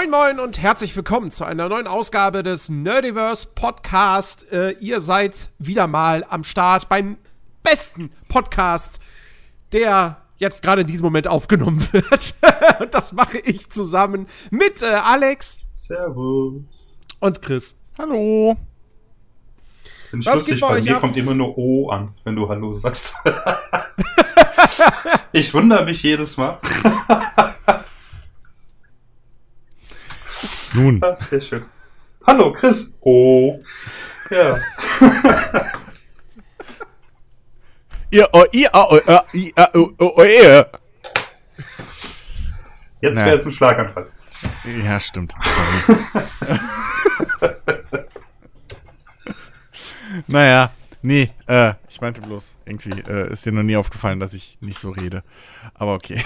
[0.00, 4.50] Moin Moin und herzlich willkommen zu einer neuen Ausgabe des Nerdiverse Podcast.
[4.50, 7.18] Äh, ihr seid wieder mal am Start beim
[7.62, 9.00] besten Podcast,
[9.72, 12.34] der jetzt gerade in diesem Moment aufgenommen wird.
[12.80, 15.64] und das mache ich zusammen mit äh, Alex.
[15.74, 16.62] Servus.
[17.18, 17.78] Und Chris.
[17.98, 18.56] Hallo.
[20.08, 21.02] Finde ich lustig, bei, bei mir ab?
[21.02, 23.16] kommt immer nur O an, wenn du Hallo sagst.
[25.32, 26.56] ich wundere mich jedes Mal.
[30.74, 31.00] Nun.
[31.02, 31.64] Ah, sehr schön.
[32.26, 32.94] Hallo, Chris.
[33.00, 33.58] Oh.
[34.30, 34.58] Ja.
[38.12, 39.20] Ihr, oh, ihr, oh, oh,
[39.72, 40.68] oh, oh, oh, ihr.
[43.00, 44.08] Jetzt wäre es ein Schlaganfall.
[44.84, 45.32] Ja, stimmt.
[50.26, 54.58] naja, nee, äh, ich meinte bloß, irgendwie äh, ist dir noch nie aufgefallen, dass ich
[54.60, 55.22] nicht so rede.
[55.74, 56.20] Aber okay.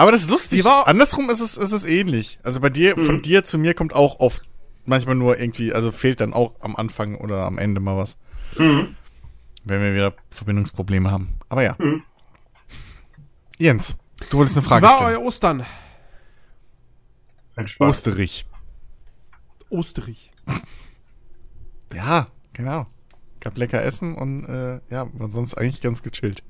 [0.00, 0.64] Aber das ist lustig.
[0.64, 2.38] Andersrum ist es, ist es ähnlich.
[2.42, 3.04] Also bei dir, mhm.
[3.04, 4.48] von dir zu mir kommt auch oft
[4.86, 8.18] manchmal nur irgendwie, also fehlt dann auch am Anfang oder am Ende mal was.
[8.56, 8.96] Mhm.
[9.62, 11.34] Wenn wir wieder Verbindungsprobleme haben.
[11.50, 11.76] Aber ja.
[11.78, 12.02] Mhm.
[13.58, 13.94] Jens,
[14.30, 15.16] du wolltest eine Frage war stellen.
[15.16, 15.66] euer Ostern?
[17.56, 17.90] Ein Spaß.
[17.90, 18.46] Osterich.
[19.68, 20.30] Osterich.
[21.92, 22.86] ja, genau.
[23.40, 26.42] Gab lecker Essen und äh, ja, war sonst eigentlich ganz gechillt.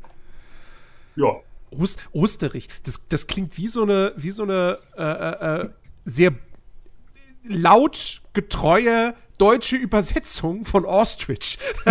[1.17, 1.41] Ja.
[1.71, 2.69] Ost Osterich.
[2.85, 5.69] Das, das klingt wie so eine, wie so eine äh, äh, äh
[6.05, 6.33] sehr
[7.45, 11.59] laut getreue deutsche Übersetzung von Ostrich.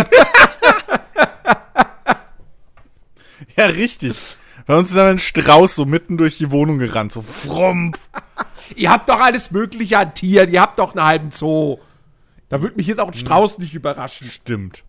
[3.56, 4.36] ja, richtig.
[4.66, 7.98] Bei uns ist ein Strauß so mitten durch die Wohnung gerannt, so fromp.
[8.76, 11.78] ihr habt doch alles Mögliche an Tieren, ihr habt doch einen halben Zoo.
[12.48, 14.28] Da würde mich jetzt auch ein Strauß nicht überraschen.
[14.28, 14.84] Stimmt.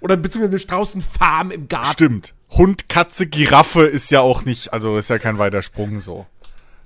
[0.00, 1.90] Oder beziehungsweise eine Straußenfarm im Garten.
[1.90, 2.34] Stimmt.
[2.50, 6.26] Hund, Katze, Giraffe ist ja auch nicht, also ist ja kein weiter Sprung so.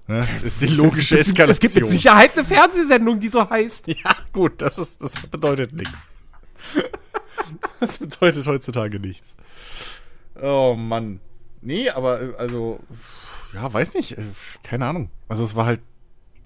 [0.07, 0.25] Ne?
[0.27, 1.51] Das ist die logische Eskalation.
[1.51, 3.87] Es gibt mit Sicherheit eine Fernsehsendung, die so heißt.
[3.87, 6.09] Ja, gut, das ist, das bedeutet nichts.
[7.79, 9.35] Das bedeutet heutzutage nichts.
[10.41, 11.21] Oh Mann.
[11.63, 12.81] Nee, aber äh, also,
[13.55, 14.23] ja, weiß nicht, äh,
[14.63, 15.11] keine Ahnung.
[15.29, 15.81] Also es war halt,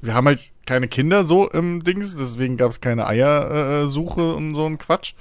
[0.01, 4.55] wir haben halt keine Kinder so im Dings, deswegen gab es keine Eiersuche äh, und
[4.55, 5.15] so ein Quatsch.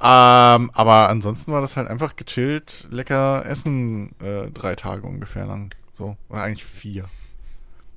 [0.00, 5.74] Ähm, aber ansonsten war das halt einfach gechillt, lecker essen, äh, drei Tage ungefähr lang.
[5.92, 7.04] So, oder eigentlich vier.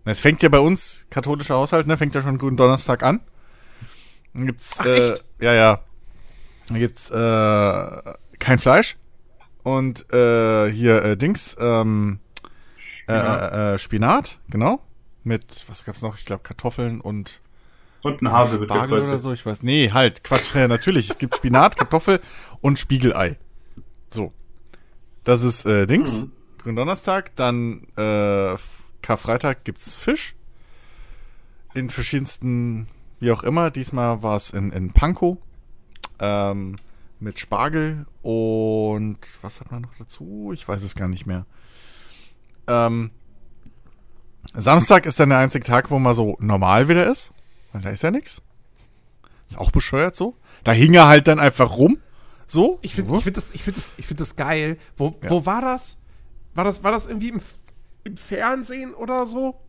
[0.06, 3.20] Es fängt ja bei uns, katholischer Haushalt, ne, fängt ja schon guten Donnerstag an.
[4.34, 5.80] Dann gibt's, Ach, äh, ja, ja.
[6.70, 8.98] Dann gibt's, äh, kein Fleisch.
[9.62, 12.20] Und, äh, hier, äh, Dings, ähm,
[12.78, 13.54] Spinat.
[13.54, 14.82] Äh, äh, Spinat, genau.
[15.24, 16.18] Mit, was gab's noch?
[16.18, 17.42] Ich glaube, Kartoffeln und
[18.04, 19.64] und ein Hase Spargel oder so, ich weiß.
[19.64, 21.10] Nee, halt, Quatsch, ja, natürlich.
[21.10, 22.20] Es gibt Spinat, Kartoffel
[22.62, 23.38] und Spiegelei.
[24.10, 24.34] So.
[25.24, 26.24] Das ist äh, Dings.
[26.24, 26.32] Mhm.
[26.58, 27.36] Gründonnerstag.
[27.36, 28.56] Dann äh,
[29.02, 30.36] Karfreitag gibt's Fisch.
[31.74, 32.88] In verschiedensten,
[33.20, 33.72] wie auch immer.
[33.72, 35.38] Diesmal war es in, in Pankow.
[36.20, 36.76] Ähm,
[37.20, 40.52] mit Spargel und was hat man noch dazu?
[40.54, 41.46] Ich weiß es gar nicht mehr.
[42.68, 43.12] Ähm,
[44.56, 47.32] Samstag ist dann der einzige Tag, wo man so normal wieder ist.
[47.74, 48.42] Da ist ja nichts.
[49.48, 50.36] Ist auch bescheuert so.
[50.64, 51.98] Da hing er halt dann einfach rum.
[52.48, 52.80] So.
[52.82, 54.78] Ich finde ich find das, ich find das, find das geil.
[54.98, 55.30] Wo, ja.
[55.30, 55.98] wo war das?
[56.54, 57.42] War das, war das irgendwie im,
[58.04, 59.59] im Fernsehen oder so?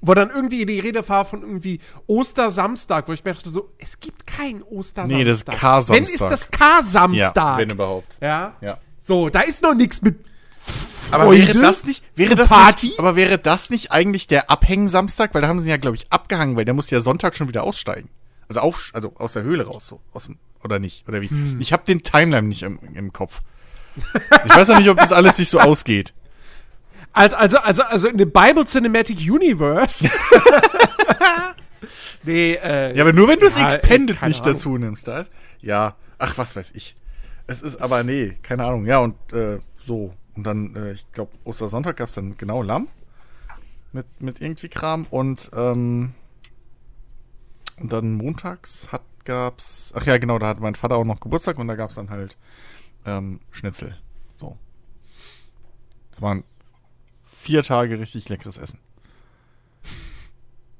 [0.00, 3.98] Wo dann irgendwie die Rede war von irgendwie Ostersamstag, wo ich mir dachte so, es
[3.98, 5.18] gibt keinen Ostersamstag.
[5.18, 5.96] Nee, das ist K-Samstag.
[5.96, 7.36] Wenn ist das K-Samstag.
[7.36, 8.16] Ja, wenn überhaupt.
[8.20, 8.56] Ja.
[8.60, 8.78] ja.
[9.00, 10.24] So, da ist noch nichts mit
[11.10, 12.88] aber Freunde wäre das nicht, wäre das Party?
[12.88, 15.34] Nicht, aber wäre das nicht eigentlich der Abhängen-Samstag?
[15.34, 17.62] Weil da haben sie ja, glaube ich, abgehangen, weil der muss ja Sonntag schon wieder
[17.62, 18.10] aussteigen.
[18.48, 20.00] Also auch, also aus der Höhle raus, so.
[20.12, 21.08] Aus dem, oder nicht?
[21.08, 21.28] Oder wie?
[21.28, 21.60] Hm.
[21.60, 23.40] Ich habe den Timeline nicht im, im Kopf.
[24.44, 26.14] Ich weiß ja nicht, ob das alles sich so ausgeht.
[27.12, 30.08] Also, also, also, also in dem Bible Cinematic Universe.
[32.22, 32.94] nee, äh.
[32.96, 34.54] Ja, aber nur wenn du es ja, Expanded nicht Ahnung.
[34.54, 35.32] dazu nimmst, da ist.
[35.60, 36.94] Ja, ach, was weiß ich.
[37.46, 38.86] Es ist aber, nee, keine Ahnung.
[38.86, 40.14] Ja, und äh, so.
[40.38, 42.86] Und dann, äh, ich glaube, Ostersonntag gab es dann genau Lamm.
[43.92, 45.04] Mit, mit irgendwie Kram.
[45.10, 46.14] Und, ähm,
[47.80, 49.92] und dann montags hat, gab's.
[49.96, 52.10] Ach ja, genau, da hat mein Vater auch noch Geburtstag und da gab es dann
[52.10, 52.36] halt
[53.04, 53.98] ähm, Schnitzel.
[54.36, 54.56] So.
[56.12, 56.44] Das waren
[57.20, 58.78] vier Tage richtig leckeres Essen.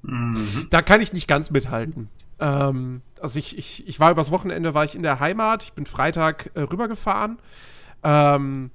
[0.03, 0.69] Mhm.
[0.71, 2.11] Da kann ich nicht ganz mithalten.
[2.39, 5.85] Ähm, also ich, ich, ich war übers Wochenende, war ich in der Heimat, ich bin
[5.85, 7.41] Freitag äh, rübergefahren.
[8.05, 8.71] Ähm,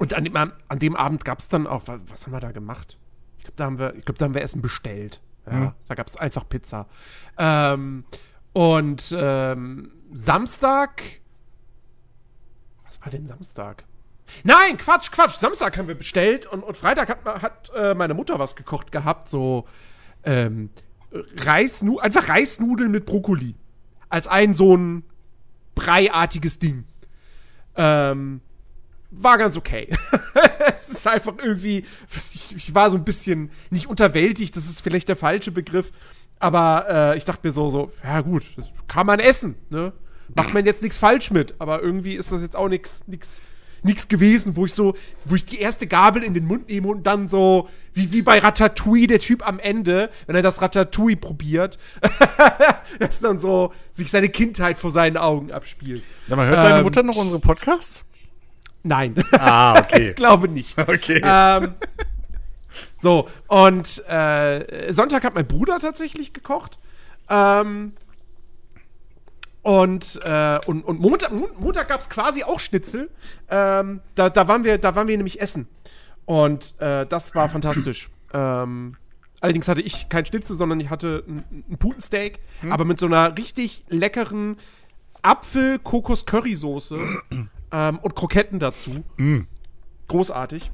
[0.00, 2.52] und an dem, an dem Abend gab es dann auch, was, was, haben wir da
[2.52, 2.96] gemacht?
[3.36, 5.20] Ich glaube, da, haben wir, glaub, da haben wir Essen bestellt.
[5.44, 5.72] Ja, mhm.
[5.88, 6.88] Da gab es einfach Pizza.
[7.36, 8.04] Ähm,
[8.54, 11.02] und ähm, Samstag,
[12.86, 13.84] was war denn Samstag?
[14.42, 15.38] Nein, Quatsch, Quatsch.
[15.38, 19.28] Samstag haben wir bestellt und, und Freitag hat, hat äh, meine Mutter was gekocht gehabt.
[19.28, 19.66] So
[20.24, 20.70] ähm,
[21.12, 23.54] Reisnu einfach Reisnudeln mit Brokkoli.
[24.08, 25.04] Als ein so ein
[25.74, 26.86] breiartiges Ding.
[27.76, 28.40] Ähm,
[29.10, 29.88] war ganz okay.
[30.74, 31.84] es ist einfach irgendwie,
[32.54, 35.92] ich, war so ein bisschen nicht unterwältigt, das ist vielleicht der falsche Begriff,
[36.38, 39.92] aber äh, ich dachte mir so, so, ja gut, das kann man essen, ne?
[40.36, 43.40] Macht man jetzt nichts falsch mit, aber irgendwie ist das jetzt auch nichts nix,
[43.82, 47.04] nix gewesen, wo ich so, wo ich die erste Gabel in den Mund nehme und
[47.04, 51.78] dann so, wie, wie bei Ratatouille, der Typ am Ende, wenn er das Ratatouille probiert,
[53.00, 56.04] dass dann so sich seine Kindheit vor seinen Augen abspielt.
[56.28, 58.04] Sag mal, hört ähm, deine Mutter noch unsere Podcasts?
[58.82, 59.14] Nein.
[59.32, 60.10] Ah, okay.
[60.10, 60.78] ich glaube nicht.
[60.78, 61.20] Okay.
[61.22, 61.74] Ähm,
[62.96, 66.78] so, und äh, Sonntag hat mein Bruder tatsächlich gekocht.
[67.28, 67.92] Ähm,
[69.62, 73.10] und, äh, und, und Montag, Montag gab es quasi auch Schnitzel.
[73.48, 75.68] Ähm, da, da, waren wir, da waren wir nämlich essen.
[76.24, 78.08] Und äh, das war fantastisch.
[78.32, 78.96] Ähm,
[79.40, 82.72] allerdings hatte ich kein Schnitzel, sondern ich hatte ein, ein Putensteak, hm.
[82.72, 84.56] aber mit so einer richtig leckeren
[85.22, 86.98] Apfel-Kokos-Currysoße
[87.72, 89.04] ähm, und Kroketten dazu.
[89.16, 89.40] Mm.
[90.08, 90.70] Großartig.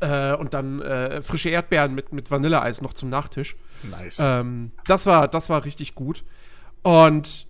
[0.00, 3.56] Äh, und dann äh, frische Erdbeeren mit, mit Vanilleeis noch zum Nachtisch.
[3.82, 4.20] Nice.
[4.20, 6.24] Ähm, das, war, das war richtig gut.
[6.82, 7.46] Und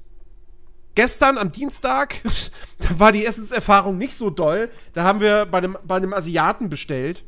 [0.95, 2.17] gestern am Dienstag,
[2.79, 4.71] da war die Essenserfahrung nicht so doll.
[4.93, 7.25] Da haben wir bei einem, bei einem Asiaten bestellt,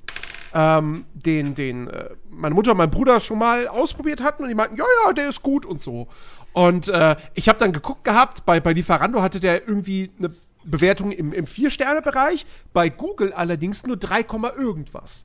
[0.54, 4.54] ähm, den, den äh, meine Mutter und mein Bruder schon mal ausprobiert hatten und die
[4.54, 6.08] meinten, ja, ja, der ist gut und so.
[6.52, 10.30] Und äh, ich habe dann geguckt gehabt, bei, bei Lieferando hatte der irgendwie eine
[10.66, 14.26] Bewertung im, im Vier-Sterne-Bereich, bei Google allerdings nur 3,
[14.58, 15.24] irgendwas.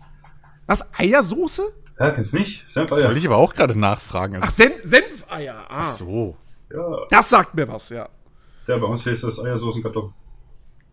[0.69, 0.87] Was?
[0.93, 1.73] Eiersoße?
[1.99, 2.63] Ja, kennst nicht?
[2.71, 2.97] Senfeier.
[2.97, 4.37] Das wollte ich aber auch gerade nachfragen.
[4.39, 5.65] Ach, Sen Senfeier.
[5.67, 5.81] Ah.
[5.81, 6.37] Ach so.
[6.71, 7.07] Ja.
[7.09, 8.07] Das sagt mir was, ja.
[8.67, 10.13] Ja, bei uns heißt das Eiersoßenkartoffeln.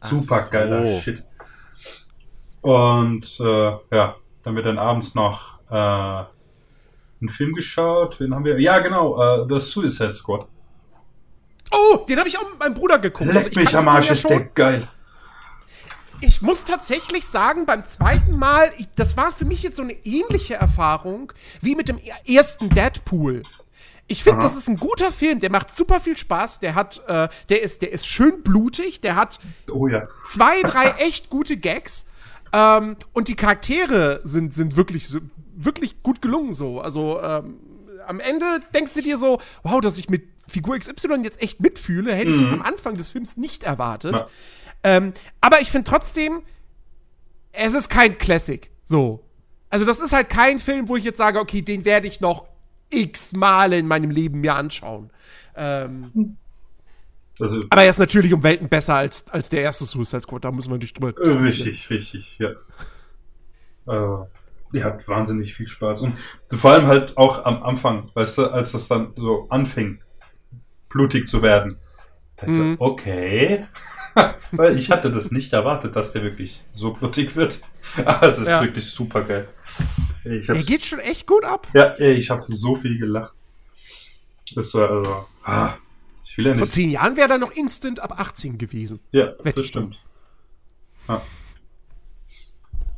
[0.02, 0.50] Super so.
[0.50, 1.22] geiler Shit.
[2.62, 8.18] Und äh, ja, dann wird dann abends noch äh, einen Film geschaut.
[8.18, 8.58] Wen haben wir?
[8.58, 10.46] Ja, genau, äh, The Suicide Squad.
[11.70, 13.30] Oh, den habe ich auch mit meinem Bruder geguckt.
[13.30, 14.88] Leck also, mich am Arsch, ist der geil
[16.20, 19.94] ich muss tatsächlich sagen, beim zweiten Mal, ich, das war für mich jetzt so eine
[20.04, 23.42] ähnliche Erfahrung wie mit dem ersten Deadpool.
[24.08, 27.28] Ich finde, das ist ein guter Film, der macht super viel Spaß, der hat, äh,
[27.48, 30.06] der ist, der ist schön blutig, der hat oh, ja.
[30.28, 32.06] zwei, drei echt gute Gags.
[32.52, 35.18] Ähm, und die Charaktere sind, sind wirklich, so,
[35.56, 36.80] wirklich gut gelungen so.
[36.80, 37.56] Also ähm,
[38.06, 42.14] am Ende denkst du dir so, wow, dass ich mit Figur XY jetzt echt mitfühle,
[42.14, 42.46] hätte mhm.
[42.46, 44.14] ich am Anfang des Films nicht erwartet.
[44.14, 44.28] Ja.
[44.86, 46.42] Ähm, aber ich finde trotzdem,
[47.50, 48.70] es ist kein Classic.
[48.84, 49.24] So.
[49.68, 52.46] Also, das ist halt kein Film, wo ich jetzt sage, okay, den werde ich noch
[52.90, 55.10] x Male in meinem Leben mir anschauen.
[55.56, 56.36] Ähm,
[57.40, 60.52] also, aber er ist natürlich um Welten besser als, als der erste Suicide Squad, da
[60.52, 62.50] müssen wir nicht drüber äh, Richtig, richtig, ja.
[63.88, 64.26] Äh,
[64.72, 66.02] ihr habt wahnsinnig viel Spaß.
[66.02, 66.14] Und
[66.54, 70.00] vor allem halt auch am Anfang, weißt du, als das dann so anfing,
[70.88, 71.76] blutig zu werden
[72.36, 72.76] Da ich so, Mhm.
[72.78, 73.66] okay.
[74.52, 77.60] Weil ich hatte das nicht erwartet, dass der wirklich so blutig wird.
[78.04, 78.62] Aber es ist Ja.
[78.62, 79.48] wirklich super geil.
[80.24, 81.66] Ich Der geht schon echt gut ab.
[81.74, 83.32] ja, ey, ich habe so viel gelacht.
[84.54, 85.26] Das war also.
[85.44, 85.74] Ah,
[86.24, 86.72] ich will ja Vor nicht.
[86.72, 89.00] zehn Jahren wäre er noch instant ab 18 gewesen.
[89.12, 89.98] Ja, Wette das stimmt.
[91.08, 91.20] Ja.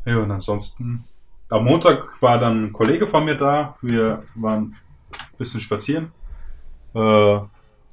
[0.06, 1.04] ja, und ansonsten.
[1.50, 3.76] Am Montag war dann ein Kollege von mir da.
[3.82, 4.76] Wir waren
[5.12, 6.12] ein bisschen spazieren.
[6.94, 7.38] Äh,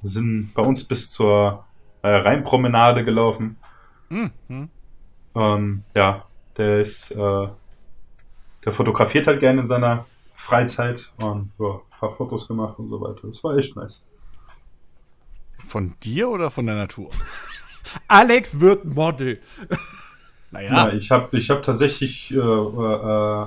[0.02, 1.64] sind bei uns bis zur
[2.06, 3.56] äh, Rheinpromenade gelaufen.
[4.08, 4.68] Mhm.
[5.34, 6.24] Ähm, ja,
[6.56, 7.48] der ist, äh,
[8.64, 13.00] der fotografiert halt gerne in seiner Freizeit und ja, ein paar Fotos gemacht und so
[13.00, 13.20] weiter.
[13.28, 14.02] Das war echt nice.
[15.64, 17.10] Von dir oder von der Natur?
[18.08, 19.40] Alex wird Model.
[19.70, 19.76] Ja,
[20.52, 20.92] Naja.
[20.92, 23.46] ich habe ich hab tatsächlich, äh, äh,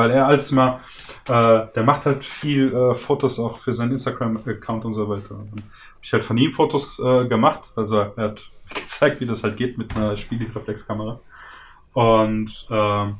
[0.00, 0.80] weil er als mal,
[1.28, 5.34] äh, der macht halt viel äh, Fotos auch für seinen Instagram-Account und so weiter.
[5.34, 5.62] Und
[6.00, 7.70] ich halt von ihm Fotos äh, gemacht.
[7.76, 11.20] Also er hat gezeigt, wie das halt geht mit einer Spiegelreflexkamera.
[11.92, 13.18] Und ähm,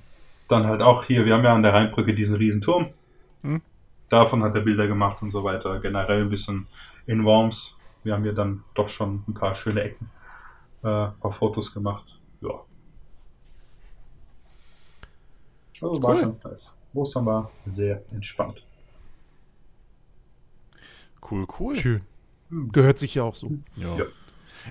[0.49, 2.89] dann halt auch hier, wir haben ja an der Rheinbrücke diesen riesen Turm.
[3.43, 3.61] Hm.
[4.09, 5.81] Davon hat er Bilder gemacht und so weiter.
[5.81, 6.67] Generell ein bisschen
[7.07, 7.77] in Worms.
[8.05, 10.09] Wir haben ja dann doch schon ein paar schöne Ecken,
[10.83, 12.19] äh, ein paar Fotos gemacht.
[12.41, 12.63] Ja.
[15.83, 16.21] Also war Cool.
[16.23, 16.77] ganz nice.
[16.95, 18.63] Ostern war sehr entspannt.
[21.31, 21.75] Cool, cool.
[21.77, 22.01] Schön.
[22.73, 23.51] Gehört sich ja auch so.
[23.77, 23.97] Ja.
[23.97, 24.05] Ja.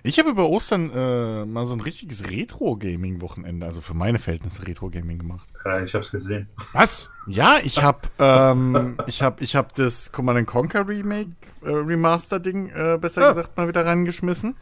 [0.04, 5.18] Ich habe über Ostern äh, mal so ein richtiges Retro-Gaming-Wochenende, also für meine Verhältnisse Retro-Gaming
[5.18, 5.48] gemacht.
[5.66, 6.48] Äh, ich hab's gesehen.
[6.74, 7.10] Was?
[7.25, 11.32] Ja, ich habe ähm, ich hab, ich hab das Command Conquer Remake
[11.63, 13.30] äh, Remaster Ding äh, besser Ah.
[13.30, 14.56] gesagt mal wieder reingeschmissen.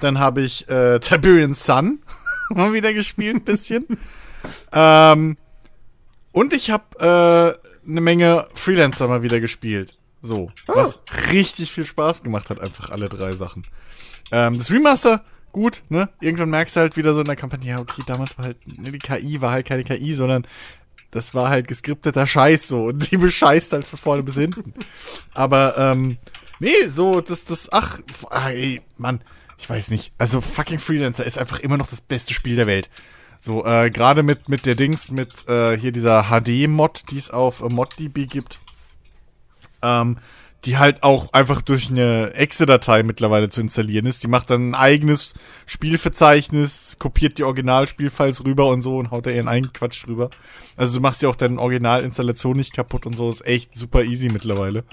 [0.00, 2.00] Dann habe ich äh, Tiberian Sun
[2.50, 3.86] mal wieder gespielt ein bisschen.
[4.72, 5.36] ähm,
[6.32, 9.96] und ich habe äh, eine Menge Freelancer mal wieder gespielt.
[10.20, 11.00] So, was
[11.32, 13.66] richtig viel Spaß gemacht hat, einfach alle drei Sachen.
[14.30, 16.08] Ähm, das Remaster, gut, ne?
[16.20, 18.92] Irgendwann merkst du halt wieder so in der Kampagne, ja, okay, damals war halt, ne,
[18.92, 20.46] die KI war halt keine KI, sondern
[21.10, 24.74] das war halt geskripteter Scheiß so und die bescheißt halt von vorne bis hinten.
[25.34, 26.18] Aber, ähm,
[26.60, 27.98] nee, so, das, das, ach,
[28.30, 29.22] ah, ey, Mann,
[29.58, 30.12] ich weiß nicht.
[30.18, 32.90] Also, fucking Freelancer ist einfach immer noch das beste Spiel der Welt.
[33.44, 37.60] So, äh, gerade mit, mit der Dings, mit, äh, hier dieser HD-Mod, die es auf
[37.60, 38.60] äh, ModDB gibt.
[39.82, 40.18] Ähm,
[40.64, 44.22] die halt auch einfach durch eine Exe-Datei mittlerweile zu installieren ist.
[44.22, 45.34] Die macht dann ein eigenes
[45.66, 50.30] Spielverzeichnis, kopiert die Originalspielfiles rüber und so und haut da ihren eigenen Quatsch drüber.
[50.76, 54.28] Also du machst ja auch deine Originalinstallation nicht kaputt und so, ist echt super easy
[54.28, 54.84] mittlerweile.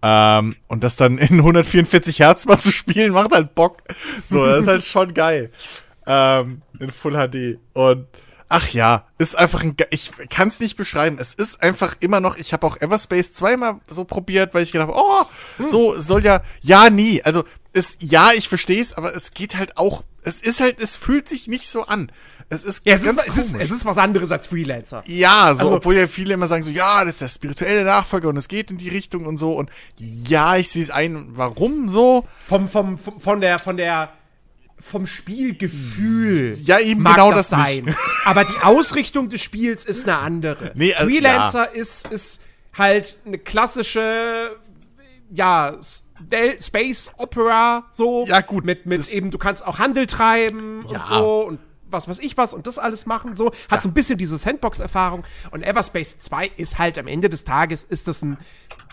[0.00, 3.82] Ähm, und das dann in 144 Hertz mal zu spielen, macht halt Bock.
[4.24, 5.50] So, das ist halt schon geil.
[6.06, 7.58] Ähm, in Full HD.
[7.74, 8.06] Und
[8.48, 11.16] ach ja, ist einfach ein, ich kann es nicht beschreiben.
[11.18, 14.88] Es ist einfach immer noch, ich habe auch Everspace zweimal so probiert, weil ich gedacht
[14.90, 17.22] habe, oh, so soll ja, ja, nie.
[17.22, 20.96] Also, es, ja, ich verstehe es, aber es geht halt auch, es ist halt, es
[20.96, 22.12] fühlt sich nicht so an.
[22.50, 23.64] Es ist Ja, es, ist, ganz es, ist, komisch.
[23.64, 25.02] es ist was anderes als Freelancer.
[25.06, 28.28] Ja, so, Also- obwohl ja viele immer sagen so, ja, das ist der spirituelle Nachfolger
[28.28, 31.88] und es geht in die Richtung und so und ja, ich sehe es ein, warum
[31.90, 32.26] so?
[32.44, 34.10] Vom, vom, vom, von der, von der,
[34.82, 36.58] vom Spielgefühl.
[36.62, 37.94] Ja, eben mag genau das, das sein.
[38.24, 40.72] Aber die Ausrichtung des Spiels ist eine andere.
[40.74, 42.42] Nee, äh, Freelancer ist, ist
[42.76, 44.56] halt eine klassische,
[45.30, 45.76] ja,
[46.60, 48.24] Space Opera, so.
[48.26, 51.00] Ja, gut, Mit, mit eben, du kannst auch Handel treiben Ja.
[51.00, 51.58] und so und
[51.90, 53.52] was weiß ich was und das alles machen, so.
[53.70, 55.24] Hat so ein bisschen diese Sandbox-Erfahrung.
[55.50, 58.38] Und Everspace 2 ist halt am Ende des Tages, ist das ein,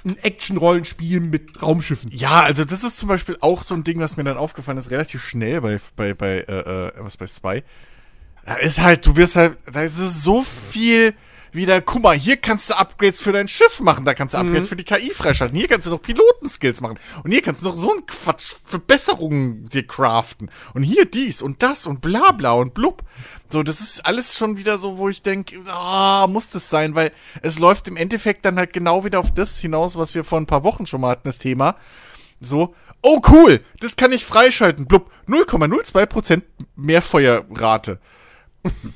[0.05, 2.11] ein Action-Rollenspiel mit Raumschiffen.
[2.11, 4.91] Ja, also das ist zum Beispiel auch so ein Ding, was mir dann aufgefallen ist,
[4.91, 7.63] relativ schnell bei, bei, bei, äh, äh, was bei 2.
[8.45, 11.13] Da ist halt, du wirst halt, da ist es so viel
[11.51, 14.67] wieder, guck mal, hier kannst du Upgrades für dein Schiff machen, da kannst du Upgrades
[14.67, 17.75] für die KI freischalten, hier kannst du noch Pilotenskills machen und hier kannst du noch
[17.75, 22.73] so ein Quatsch, Verbesserungen dir craften und hier dies und das und bla bla und
[22.73, 23.03] blub.
[23.49, 27.11] So, das ist alles schon wieder so, wo ich denke, ah, muss das sein, weil
[27.41, 30.45] es läuft im Endeffekt dann halt genau wieder auf das hinaus, was wir vor ein
[30.45, 31.75] paar Wochen schon mal hatten, das Thema.
[32.39, 34.85] So, oh cool, das kann ich freischalten.
[34.85, 36.43] Blub, 0,02%
[36.75, 37.99] mehr Feuerrate.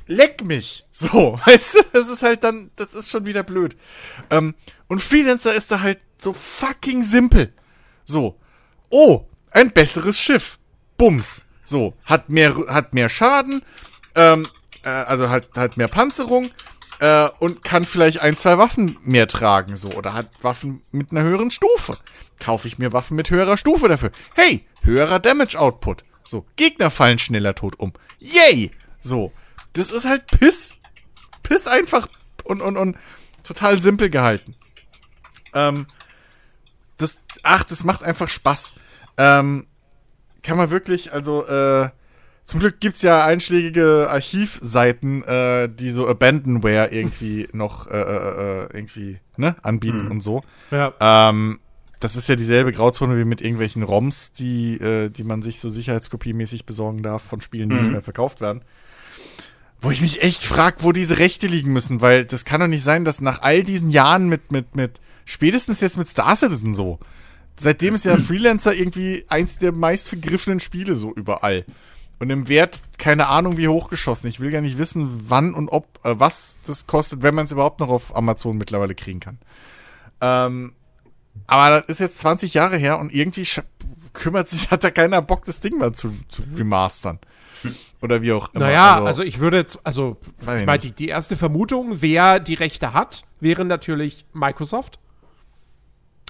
[0.08, 0.86] Leck mich.
[0.92, 3.76] So, weißt du, das ist halt dann, das ist schon wieder blöd.
[4.30, 4.56] Ähm,
[4.88, 7.54] und Freelancer ist da halt so fucking simpel.
[8.06, 8.40] So,
[8.90, 10.60] oh, ein besseres Schiff.
[10.98, 11.46] Bums.
[11.64, 13.64] So, hat mehr, hat mehr Schaden,
[14.16, 14.48] ähm,
[14.84, 16.52] äh, also hat, hat mehr Panzerung
[17.00, 19.90] äh, und kann vielleicht ein, zwei Waffen mehr tragen, so.
[19.92, 21.98] Oder hat Waffen mit einer höheren Stufe.
[22.40, 24.12] Kaufe ich mir Waffen mit höherer Stufe dafür.
[24.36, 26.04] Hey, höherer Damage Output.
[26.26, 27.94] So, Gegner fallen schneller tot um.
[28.20, 28.72] Yay!
[29.00, 29.32] So,
[29.74, 30.76] das ist halt Piss.
[31.44, 32.08] Piss einfach
[32.44, 32.98] und, und, und
[33.44, 34.56] total simpel gehalten.
[35.54, 35.88] Ähm,
[36.98, 38.74] das, ach, das macht einfach Spaß.
[39.18, 39.68] Ähm,
[40.42, 41.90] kann man wirklich, also, äh,
[42.46, 48.68] zum Glück gibt's ja einschlägige Archivseiten, äh, die so Abandonware irgendwie noch äh, äh, äh
[48.74, 50.12] irgendwie ne, anbieten Mhm.
[50.12, 50.42] und so.
[50.72, 50.94] Ja.
[51.00, 51.60] Ähm,
[52.02, 55.70] das ist ja dieselbe Grauzone wie mit irgendwelchen ROMs, die, äh, die man sich so
[55.70, 57.82] sicherheitskopiemäßig besorgen darf von Spielen, die Mhm.
[57.82, 58.62] nicht mehr verkauft werden.
[59.84, 62.84] Wo ich mich echt frag, wo diese Rechte liegen müssen, weil das kann doch nicht
[62.84, 67.00] sein, dass nach all diesen Jahren mit, mit, mit, spätestens jetzt mit Star Citizen so,
[67.58, 71.66] seitdem ist ja Freelancer irgendwie eins der meist vergriffenen Spiele so überall.
[72.20, 74.30] Und im Wert, keine Ahnung wie hochgeschossen.
[74.30, 77.52] Ich will gar nicht wissen, wann und ob, äh, was das kostet, wenn man es
[77.52, 79.38] überhaupt noch auf Amazon mittlerweile kriegen kann.
[80.22, 80.72] Ähm,
[81.46, 83.46] aber das ist jetzt 20 Jahre her und irgendwie
[84.14, 87.20] kümmert sich, hat da keiner Bock, das Ding mal zu, zu remastern.
[88.04, 88.66] Oder wie auch immer.
[88.66, 92.92] Naja, also, ich würde jetzt, also, ich meine, die, die erste Vermutung, wer die Rechte
[92.92, 95.00] hat, wäre natürlich Microsoft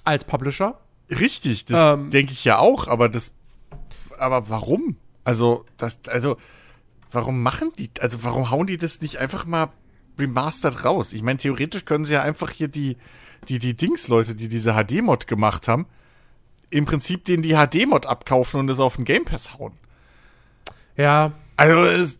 [0.04, 0.80] als Publisher.
[1.10, 2.12] Richtig, das Ähm.
[2.12, 3.34] denke ich ja auch, aber das,
[4.20, 4.98] aber warum?
[5.24, 6.38] Also, das, also,
[7.12, 9.70] warum machen die, also warum hauen die das nicht einfach mal
[10.20, 11.12] remastered raus?
[11.12, 12.98] Ich meine, theoretisch können sie ja einfach hier die,
[13.48, 15.88] die, die Dings-Leute, die diese HD-Mod gemacht haben,
[16.70, 19.74] im Prinzip denen die HD-Mod abkaufen und das auf den Game Pass hauen.
[20.96, 22.18] Ja, Also,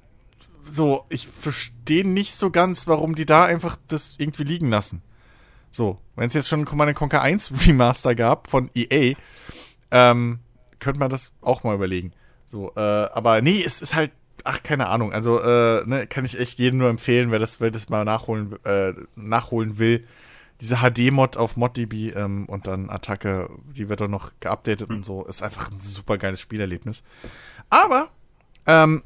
[0.64, 5.02] so, ich verstehe nicht so ganz, warum die da einfach das irgendwie liegen lassen.
[5.70, 9.16] So, wenn es jetzt schon Command Conquer 1 Remaster gab von EA,
[9.92, 10.40] ähm,
[10.80, 12.14] könnte man das auch mal überlegen.
[12.46, 14.12] So, äh, aber nee, es ist halt,
[14.44, 15.14] ach, keine Ahnung.
[15.14, 18.64] Also, äh, ne, kann ich echt jedem nur empfehlen, wer das, wer das mal nachholen,
[18.66, 20.06] äh, nachholen will.
[20.62, 25.26] Diese HD-Mod auf ModDB ähm, und dann Attacke, die wird dann noch geupdatet und so,
[25.26, 27.04] ist einfach ein super geiles Spielerlebnis.
[27.70, 28.10] Aber,
[28.68, 29.04] ähm,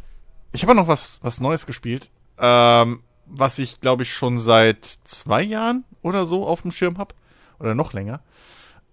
[0.52, 5.44] ich habe noch was, was Neues gespielt, ähm, was ich, glaube ich, schon seit zwei
[5.44, 7.14] Jahren oder so auf dem Schirm habe.
[7.60, 8.22] Oder noch länger.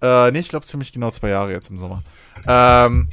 [0.00, 2.02] Äh, nee, ich glaube ziemlich genau zwei Jahre jetzt im Sommer.
[2.46, 3.08] Ähm,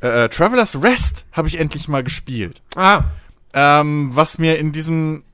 [0.00, 2.62] äh, Traveler's Rest habe ich endlich mal gespielt.
[2.76, 3.04] ah,
[3.52, 5.24] Ähm, was mir in diesem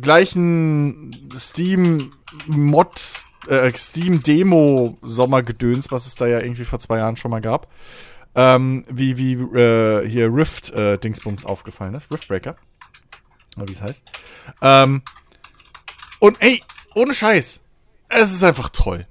[0.00, 3.00] gleichen Steam-Mod,
[3.48, 7.68] äh, Steam-Demo-Sommergedöns, was es da ja irgendwie vor zwei Jahren schon mal gab,
[8.34, 12.10] ähm, wie, wie äh, hier Rift-Dingsbums aufgefallen ist.
[12.10, 12.56] Riftbreaker.
[13.56, 14.04] Oder wie es heißt.
[14.62, 15.02] Ähm,
[16.18, 16.62] und ey,
[16.94, 17.62] ohne Scheiß,
[18.08, 19.06] es ist einfach toll.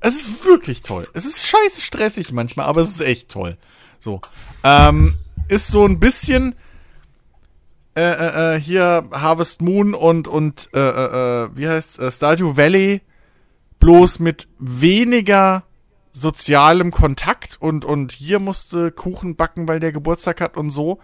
[0.00, 1.08] Es ist wirklich toll.
[1.14, 3.56] Es ist scheiße stressig manchmal, aber es ist echt toll.
[3.98, 4.20] So.
[4.62, 5.14] Ähm,
[5.48, 6.54] ist so ein bisschen
[7.96, 12.56] äh, äh, äh, hier Harvest Moon und, und äh, äh, äh, wie heißt äh, Stardew
[12.56, 13.00] Valley
[13.80, 15.64] bloß mit weniger
[16.12, 21.00] sozialem Kontakt und, und hier musste Kuchen backen, weil der Geburtstag hat und so.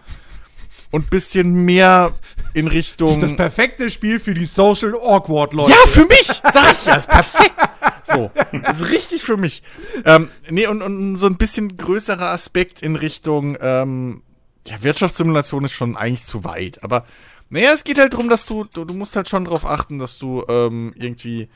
[0.91, 2.11] Und bisschen mehr
[2.53, 3.19] in Richtung.
[3.19, 5.71] das perfekte Spiel für die Social Awkward Leute.
[5.71, 6.27] Ja, für mich!
[6.27, 7.55] Sag ich ja, ist perfekt.
[8.03, 8.31] So,
[8.69, 9.63] ist richtig für mich.
[10.05, 14.21] Ähm, nee, und, und so ein bisschen größerer Aspekt in Richtung, ähm,
[14.67, 16.83] ja, Wirtschaftssimulation ist schon eigentlich zu weit.
[16.83, 17.05] Aber,
[17.49, 20.17] naja, es geht halt darum, dass du, du, du musst halt schon darauf achten, dass
[20.17, 21.49] du ähm, irgendwie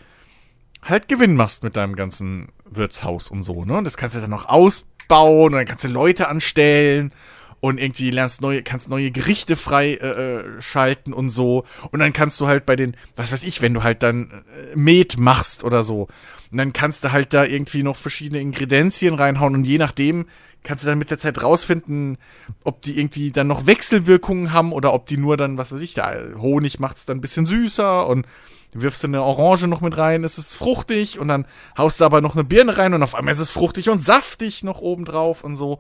[0.82, 3.78] halt Gewinn machst mit deinem ganzen Wirtshaus und so, ne?
[3.78, 7.14] Und das kannst du dann noch ausbauen und dann kannst du Leute anstellen
[7.62, 11.66] und irgendwie lernst neue, kannst neue Gerichte frei äh, äh, schalten und so.
[11.92, 14.76] Und dann kannst du halt bei den, was weiß ich, wenn du halt dann äh,
[14.76, 16.08] Met machst oder so.
[16.52, 20.26] Und dann kannst du halt da irgendwie noch verschiedene Ingredienzien reinhauen und je nachdem
[20.64, 22.18] kannst du dann mit der Zeit rausfinden,
[22.64, 25.94] ob die irgendwie dann noch Wechselwirkungen haben oder ob die nur dann, was weiß ich,
[25.94, 28.26] da Honig macht's dann ein bisschen süßer und
[28.74, 31.46] wirfst du eine Orange noch mit rein, ist es fruchtig und dann
[31.78, 34.64] haust du aber noch eine Birne rein und auf einmal ist es fruchtig und saftig
[34.64, 35.80] noch oben drauf und so.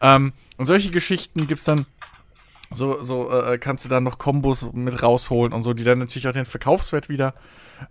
[0.00, 1.86] Ähm, und solche Geschichten gibt's dann
[2.70, 6.28] so, so äh, kannst du dann noch Kombos mit rausholen und so, die dann natürlich
[6.28, 7.34] auch den Verkaufswert wieder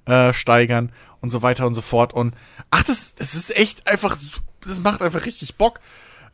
[0.05, 2.13] äh, steigern und so weiter und so fort.
[2.13, 2.35] Und
[2.71, 4.17] ach, das, das ist echt einfach,
[4.61, 5.79] das macht einfach richtig Bock.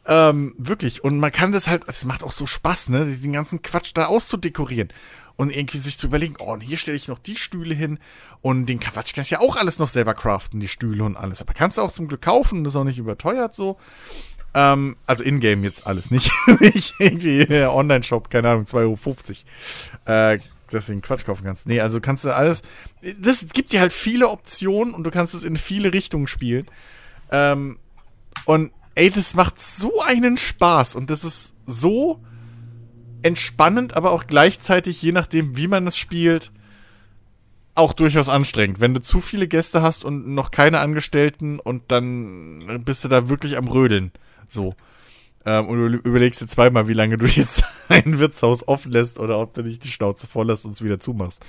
[0.05, 1.03] Ähm, wirklich.
[1.03, 4.05] Und man kann das halt, es macht auch so Spaß, ne, diesen ganzen Quatsch da
[4.05, 4.93] auszudekorieren.
[5.37, 7.99] Und irgendwie sich zu überlegen, oh, und hier stelle ich noch die Stühle hin.
[8.41, 11.41] Und den Quatsch kannst du ja auch alles noch selber craften, die Stühle und alles.
[11.41, 13.77] Aber kannst du auch zum Glück kaufen, das ist auch nicht überteuert so.
[14.55, 18.97] Ähm, also in-game jetzt alles, nicht, nicht irgendwie äh, Online-Shop, keine Ahnung, 2,50 Euro.
[20.05, 20.39] Äh,
[20.71, 21.67] dass du den Quatsch kaufen kannst.
[21.67, 22.61] Nee, also kannst du alles.
[23.19, 26.67] Das gibt dir halt viele Optionen und du kannst es in viele Richtungen spielen.
[27.31, 27.79] Ähm,
[28.45, 32.21] und ey, das macht so einen Spaß und das ist so
[33.21, 36.51] entspannend, aber auch gleichzeitig, je nachdem, wie man es spielt,
[37.75, 38.81] auch durchaus anstrengend.
[38.81, 43.29] Wenn du zu viele Gäste hast und noch keine Angestellten und dann bist du da
[43.29, 44.11] wirklich am Rödeln.
[44.47, 44.73] So.
[45.45, 49.39] Ähm, und du überlegst dir zweimal, wie lange du jetzt ein Wirtshaus offen lässt oder
[49.39, 51.45] ob du nicht die Schnauze voll lässt und es wieder zumachst.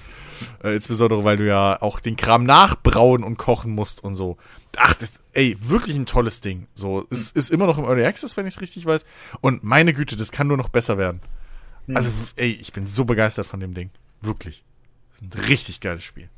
[0.62, 4.37] Äh, insbesondere, weil du ja auch den Kram nachbrauen und kochen musst und so.
[4.76, 6.68] Ach, das, ey, wirklich ein tolles Ding.
[6.74, 9.07] So, es ist immer noch im Early Access, wenn ich es richtig weiß.
[9.40, 11.20] Und meine Güte, das kann nur noch besser werden.
[11.94, 13.90] Also, ey, ich bin so begeistert von dem Ding.
[14.20, 14.64] Wirklich.
[15.12, 16.29] Das ist ein richtig geiles Spiel.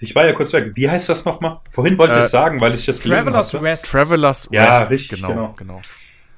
[0.00, 0.72] Ich war ja kurz weg.
[0.74, 1.60] Wie heißt das nochmal?
[1.70, 3.62] Vorhin wollte ich Äh, es sagen, weil ich das gelesen Travelers hatte.
[3.64, 3.90] West.
[3.90, 5.80] Travelers Ja, West, richtig, genau, genau.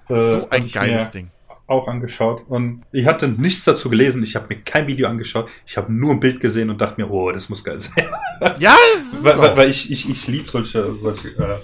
[0.08, 0.18] genau.
[0.22, 1.30] Äh, So ein ich geiles mir Ding.
[1.66, 2.44] Auch angeschaut.
[2.48, 4.22] Und ich hatte nichts dazu gelesen.
[4.22, 5.48] Ich habe mir kein Video angeschaut.
[5.66, 8.08] Ich habe nur ein Bild gesehen und dachte mir, oh, das muss geil sein.
[8.58, 11.60] Ja, es ist weil, weil ich, ich, ich liebe solche, solche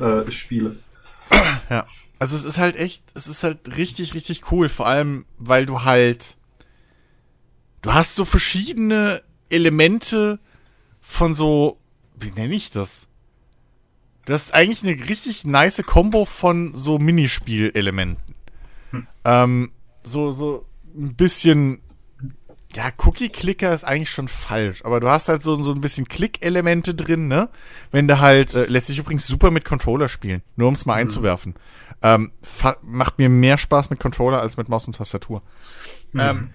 [0.00, 0.76] äh, äh, Spiele.
[1.70, 1.86] Ja.
[2.18, 4.68] Also es ist halt echt, es ist halt richtig, richtig cool.
[4.68, 6.36] Vor allem, weil du halt,
[7.82, 10.38] du hast so verschiedene Elemente
[11.00, 11.78] von so,
[12.18, 13.08] wie nenne ich das?
[14.24, 18.34] Du hast eigentlich eine richtig nice Combo von so Minispielelementen.
[19.24, 21.80] Ähm, so, so ein bisschen,
[22.76, 26.94] ja, Cookie-Clicker ist eigentlich schon falsch, aber du hast halt so, so ein bisschen Klick-Elemente
[26.94, 27.48] drin, ne?
[27.90, 30.94] Wenn du halt, äh, lässt sich übrigens super mit Controller spielen, nur um es mal
[30.94, 31.54] einzuwerfen.
[32.02, 32.32] Ähm,
[32.82, 35.42] macht mir mehr Spaß mit Controller als mit Maus und Tastatur.
[36.14, 36.50] Ähm,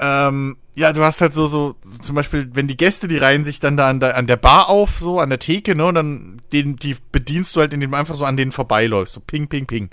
[0.00, 3.42] ähm, ja, du hast halt so, so, so zum Beispiel, wenn die Gäste, die reihen
[3.42, 5.96] sich dann da an der, an der Bar auf, so an der Theke, ne, und
[5.96, 9.48] dann den, die bedienst du halt, indem du einfach so an denen vorbeiläufst, so ping,
[9.48, 9.90] ping, ping.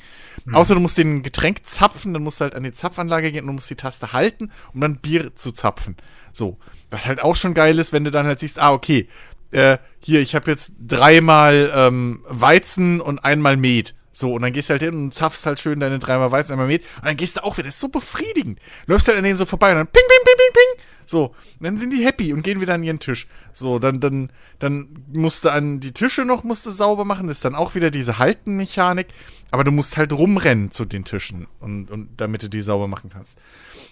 [0.53, 3.47] Außer du musst den Getränk zapfen, dann musst du halt an die Zapfanlage gehen und
[3.47, 5.97] du musst die Taste halten, um dann Bier zu zapfen.
[6.31, 6.57] So.
[6.89, 9.09] Was halt auch schon geil ist, wenn du dann halt siehst, ah, okay,
[9.51, 13.93] äh, hier, ich habe jetzt dreimal ähm, Weizen und einmal Met.
[14.11, 16.67] So, und dann gehst du halt hin und zapfst halt schön deine dreimal Weizen, einmal
[16.67, 16.83] Met.
[16.97, 17.67] Und dann gehst du auch wieder.
[17.67, 18.59] Das ist so befriedigend.
[18.87, 20.83] Läufst halt an denen so vorbei und dann ping, ping, ping, ping, ping.
[21.09, 23.27] So, dann sind die happy und gehen wieder an ihren Tisch.
[23.53, 27.27] So, dann, dann, dann musst du an die Tische noch musst du sauber machen.
[27.27, 29.07] Das ist dann auch wieder diese Haltenmechanik.
[29.49, 33.09] Aber du musst halt rumrennen zu den Tischen und, und damit du die sauber machen
[33.09, 33.39] kannst.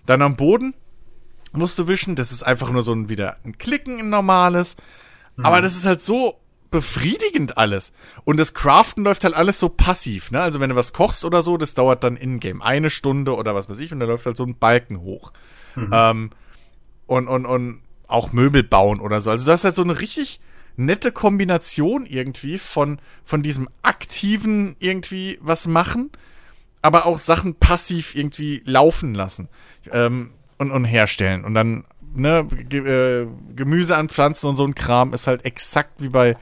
[0.05, 0.73] Dann am Boden
[1.53, 2.15] musst du wischen.
[2.15, 4.75] Das ist einfach nur so ein wieder ein Klicken, ein normales.
[5.37, 6.39] Aber das ist halt so
[6.71, 7.93] befriedigend alles.
[8.25, 10.41] Und das Craften läuft halt alles so passiv, ne?
[10.41, 13.69] Also wenn du was kochst oder so, das dauert dann in-game eine Stunde oder was
[13.69, 15.31] weiß ich und da läuft halt so ein Balken hoch.
[15.91, 16.31] Ähm,
[17.07, 19.31] und, und, und auch Möbel bauen oder so.
[19.31, 20.39] Also das ist halt so eine richtig
[20.77, 26.11] nette Kombination irgendwie von, von diesem aktiven irgendwie was machen,
[26.81, 29.47] aber auch Sachen passiv irgendwie laufen lassen
[29.91, 31.43] ähm, und, und herstellen.
[31.45, 36.37] Und dann ne, äh, Gemüse anpflanzen und so ein Kram ist halt exakt wie bei,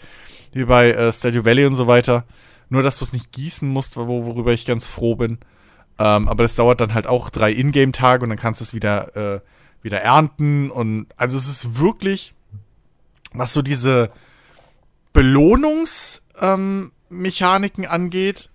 [0.51, 2.25] wie bei äh, Stardew Valley und so weiter.
[2.69, 5.37] Nur, dass du es nicht gießen musst, wo, worüber ich ganz froh bin.
[5.99, 9.15] Ähm, aber das dauert dann halt auch drei Ingame-Tage und dann kannst du es wieder,
[9.15, 9.39] äh,
[9.83, 10.71] wieder ernten.
[10.71, 12.33] Und also es ist wirklich,
[13.33, 14.11] was so diese
[15.13, 18.49] Belohnungsmechaniken ähm, angeht,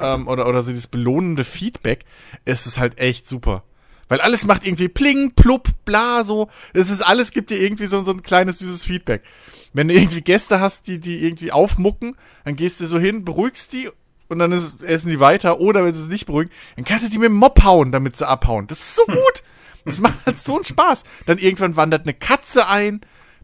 [0.00, 2.04] ähm, oder, oder so dieses belohnende Feedback,
[2.44, 3.62] ist es halt echt super.
[4.08, 6.48] Weil alles macht irgendwie pling, plupp, bla, so.
[6.72, 9.22] Es ist alles, gibt dir irgendwie so, so ein kleines süßes Feedback.
[9.72, 13.72] Wenn du irgendwie Gäste hast, die, die irgendwie aufmucken, dann gehst du so hin, beruhigst
[13.72, 13.88] die
[14.26, 15.60] und dann ist, essen die weiter.
[15.60, 18.16] Oder wenn sie es nicht beruhigen, dann kannst du die mit dem Mob hauen, damit
[18.16, 18.66] sie abhauen.
[18.66, 19.44] Das ist so gut.
[19.84, 21.04] Das macht halt so einen Spaß.
[21.26, 23.00] Dann irgendwann wandert eine Katze ein.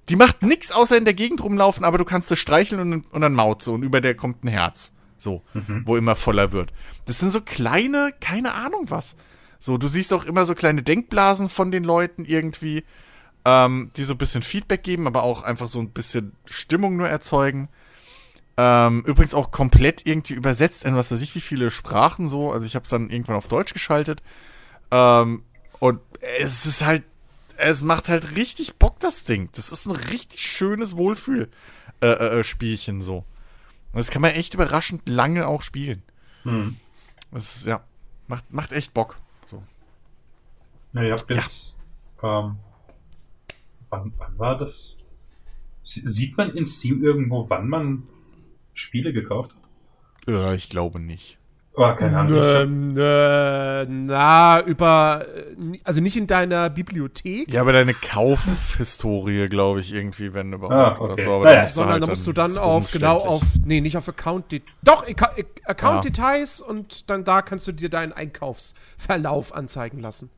[0.09, 3.21] Die macht nix außer in der Gegend rumlaufen, aber du kannst sie streicheln und, und
[3.21, 4.93] dann maut sie und über der kommt ein Herz.
[5.19, 5.43] So,
[5.85, 6.73] wo immer voller wird.
[7.07, 9.17] Das sind so kleine, keine Ahnung was.
[9.59, 12.85] So, du siehst auch immer so kleine Denkblasen von den Leuten irgendwie,
[13.45, 17.09] ähm, die so ein bisschen Feedback geben, aber auch einfach so ein bisschen Stimmung nur
[17.09, 17.69] erzeugen.
[18.59, 22.53] Ähm, übrigens auch komplett irgendwie übersetzt in was weiß ich wie viele Sprachen so.
[22.53, 24.23] Also ich habe es dann irgendwann auf Deutsch geschaltet.
[24.91, 25.43] Ähm,
[25.79, 27.03] und es ist halt,
[27.57, 29.49] es macht halt richtig Bock, das Ding.
[29.55, 31.51] Das ist ein richtig schönes Wohlfühl-Spielchen
[32.03, 33.19] äh, äh, Spielchen so.
[33.19, 36.03] Und das kann man echt überraschend lange auch spielen.
[36.43, 36.77] Hm.
[37.31, 37.83] Das ist, ja,
[38.29, 39.17] macht, macht echt Bock.
[39.47, 39.63] So.
[40.93, 41.77] Ja, ich hab jetzt.
[42.23, 42.57] Ähm,
[43.91, 44.97] wann, wann war das?
[45.85, 48.03] Sie- Sieht man in Steam irgendwo, wann man
[48.75, 49.63] Spiele gekauft hat?
[50.29, 51.36] Ja, ich glaube nicht.
[51.79, 52.43] Oh, keine Ahnung.
[52.43, 55.27] Ähm, äh, na, über,
[55.85, 61.05] also nicht in deiner Bibliothek, Ja, aber deine Kaufhistorie, glaube ich, irgendwie, wenn überhaupt Ah,
[61.05, 61.25] oder okay.
[61.25, 61.33] so.
[61.33, 64.09] Aber Naja, musst sondern halt da musst du dann auf, genau auf, nee, nicht auf
[64.09, 64.47] Account,
[64.83, 65.69] doch, Acca- Ac- Ja.
[65.69, 70.31] Account-Details und dann da kannst du dir deinen Einkaufsverlauf anzeigen lassen.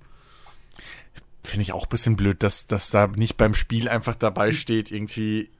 [1.44, 4.90] Finde ich auch ein bisschen blöd, dass, dass da nicht beim Spiel einfach dabei steht,
[4.90, 5.50] irgendwie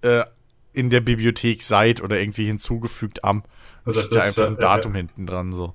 [0.00, 0.24] äh,
[0.72, 3.42] in der Bibliothek seid oder irgendwie hinzugefügt am.
[3.84, 5.74] Also steht das, einfach ein äh, Datum hinten dran, so.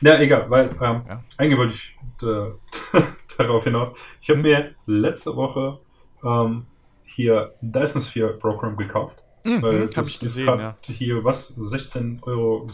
[0.00, 1.22] Ja, egal, weil ähm, Ja.
[1.38, 3.02] eigentlich wollte ich äh,
[3.38, 3.94] darauf hinaus.
[4.20, 4.42] Ich habe Hm.
[4.42, 5.78] mir letzte Woche
[6.24, 6.66] ähm,
[7.04, 9.16] hier Dyson Sphere Program gekauft.
[9.44, 10.76] weil hab das ich ist gesehen, grad ja.
[10.82, 12.68] hier was, 16 Euro,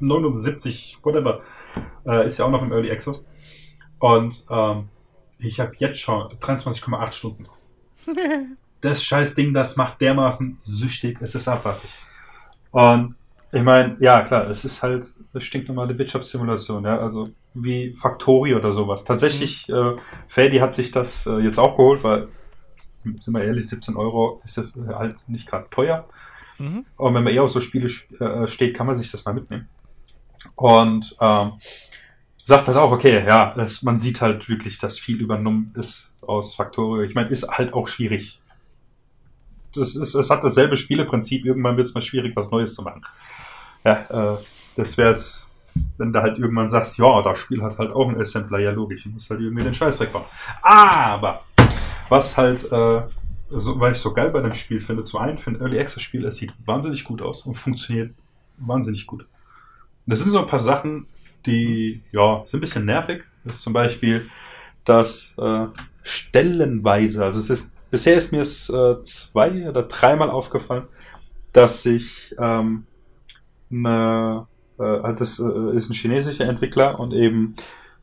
[0.00, 1.42] 79, whatever,
[2.06, 3.22] äh, ist ja auch noch im Early Access.
[3.98, 4.88] Und ähm,
[5.38, 7.46] ich habe jetzt schon 23,8 Stunden.
[8.80, 11.90] das scheiß Ding, das macht dermaßen süchtig, es ist abartig.
[12.70, 13.14] Und
[13.52, 18.72] ich meine, ja klar, es ist halt eine stinknormale Wirtschaftssimulation, ja, also wie Factory oder
[18.72, 19.04] sowas.
[19.04, 19.74] Tatsächlich, Mhm.
[19.74, 19.96] äh,
[20.28, 22.28] Fady hat sich das äh, jetzt auch geholt, weil,
[23.04, 26.08] sind wir ehrlich, 17 Euro ist das äh, halt nicht gerade teuer.
[26.58, 26.84] Mhm.
[26.96, 29.34] Und wenn man eher auf so Spiele sp- äh, steht, kann man sich das mal
[29.34, 29.68] mitnehmen.
[30.54, 31.52] Und ähm,
[32.44, 36.54] sagt halt auch, okay, ja, es, man sieht halt wirklich, dass viel übernommen ist aus
[36.54, 37.02] Factorio.
[37.02, 38.40] Ich meine, ist halt auch schwierig.
[39.74, 43.02] Das ist, es hat dasselbe Spieleprinzip, irgendwann wird es mal schwierig, was Neues zu machen.
[43.84, 44.38] Ja, äh,
[44.76, 45.50] das wäre es,
[45.98, 49.04] wenn du halt irgendwann sagst, ja, das Spiel hat halt auch einen Assembler, ja logisch,
[49.04, 50.24] du musst halt irgendwie den Scheiß wegbauen.
[50.62, 51.40] Aber,
[52.08, 53.02] was halt, äh,
[53.50, 56.02] so, weil ich so geil bei dem Spiel finde, zu einem für ein Early Access
[56.02, 58.14] Spiel, es sieht wahnsinnig gut aus und funktioniert
[58.58, 59.26] wahnsinnig gut.
[60.06, 61.06] Das sind so ein paar Sachen,
[61.46, 63.24] die, ja, sind ein bisschen nervig.
[63.44, 64.28] Das ist zum Beispiel,
[64.84, 65.66] dass äh,
[66.02, 70.86] stellenweise, also es ist, bisher ist mir es äh, zwei oder dreimal aufgefallen,
[71.52, 72.86] dass sich ähm,
[73.70, 74.46] eine,
[74.78, 77.54] äh, halt das äh, ist ein chinesischer Entwickler und eben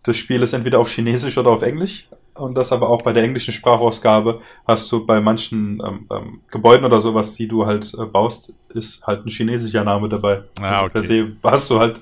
[0.03, 2.08] das Spiel ist entweder auf Chinesisch oder auf Englisch.
[2.34, 6.86] Und das aber auch bei der englischen Sprachausgabe hast du bei manchen ähm, ähm, Gebäuden
[6.86, 10.43] oder sowas, die du halt äh, baust, ist halt ein chinesischer Name dabei.
[10.62, 11.08] Ah, Also per okay.
[11.41, 11.99] se hast du halt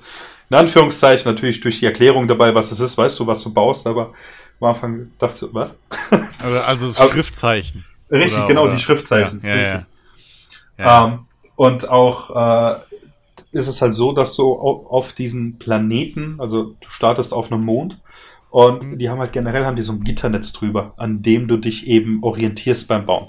[0.50, 3.86] in Anführungszeichen natürlich durch die Erklärung dabei, was es ist, weißt du, was du baust,
[3.86, 4.12] aber
[4.60, 5.80] am Anfang dachte ich, was?
[6.38, 7.84] Also, also das Schriftzeichen.
[8.10, 9.40] Richtig, Oder- genau, oder- die Schriftzeichen.
[9.42, 9.86] Ja, ja.
[10.78, 11.04] Ja.
[11.06, 11.18] Ähm,
[11.56, 12.80] und auch äh,
[13.56, 17.64] ist es halt so, dass du au- auf diesen Planeten, also du startest auf einem
[17.64, 18.00] Mond
[18.50, 18.98] und Mhm.
[18.98, 22.22] die haben halt generell haben die so ein Gitternetz drüber, an dem du dich eben
[22.22, 23.28] orientierst beim Bauen.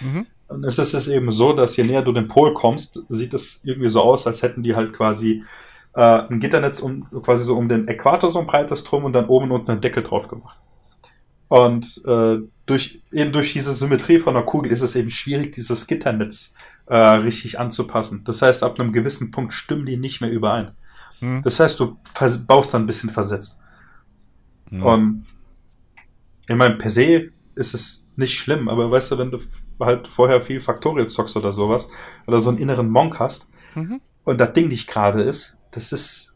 [0.00, 0.26] Mhm.
[0.48, 3.62] Und es ist es eben so, dass je näher du dem Pol kommst, sieht es
[3.64, 5.42] irgendwie so aus, als hätten die halt quasi
[5.94, 9.26] äh, ein Gitternetz um, quasi so um den Äquator so ein breites drum und dann
[9.26, 10.58] oben und unten einen Deckel drauf gemacht.
[11.48, 15.86] Und äh, durch, eben durch diese Symmetrie von der Kugel ist es eben schwierig, dieses
[15.86, 16.52] Gitternetz
[16.86, 18.22] äh, richtig anzupassen.
[18.24, 20.72] Das heißt, ab einem gewissen Punkt stimmen die nicht mehr überein.
[21.20, 21.42] Mhm.
[21.42, 21.96] Das heißt, du
[22.46, 23.58] baust dann ein bisschen versetzt.
[24.70, 24.82] Mhm.
[24.82, 25.26] Und
[26.48, 29.38] ich meine, per se ist es nicht schlimm, aber weißt du, wenn du
[29.80, 31.88] halt vorher viel Factorial zockst oder sowas,
[32.26, 34.00] oder so einen inneren Monk hast Mhm.
[34.24, 36.30] und das Ding nicht gerade ist, das ist.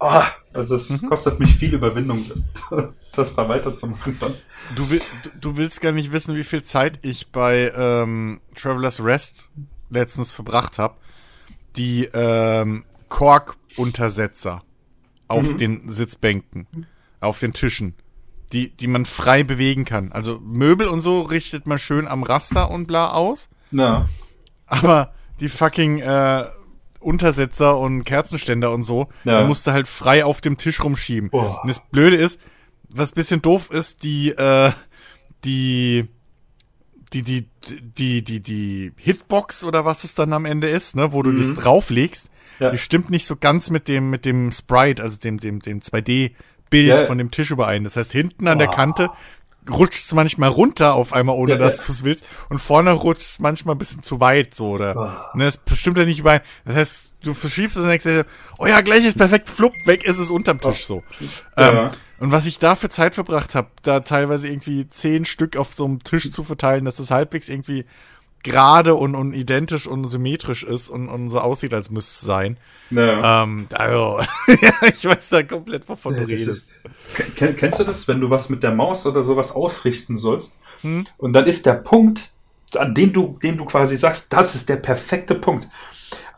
[0.00, 1.08] ah, also es Mhm.
[1.08, 2.24] kostet mich viel Überwindung,
[3.14, 4.34] das da weiterzumachen dann.
[4.74, 5.00] Du, will,
[5.40, 9.48] du willst gar nicht wissen, wie viel Zeit ich bei ähm, Traveler's Rest
[9.92, 10.96] letztens verbracht habe,
[11.76, 14.62] die ähm, Kork-Untersetzer
[15.28, 15.56] auf Mhm.
[15.56, 16.66] den Sitzbänken,
[17.20, 17.94] auf den Tischen,
[18.52, 20.12] die, die man frei bewegen kann.
[20.12, 24.08] Also Möbel und so richtet man schön am Raster und bla aus, Ja.
[24.66, 26.44] aber die fucking äh,
[27.00, 29.40] Untersetzer und Kerzenständer und so, Ja.
[29.40, 31.30] da musst du halt frei auf dem Tisch rumschieben.
[31.30, 31.60] Boah.
[31.62, 32.40] Und das Blöde ist,
[32.88, 34.72] was bisschen doof ist, die, äh,
[35.44, 36.08] die,
[37.12, 37.46] die, die,
[37.98, 41.54] die, die, die Hitbox oder was es dann am Ende ist, ne, wo du das
[41.54, 42.70] drauflegst, Ja.
[42.70, 46.86] die stimmt nicht so ganz mit dem, mit dem Sprite, also dem, dem, dem 2D-Bild
[46.88, 46.96] Ja.
[47.04, 47.84] von dem Tisch überein.
[47.84, 48.74] Das heißt, hinten an der Boah.
[48.76, 49.10] Kante
[49.70, 52.26] rutscht es manchmal runter auf einmal, ohne Ja, dass du es willst.
[52.48, 55.30] Und vorne rutscht es manchmal ein bisschen zu weit, so, oder, Boah.
[55.34, 56.40] ne, das stimmt ja nicht überein.
[56.64, 58.26] Das heißt, du verschiebst es und denkst,
[58.58, 61.02] oh ja, gleich ist perfekt, flupp, weg ist es unterm Tisch, so.
[61.56, 61.84] Ja.
[61.86, 61.90] Ähm,
[62.22, 65.84] und was ich da für Zeit verbracht habe, da teilweise irgendwie zehn Stück auf so
[65.84, 67.84] einem Tisch zu verteilen, dass das halbwegs irgendwie
[68.44, 72.56] gerade und, und identisch und symmetrisch ist und, und so aussieht, als müsste es sein.
[72.90, 73.42] ja.
[73.42, 74.20] Ähm, also,
[74.62, 76.70] ja, ich weiß da komplett, wovon du redest.
[76.70, 80.56] ist, Ken- kennst du das, wenn du was mit der Maus oder sowas ausrichten sollst?
[80.82, 81.06] Hm?
[81.18, 82.30] Und dann ist der Punkt,
[82.76, 85.66] an dem du, dem du quasi sagst, das ist der perfekte Punkt.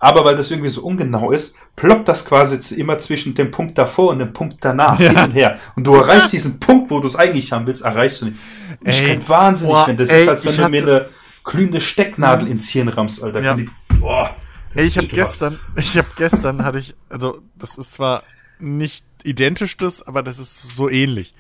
[0.05, 4.11] Aber weil das irgendwie so ungenau ist, ploppt das quasi immer zwischen dem Punkt davor
[4.11, 5.11] und dem Punkt danach Ja.
[5.11, 5.59] hin und her.
[5.77, 8.39] Und du erreichst diesen Punkt, wo du es eigentlich haben willst, erreichst du nicht.
[8.83, 11.09] Ich Ey, krieg wahnsinnig, boah, wenn das ey, ist, als wenn du mir eine
[11.45, 13.41] glühende Stecknadel ins Hirn rammst, Alter.
[13.41, 13.57] Ja.
[13.99, 14.35] Boah,
[14.75, 18.25] Ey, ich habe gestern, ich habe gestern hatte ich, also das ist zwar
[18.59, 21.35] nicht identisch das, aber das ist so ähnlich.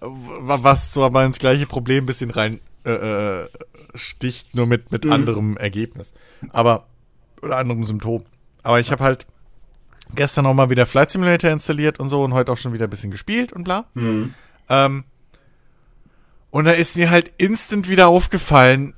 [0.00, 2.90] Wa- Was so aber ins gleiche Problem ein bisschen rein äh,
[3.42, 3.46] äh,
[3.94, 5.12] sticht, nur mit, mit Mhm.
[5.12, 6.12] anderem Ergebnis.
[6.50, 6.86] Aber,
[7.46, 8.24] oder anderem Symptom.
[8.62, 9.26] Aber ich habe halt
[10.14, 12.90] gestern noch mal wieder Flight Simulator installiert und so und heute auch schon wieder ein
[12.90, 13.86] bisschen gespielt und bla.
[13.94, 14.34] Mhm.
[14.68, 15.04] Ähm,
[16.50, 18.94] und da ist mir halt instant wieder aufgefallen,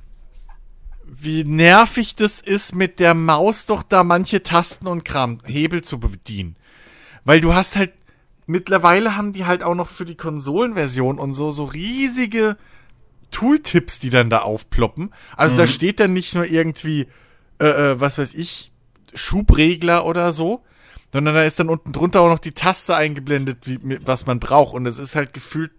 [1.05, 5.99] wie nervig das ist, mit der Maus doch da manche Tasten und Kram, Hebel zu
[5.99, 6.55] bedienen.
[7.25, 7.93] Weil du hast halt,
[8.45, 12.57] mittlerweile haben die halt auch noch für die Konsolenversion und so, so riesige
[13.31, 15.13] Tooltips, die dann da aufploppen.
[15.35, 17.07] Also da steht dann nicht nur irgendwie,
[17.59, 18.71] äh, äh, was weiß ich,
[19.13, 20.63] Schubregler oder so,
[21.11, 24.73] sondern da ist dann unten drunter auch noch die Taste eingeblendet, wie, was man braucht.
[24.75, 25.71] Und es ist halt gefühlt,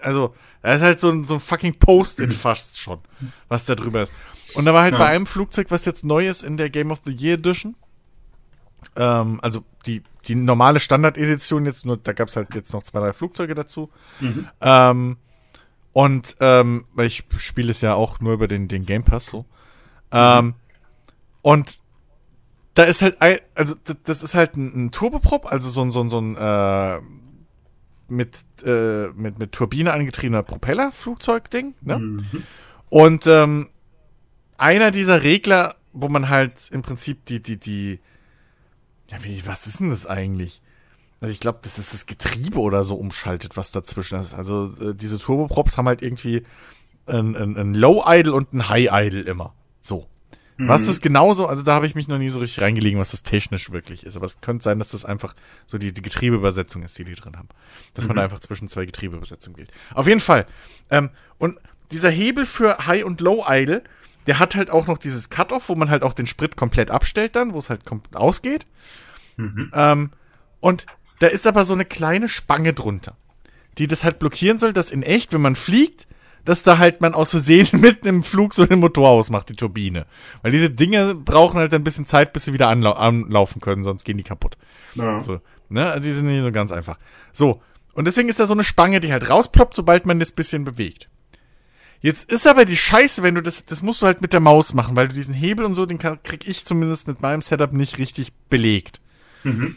[0.00, 3.00] also, da ist halt so ein, so ein fucking Post-it fast schon,
[3.48, 4.12] was da drüber ist.
[4.54, 4.98] Und da war halt Ja.
[4.98, 7.74] bei einem Flugzeug, was jetzt neu ist in der Game of the Year Edition,
[8.96, 12.98] Ähm, also die, die normale Standard-Edition jetzt nur, da gab es halt jetzt noch zwei,
[13.00, 13.90] drei Flugzeuge dazu.
[14.20, 14.48] Mhm.
[14.60, 15.16] Ähm,
[15.92, 19.44] und ähm, weil ich spiele es ja auch nur über den, den Game Pass so.
[20.10, 20.54] Ähm,
[21.42, 21.80] und
[22.74, 23.74] da ist halt ein, also
[24.04, 27.00] das ist halt ein, ein Turboprop, also so ein, so ein, so ein äh,
[28.08, 31.98] mit, äh, mit, mit Turbine angetriebener Propellerflugzeugding, ne?
[31.98, 32.42] Mhm.
[32.88, 33.70] Und ähm,
[34.58, 38.00] einer dieser Regler, wo man halt im Prinzip die, die, die,
[39.08, 40.62] ja, wie, was ist denn das eigentlich?
[41.20, 44.34] Also ich glaube, das ist das Getriebe oder so umschaltet, was dazwischen ist.
[44.34, 46.42] Also äh, diese Turboprops haben halt irgendwie
[47.06, 49.54] ein, ein, ein Low Idle und ein High Idle immer.
[49.80, 50.06] So.
[50.58, 53.22] Was das genauso, also da habe ich mich noch nie so richtig reingelegen, was das
[53.22, 54.16] technisch wirklich ist.
[54.16, 55.34] Aber es könnte sein, dass das einfach
[55.66, 57.48] so die, die Getriebeübersetzung ist, die die drin haben.
[57.94, 59.72] Dass man da einfach zwischen zwei Getriebeübersetzungen wählt.
[59.94, 60.46] Auf jeden Fall.
[60.90, 61.58] Ähm, und
[61.90, 63.82] dieser Hebel für High und Low Idle,
[64.26, 67.34] der hat halt auch noch dieses Cut-Off, wo man halt auch den Sprit komplett abstellt
[67.34, 68.66] dann, wo es halt komplett ausgeht.
[69.72, 70.10] Ähm,
[70.60, 70.86] und
[71.18, 73.16] da ist aber so eine kleine Spange drunter,
[73.78, 76.06] die das halt blockieren soll, dass in echt, wenn man fliegt,
[76.44, 80.06] dass da halt man aus Versehen mitten im Flug so den Motor ausmacht, die Turbine.
[80.42, 84.04] Weil diese Dinge brauchen halt ein bisschen Zeit, bis sie wieder anlau anlaufen können, sonst
[84.04, 84.56] gehen die kaputt.
[84.94, 85.20] Ja.
[85.20, 85.86] So, ne?
[85.90, 86.98] Also die sind nicht so ganz einfach.
[87.32, 87.62] So.
[87.94, 91.08] Und deswegen ist da so eine Spange, die halt rausploppt, sobald man das bisschen bewegt.
[92.00, 94.74] Jetzt ist aber die Scheiße, wenn du das, das musst du halt mit der Maus
[94.74, 97.98] machen, weil du diesen Hebel und so, den krieg ich zumindest mit meinem Setup nicht
[97.98, 99.00] richtig belegt.
[99.44, 99.76] Mhm.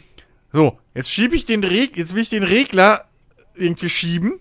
[0.52, 3.04] So, jetzt schiebe ich den Reg, jetzt will ich den Regler
[3.54, 4.40] irgendwie schieben.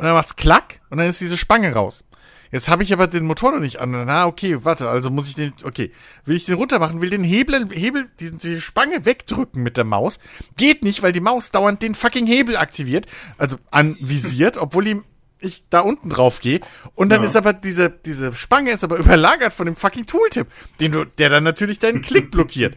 [0.00, 2.04] Und dann macht's klack und dann ist diese Spange raus.
[2.52, 3.90] Jetzt habe ich aber den Motor noch nicht an.
[3.90, 5.92] Na, okay, warte, also muss ich den, okay,
[6.24, 9.84] will ich den runter machen, will den Hebel, Hebel, diesen, diese Spange wegdrücken mit der
[9.84, 10.18] Maus.
[10.56, 13.06] Geht nicht, weil die Maus dauernd den fucking Hebel aktiviert,
[13.38, 15.04] also anvisiert, obwohl ihm
[15.38, 16.60] ich da unten drauf gehe.
[16.94, 17.28] Und dann Ja.
[17.28, 20.48] ist aber diese, diese Spange ist aber überlagert von dem fucking Tooltip,
[20.80, 22.76] den du, der dann natürlich deinen Klick blockiert.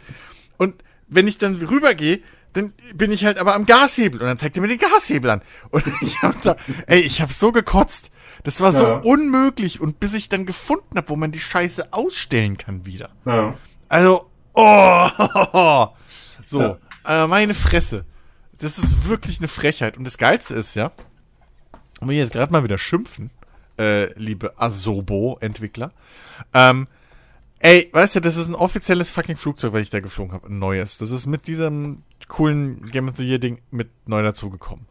[0.58, 0.76] Und
[1.08, 2.20] wenn ich dann rübergehe,
[2.54, 5.42] dann bin ich halt aber am Gashebel und dann zeigt er mir den Gashebel an.
[5.70, 6.56] Und ich hab da,
[6.88, 8.12] ey, ich hab so gekotzt.
[8.44, 8.98] Das war so Ja.
[8.98, 13.10] unmöglich und bis ich dann gefunden habe, wo man die Scheiße ausstellen kann wieder.
[13.26, 13.56] Ja.
[13.90, 15.08] Also, oh,
[16.46, 18.06] so, äh, meine Fresse.
[18.60, 19.98] Das ist wirklich eine Frechheit.
[19.98, 20.92] Und das Geilste ist ja,
[22.02, 23.30] um hier jetzt gerade mal wieder schimpfen,
[23.78, 25.92] äh, liebe Asobo-Entwickler,
[26.54, 26.88] ähm,
[27.60, 30.60] ey, weißt du, das ist ein offizielles fucking Flugzeug, weil ich da geflogen habe, ein
[30.60, 30.98] neues.
[30.98, 34.88] Das ist mit diesem coolen Game of the Year Ding mit neu dazugekommen.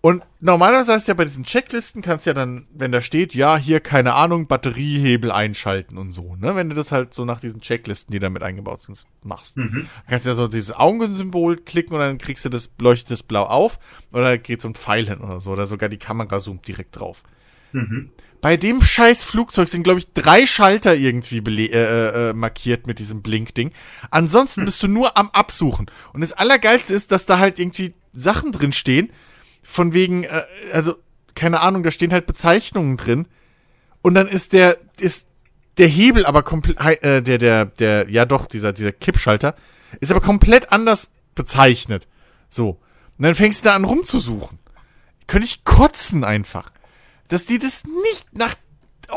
[0.00, 3.80] Und normalerweise heißt ja bei diesen Checklisten kannst ja dann, wenn da steht, ja, hier,
[3.80, 6.54] keine Ahnung, Batteriehebel einschalten und so, ne?
[6.54, 9.56] Wenn du das halt so nach diesen Checklisten, die da mit eingebaut sind, machst.
[10.08, 13.78] Kannst ja so dieses Augensymbol klicken und dann kriegst du das, leuchtet das blau auf
[14.12, 17.22] oder geht so ein Pfeil hin oder so oder sogar die Kamera zoomt direkt drauf.
[18.40, 23.00] Bei dem scheiß Flugzeug sind, glaube ich, drei Schalter irgendwie bele- äh, äh, markiert mit
[23.00, 23.72] diesem Blinkding.
[24.10, 25.90] Ansonsten bist du nur am Absuchen.
[26.12, 29.10] Und das Allergeilste ist, dass da halt irgendwie Sachen drin stehen,
[29.62, 30.94] von wegen, äh, also,
[31.34, 33.26] keine Ahnung, da stehen halt Bezeichnungen drin.
[34.02, 35.26] Und dann ist der, ist
[35.78, 39.56] der Hebel aber komplett, äh, der, der, der, ja doch, dieser, dieser Kippschalter,
[40.00, 42.06] ist aber komplett anders bezeichnet.
[42.48, 42.80] So.
[43.16, 44.58] Und dann fängst du da an rumzusuchen.
[45.26, 46.70] Könnte ich kotzen einfach.
[47.28, 48.54] Dass die das nicht nach,
[49.10, 49.14] oh,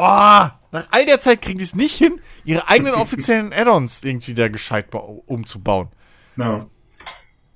[0.72, 4.48] nach all der Zeit kriegen die es nicht hin, ihre eigenen offiziellen Add-ons irgendwie da
[4.50, 5.90] gescheit bau- umzubauen.
[6.38, 6.66] Ja.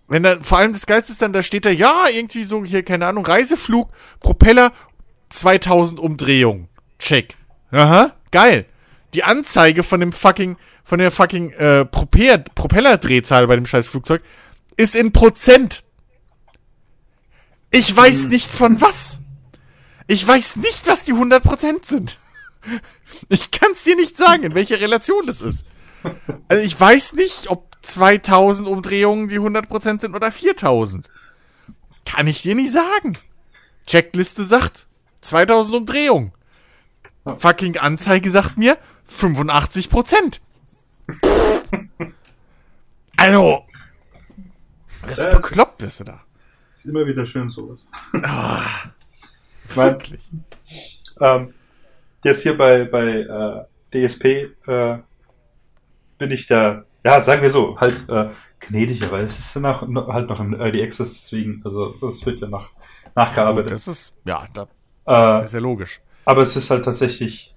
[0.07, 2.83] Wenn da, vor allem das Geilste ist dann, da steht da, ja, irgendwie so hier,
[2.83, 3.89] keine Ahnung, Reiseflug,
[4.19, 4.71] Propeller,
[5.29, 6.67] 2000 Umdrehungen.
[6.99, 7.33] Check.
[7.71, 8.65] Aha, geil.
[9.15, 14.21] Die Anzeige von dem fucking, von der fucking, äh, Propeller, Propellerdrehzahl bei dem scheiß Flugzeug
[14.77, 15.83] ist in Prozent.
[17.71, 19.19] Ich weiß nicht von was.
[20.07, 22.17] Ich weiß nicht, was die 100% sind.
[23.29, 25.65] Ich kann es dir nicht sagen, in welcher Relation das ist.
[26.47, 31.09] Also ich weiß nicht, ob 2000 Umdrehungen die 100% sind oder 4000.
[32.05, 33.17] Kann ich dir nicht sagen.
[33.87, 34.87] Checkliste sagt
[35.21, 36.31] 2000 Umdrehungen.
[37.37, 38.77] Fucking Anzeige sagt mir
[39.09, 40.39] 85%.
[43.17, 43.65] Also,
[45.07, 46.21] das ist bekloppt, bist du da.
[46.75, 47.87] Ist immer wieder schön sowas.
[48.23, 48.61] Ah,
[49.69, 49.97] Ich mein,
[51.21, 51.53] ähm,
[52.23, 54.25] jetzt hier bei, bei äh, DSP
[54.67, 54.97] äh,
[56.17, 59.87] bin ich da, ja, sagen wir so, halt äh, gnädiger, weil es ist ja noch,
[59.87, 63.71] noch, halt noch im Early Access, deswegen, also das wird ja noch Gut, nachgearbeitet.
[63.71, 64.67] das ist, ja, da, äh,
[65.05, 65.99] das ist ja logisch.
[66.25, 67.53] aber es ist halt tatsächlich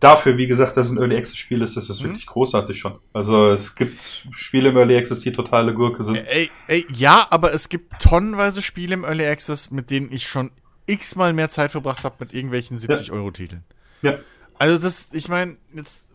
[0.00, 2.06] dafür, wie gesagt, dass es ein Early Access Spiel ist, ist es Mhm.
[2.08, 2.98] wirklich großartig schon.
[3.12, 6.16] Also es gibt Spiele im Early Access, die totale Gurke sind.
[6.16, 10.50] Ey, ey, ja, aber es gibt tonnenweise Spiele im Early Access, mit denen ich schon
[10.88, 13.64] x-mal mehr Zeit verbracht habe mit irgendwelchen 70-Euro-Titeln.
[14.02, 14.18] Ja.
[14.58, 16.14] Also das, ich meine, jetzt,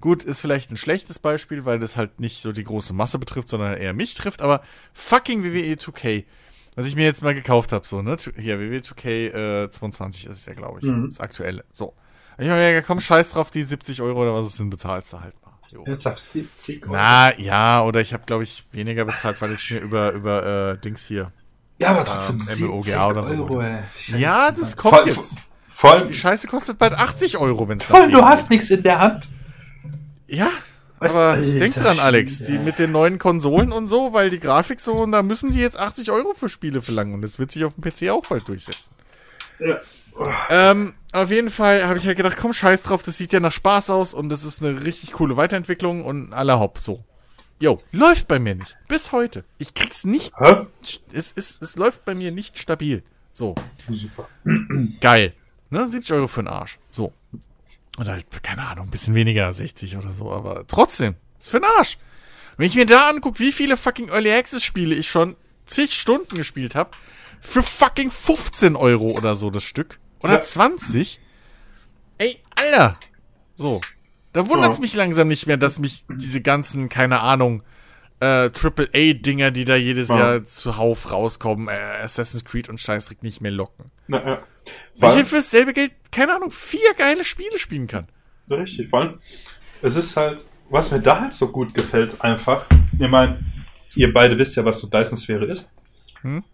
[0.00, 3.48] Gut, ist vielleicht ein schlechtes Beispiel, weil das halt nicht so die große Masse betrifft,
[3.48, 4.62] sondern eher mich trifft, aber
[4.94, 6.24] fucking WWE 2K,
[6.74, 8.16] was ich mir jetzt mal gekauft habe, so, ne?
[8.36, 10.86] Hier, WWE 2K äh, 22 ist es ja, glaube ich.
[10.86, 11.06] Mhm.
[11.06, 11.64] Das aktuelle.
[11.70, 11.92] So.
[12.38, 15.20] Ich meine, ja, komm, scheiß drauf, die 70 Euro oder was es sind, bezahlst du
[15.20, 15.52] halt mal.
[15.70, 15.84] Jo.
[15.86, 16.94] Jetzt auf 70 Euro.
[16.94, 20.72] Na, ja, oder ich habe, glaube ich, weniger bezahlt, weil ich es mir über, über
[20.72, 21.30] äh, Dings hier.
[21.80, 23.32] Ja, aber trotzdem ähm, 70 MMOGA oder so.
[23.32, 23.64] Euro.
[24.08, 25.38] Ja, das kommt jetzt.
[25.68, 28.68] Vor allem, Die Scheiße kostet bald 80 Euro, wenn es vor allem, du hast nichts
[28.70, 29.28] in der Hand.
[30.26, 30.50] Ja,
[31.00, 34.80] Weißt aber denk dran, Alex, die mit den neuen Konsolen und so, weil die Grafik
[34.80, 37.64] so, und da müssen die jetzt 80 Euro für Spiele verlangen und das wird sich
[37.64, 38.92] auf dem PC auch bald durchsetzen.
[39.58, 39.80] Ja.
[40.50, 43.52] Ähm, auf jeden Fall habe ich halt gedacht, komm, scheiß drauf, das sieht ja nach
[43.52, 47.02] Spaß aus und das ist eine richtig coole Weiterentwicklung und aller hopp, so.
[47.60, 48.74] Jo, läuft bei mir nicht.
[48.88, 49.44] Bis heute.
[49.58, 50.66] Ich krieg's nicht, Hä?
[51.12, 53.02] es, es, es läuft bei mir nicht stabil.
[53.32, 53.54] So.
[53.88, 54.28] Super.
[55.00, 55.34] Geil.
[55.68, 56.78] Ne, 70 Euro für den Arsch.
[56.90, 57.12] So.
[57.98, 61.68] Und halt, keine Ahnung, ein bisschen weniger, 60 oder so, aber trotzdem, ist für den
[61.76, 61.98] Arsch.
[62.56, 65.36] Wenn ich mir da angucke, wie viele fucking Early Access Spiele ich schon
[65.66, 66.90] zig Stunden gespielt habe,
[67.40, 69.98] für fucking 15 Euro oder so das Stück.
[70.20, 70.40] Oder Ja.
[70.40, 71.20] 20.
[72.18, 72.98] Ey, Alter.
[73.56, 73.80] So.
[74.32, 74.80] Da wundert's Ja.
[74.82, 77.62] mich langsam nicht mehr, dass mich diese ganzen, keine Ahnung,
[78.20, 80.18] äh, AAA-Dinger, die da jedes Ja.
[80.18, 83.90] Jahr zuhauf rauskommen, äh, Assassin's Creed und Scheißdreck nicht mehr locken.
[84.08, 84.42] Na, ja.
[84.98, 88.06] Weil ich Weil, für dasselbe Geld, keine Ahnung, vier geile Spiele spielen kann.
[88.50, 89.18] richtig, vor allem,
[89.82, 92.66] es ist halt, was mir da halt so gut gefällt, einfach,
[92.98, 93.40] ich meine,
[93.94, 95.68] ihr beide wisst ja, was so Dyson-Sphäre ist.
[96.22, 96.44] Hm?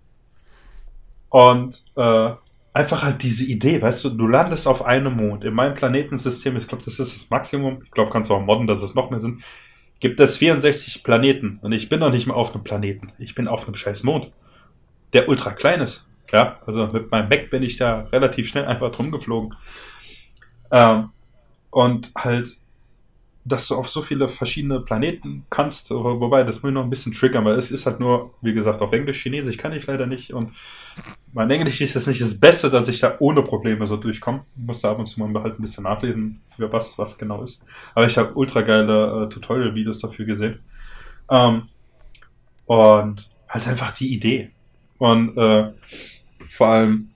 [1.31, 2.31] Und äh,
[2.77, 5.45] einfach halt diese Idee, weißt du, du landest auf einem Mond.
[5.45, 8.66] In meinem Planetensystem, ich glaube, das ist das Maximum, ich glaube, kannst du auch modden,
[8.66, 9.43] dass es noch mehr sind,
[9.99, 11.59] gibt es 64 Planeten.
[11.62, 13.12] Und ich bin noch nicht mal auf einem Planeten.
[13.18, 14.31] Ich bin auf einem scheiß Mond,
[15.14, 16.07] der ultra klein ist.
[16.31, 19.55] Ja, also mit meinem Mac bin ich da relativ schnell einfach drum geflogen.
[20.70, 21.09] Ähm,
[21.70, 22.59] und halt,
[23.49, 27.12] dass du auf so viele verschiedene Planeten kannst, wo- wobei das will noch ein bisschen
[27.12, 30.32] triggern, weil es ist halt nur, wie gesagt, auf Englisch, Chinesisch kann ich leider nicht
[30.32, 30.53] und
[31.32, 34.44] mein Englisch ist jetzt nicht das Beste, dass ich da ohne Probleme so durchkomme.
[34.57, 37.42] Ich muss da ab und zu mal halt ein bisschen nachlesen, für was, was genau
[37.42, 37.64] ist.
[37.94, 40.61] Aber ich habe ultra geile äh, Tutorial-Videos dafür gesehen.
[41.30, 41.68] Ähm,
[42.66, 44.51] und halt einfach die Idee.
[44.99, 45.72] Und äh,
[46.49, 47.11] vor allem,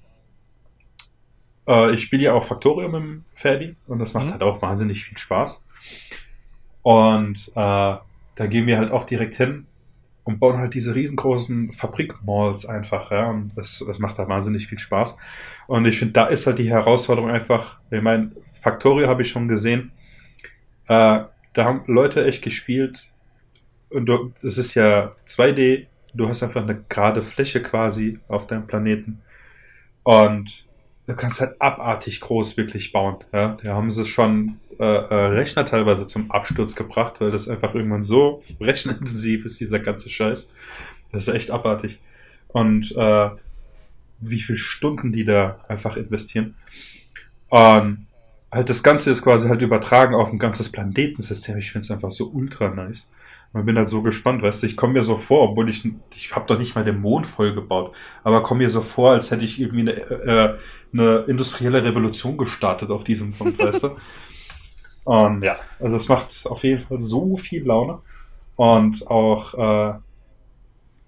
[1.66, 4.32] äh, ich spiele ja auch Factorium im Ferdi und das macht Mhm.
[4.32, 5.62] halt auch wahnsinnig viel Spaß.
[6.82, 9.66] Und äh, da gehen wir halt auch direkt hin
[10.24, 13.30] und bauen halt diese riesengroßen Fabrikmalls einfach, ja.
[13.30, 15.16] Und das, das macht da wahnsinnig viel Spaß.
[15.66, 19.48] Und ich finde, da ist halt die Herausforderung einfach, ich meine, Factorio habe ich schon
[19.48, 19.92] gesehen.
[20.86, 23.08] Äh, da haben Leute echt gespielt.
[23.88, 24.08] Und
[24.42, 29.20] das ist ja 2D, du hast einfach eine gerade Fläche quasi auf deinem Planeten.
[30.02, 30.64] Und
[31.06, 33.16] du kannst halt abartig groß wirklich bauen.
[33.32, 33.58] Ja?
[33.62, 38.02] Da haben sie schon äh, äh, Rechner teilweise zum Absturz gebracht, weil das einfach irgendwann
[38.02, 40.54] so rechenintensiv ist, dieser ganze Scheiß.
[41.12, 42.00] Das ist echt abartig.
[42.48, 43.30] Und äh,
[44.20, 46.54] wie viele Stunden die da einfach investieren.
[47.48, 48.06] Und
[48.50, 51.58] halt das Ganze ist quasi halt übertragen auf ein ganzes Planetensystem.
[51.58, 53.10] Ich finde es einfach so ultra nice.
[53.52, 56.34] Und bin halt so gespannt, weißt du, ich komme mir so vor, obwohl ich, ich
[56.34, 59.44] habe doch nicht mal den Mond voll gebaut, aber komme mir so vor, als hätte
[59.44, 60.58] ich irgendwie eine, äh,
[60.92, 63.96] eine industrielle Revolution gestartet auf diesem Punkt, weißt du.
[65.04, 68.00] Und ja, also es macht auf jeden Fall so viel Laune.
[68.56, 69.98] Und auch, äh,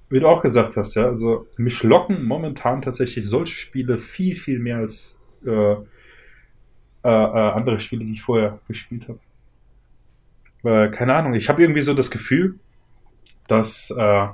[0.08, 4.58] wie du auch gesagt hast, ja, also mich locken momentan tatsächlich solche Spiele viel, viel
[4.58, 5.76] mehr als äh,
[7.04, 9.18] äh, äh, andere Spiele, die ich vorher gespielt habe.
[10.62, 12.60] Weil, keine Ahnung, ich habe irgendwie so das Gefühl,
[13.48, 14.28] dass äh,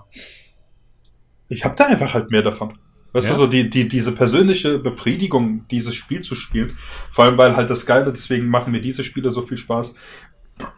[1.49, 2.79] ich habe da einfach halt mehr davon.
[3.13, 3.33] Weißt Ja.
[3.35, 6.77] du, so die, die, diese persönliche Befriedigung, dieses Spiel zu spielen,
[7.13, 9.95] vor allem weil halt das Geile, deswegen machen mir diese Spiele so viel Spaß,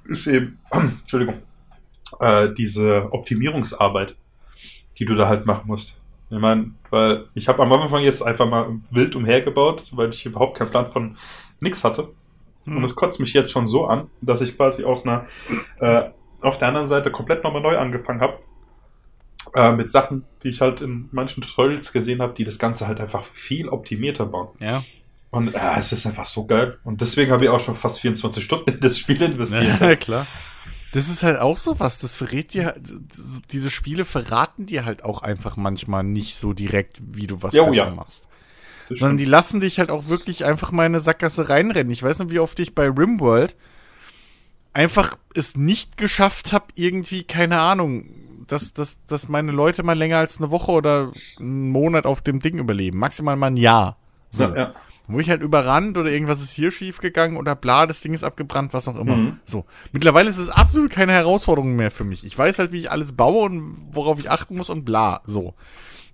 [0.08, 1.36] ist eben, Entschuldigung,
[2.20, 4.16] äh, diese Optimierungsarbeit,
[4.98, 5.96] die du da halt machen musst.
[6.30, 10.56] Ich meine, weil ich habe am Anfang jetzt einfach mal wild umhergebaut, weil ich überhaupt
[10.58, 11.16] keinen Plan von
[11.58, 12.10] nix hatte.
[12.66, 15.26] Und es kotzt mich jetzt schon so an, dass ich quasi auf einer,
[15.80, 16.10] äh,
[16.40, 18.38] auf der anderen Seite komplett nochmal neu angefangen habe.
[19.54, 23.00] Äh, mit Sachen, die ich halt in manchen Tutorials gesehen habe, die das Ganze halt
[23.00, 24.48] einfach viel optimierter bauen.
[24.60, 24.82] Ja.
[25.30, 26.78] Und äh, es ist einfach so geil.
[26.84, 29.64] Und deswegen habe ich auch schon fast 24 Stunden in das Spiel investiert.
[29.80, 30.26] Ja, klar.
[30.92, 32.92] Das ist halt auch so was, das verrät dir, halt-
[33.52, 37.66] diese Spiele verraten dir halt auch einfach manchmal nicht so direkt, wie du was Jo,
[37.66, 37.90] besser ja.
[37.90, 38.26] machst.
[38.88, 39.20] Das Sondern stimmt.
[39.20, 41.92] die lassen dich halt auch wirklich einfach mal in eine Sackgasse reinrennen.
[41.92, 43.54] Ich weiß noch, wie oft ich bei Rimworld
[44.72, 48.06] einfach es nicht geschafft habe, irgendwie, keine Ahnung,
[48.52, 52.40] dass, dass, dass meine Leute mal länger als eine Woche oder einen Monat auf dem
[52.40, 52.98] Ding überleben.
[52.98, 53.96] Maximal mal ein Jahr.
[54.30, 54.44] So.
[54.44, 54.74] ja, ja.
[55.08, 58.22] Wo ich halt überrannt oder irgendwas ist hier schief gegangen oder bla, das Ding ist
[58.22, 59.16] abgebrannt, was auch immer.
[59.16, 59.40] Mhm.
[59.44, 59.64] So.
[59.92, 62.24] Mittlerweile ist es absolut keine Herausforderung mehr für mich.
[62.24, 65.20] Ich weiß halt, wie ich alles baue und worauf ich achten muss und bla.
[65.26, 65.54] So.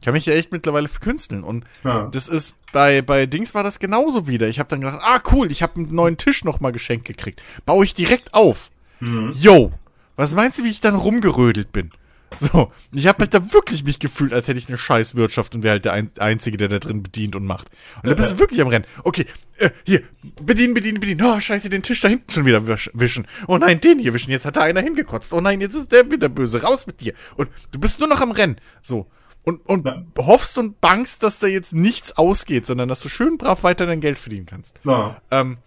[0.01, 1.45] Ich kann mich ja echt mittlerweile verkünsteln.
[1.45, 2.09] Und Ja.
[2.11, 4.49] das ist bei, bei Dings war das genauso wieder.
[4.49, 7.43] Ich habe dann gedacht, ah cool, ich habe einen neuen Tisch nochmal geschenkt gekriegt.
[7.66, 8.70] Baue ich direkt auf.
[9.01, 9.32] Mhm.
[9.37, 9.72] Yo,
[10.16, 11.91] was meinst du, wie ich dann rumgerödelt bin?
[12.37, 15.62] So, ich habe halt da wirklich mich gefühlt, als hätte ich eine scheiß Wirtschaft und
[15.62, 17.68] wäre halt der Ein Einzige, der da drin bedient und macht.
[18.03, 18.85] Und da bist du wirklich am Rennen.
[19.05, 19.27] Okay,
[19.59, 20.03] äh, hier,
[20.43, 21.22] bedienen, bedienen, bedienen.
[21.24, 23.27] Oh, scheiße, den Tisch da hinten schon wieder wisch- wischen.
[23.47, 24.31] Oh nein, den hier wischen.
[24.33, 25.33] Jetzt hat da einer hingekotzt.
[25.33, 26.62] Oh nein, jetzt ist der wieder böse.
[26.62, 27.14] Raus mit dir.
[27.37, 28.57] Und du bist nur noch am Rennen.
[28.83, 29.07] So.
[29.45, 30.03] Und, und Ja.
[30.18, 34.01] hoffst und bangst, dass da jetzt nichts ausgeht, sondern dass du schön brav weiter dein
[34.01, 34.81] Geld verdienen kannst.
[34.85, 35.22] Ja.
[35.31, 35.59] Ähm,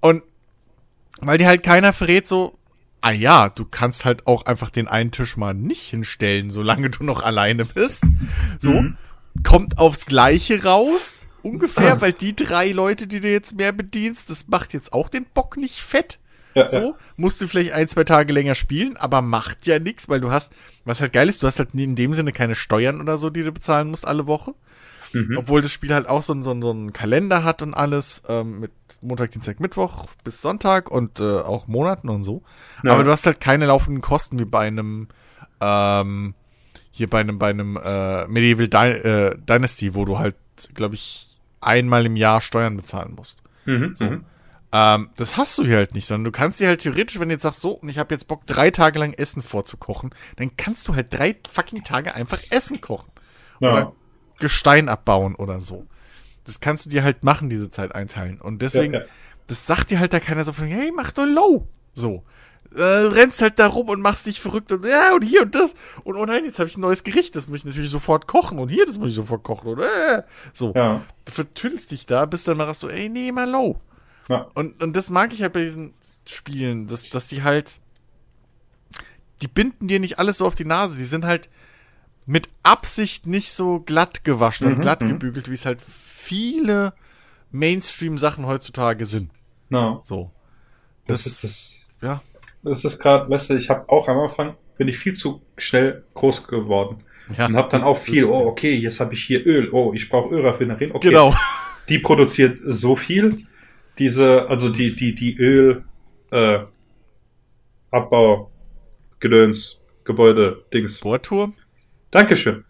[0.00, 0.22] und
[1.20, 2.58] weil dir halt keiner verrät, so,
[3.00, 7.04] ah ja, du kannst halt auch einfach den einen Tisch mal nicht hinstellen, solange du
[7.04, 8.04] noch alleine bist.
[8.58, 8.96] So, Mhm.
[9.44, 14.48] kommt aufs Gleiche raus, ungefähr, weil die drei Leute, die du jetzt mehr bedienst, das
[14.48, 16.18] macht jetzt auch den Bock nicht fett.
[16.54, 16.94] Ja, So, ja.
[17.16, 20.52] musst du vielleicht ein, zwei Tage länger spielen, aber macht ja nichts, weil du hast,
[20.86, 23.42] was halt geil ist, du hast halt in dem Sinne keine Steuern oder so, die
[23.42, 24.54] du bezahlen musst alle Woche.
[25.12, 25.36] Mhm.
[25.36, 28.60] Obwohl das Spiel halt auch so, einen- so, so einen Kalender hat und alles, ähm,
[28.60, 28.70] mit
[29.06, 32.42] Montag, Dienstag, Mittwoch bis Sonntag und äh, auch Monaten und so.
[32.82, 32.92] Ja.
[32.92, 35.08] Aber du hast halt keine laufenden Kosten wie bei einem,
[35.60, 36.34] ähm,
[36.90, 40.36] hier bei einem, bei einem äh, Medieval Dy äh, Dynasty, wo du halt,
[40.74, 43.42] glaube ich, einmal im Jahr Steuern bezahlen musst.
[43.64, 43.94] Mhm.
[43.98, 44.24] Mhm.
[44.72, 47.34] Ähm, das hast du hier halt nicht, sondern du kannst dir halt theoretisch, wenn du
[47.34, 50.88] jetzt sagst, so, und ich habe jetzt Bock, drei Tage lang Essen vorzukochen, dann kannst
[50.88, 53.10] du halt drei fucking Tage einfach Essen kochen.
[53.60, 53.72] Ja.
[53.72, 53.92] Oder
[54.38, 55.86] Gestein abbauen oder so.
[56.46, 58.40] Das kannst du dir halt machen, diese Zeit einteilen.
[58.40, 59.06] Und deswegen, Ja, ja.
[59.48, 61.66] das sagt dir halt da keiner so von, hey, mach doch low.
[61.92, 62.22] So.
[62.74, 65.74] Äh, rennst halt da rum und machst dich verrückt und ja, und hier und das.
[66.04, 68.58] Und oh nein, jetzt habe ich ein neues Gericht, das muss ich natürlich sofort kochen.
[68.58, 69.68] Und hier, das muss ich sofort kochen.
[69.68, 70.22] Und äh,
[70.52, 70.72] so.
[70.74, 71.00] Ja.
[71.24, 73.80] Du vertüdelst dich da, bis dann mal so, ey, nee, mal low.
[74.28, 74.48] Ja.
[74.54, 75.94] Und, und das mag ich halt bei diesen
[76.26, 77.78] Spielen, dass, dass die halt,
[79.42, 80.96] die binden dir nicht alles so auf die Nase.
[80.98, 81.48] Die sind halt
[82.26, 85.08] mit Absicht nicht so glatt gewaschen und Mhm, glatt mhm.
[85.10, 85.80] gebügelt, wie es halt
[86.26, 86.92] viele
[87.52, 89.30] Mainstream-Sachen heutzutage sind.
[89.70, 90.00] Ja.
[90.02, 90.30] So.
[91.06, 91.86] Das, Das, ist das.
[92.02, 92.22] ja.
[92.62, 96.04] Das ist gerade, weißt du, ich habe auch am Anfang, bin ich viel zu schnell
[96.14, 97.04] groß geworden.
[97.36, 97.46] ja.
[97.46, 100.34] Und habe dann auch viel, oh, okay, jetzt habe ich hier Öl, oh, ich brauche
[100.34, 101.08] Ölraffinerien, okay.
[101.08, 101.34] Genau.
[101.88, 103.36] Die produziert so viel,
[103.98, 105.84] diese, also die, die, die Öl,
[106.32, 106.58] äh,
[107.92, 108.50] Abbau,
[109.20, 111.00] Gedöns, Gebäude, Dings.
[111.00, 111.54] Bohrturm?
[112.10, 112.64] Dankeschön.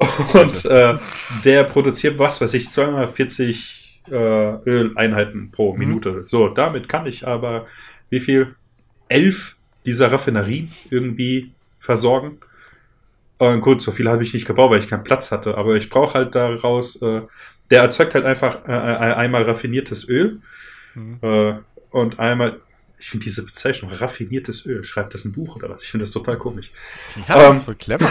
[0.34, 0.96] Und äh,
[1.44, 5.78] der produziert, was weiß ich, 240 äh, Öleinheiten pro Mhm.
[5.78, 6.22] Minute.
[6.26, 7.66] So, damit kann ich aber
[8.10, 8.54] wie viel?
[9.10, 12.40] Elf dieser Raffinerien irgendwie versorgen.
[13.38, 15.56] Und gut, so viel habe ich nicht gebaut, weil ich keinen Platz hatte.
[15.56, 17.22] Aber ich brauche halt daraus, äh,
[17.70, 20.40] der erzeugt halt einfach äh, äh, einmal raffiniertes Öl
[20.94, 21.18] Mhm.
[21.22, 21.54] äh,
[21.90, 22.60] und einmal,
[22.98, 25.82] ich finde diese Bezeichnung, raffiniertes Öl, schreibt das ein Buch oder was?
[25.82, 26.72] Ich finde das total komisch.
[27.28, 28.10] Ja, das Ähm, ist voll clever.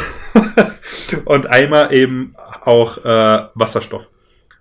[1.25, 4.07] und einmal eben auch äh, Wasserstoff.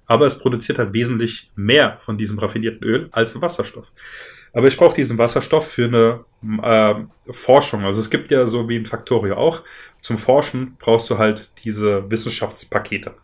[0.06, 3.86] Aber es produziert halt wesentlich mehr von diesem raffinierten Öl als Wasserstoff.
[4.52, 6.24] Aber ich brauche diesen Wasserstoff für eine
[6.62, 7.84] ähm, Forschung.
[7.84, 9.62] Also es gibt ja so wie in Factorio auch,
[10.00, 13.14] zum Forschen brauchst du halt diese Wissenschaftspakete.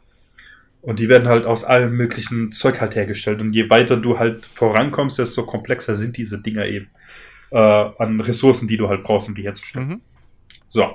[0.83, 3.41] Und die werden halt aus allem möglichen Zeug halt hergestellt.
[3.41, 6.91] Und je weiter du halt vorankommst, desto komplexer sind diese Dinger eben
[7.53, 9.89] äh, an Ressourcen, die du halt brauchst, um die herzustellen.
[9.89, 10.01] Mhm.
[10.69, 10.91] So,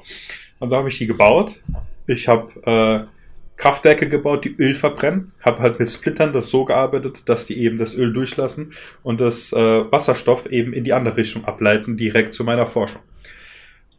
[0.60, 1.64] und da habe ich die gebaut.
[2.06, 3.18] Ich habe äh,
[3.58, 5.32] Kraftwerke gebaut, die Öl verbrennen.
[5.42, 8.74] Habe halt mit Splittern das so gearbeitet, dass die eben das Öl durchlassen
[9.04, 13.02] und das äh, Wasserstoff eben in die andere Richtung ableiten, direkt zu meiner Forschung.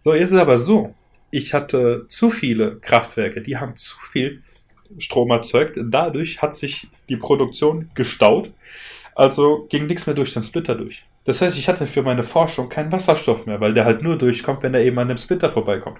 [0.00, 0.94] So, jetzt ist es aber so.
[1.30, 4.42] Ich hatte zu viele Kraftwerke, die haben zu viel
[4.98, 5.78] Strom erzeugt.
[5.82, 8.50] Dadurch hat sich die Produktion gestaut.
[9.14, 11.04] Also ging nichts mehr durch den Splitter durch.
[11.24, 14.62] Das heißt, ich hatte für meine Forschung keinen Wasserstoff mehr, weil der halt nur durchkommt,
[14.62, 15.98] wenn er eben an dem Splitter vorbeikommt.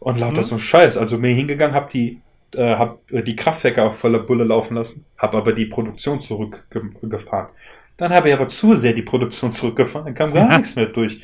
[0.00, 0.44] Und lauter Mhm.
[0.44, 0.96] so ein Scheiß.
[0.98, 2.20] Also mir hingegangen, hab die,
[2.54, 7.48] äh, hab die Kraftwerke auf voller Bulle laufen lassen, hab aber die Produktion zurückgefahren.
[7.96, 11.22] Dann habe ich aber zu sehr die Produktion zurückgefahren, dann kam gar nichts mehr durch.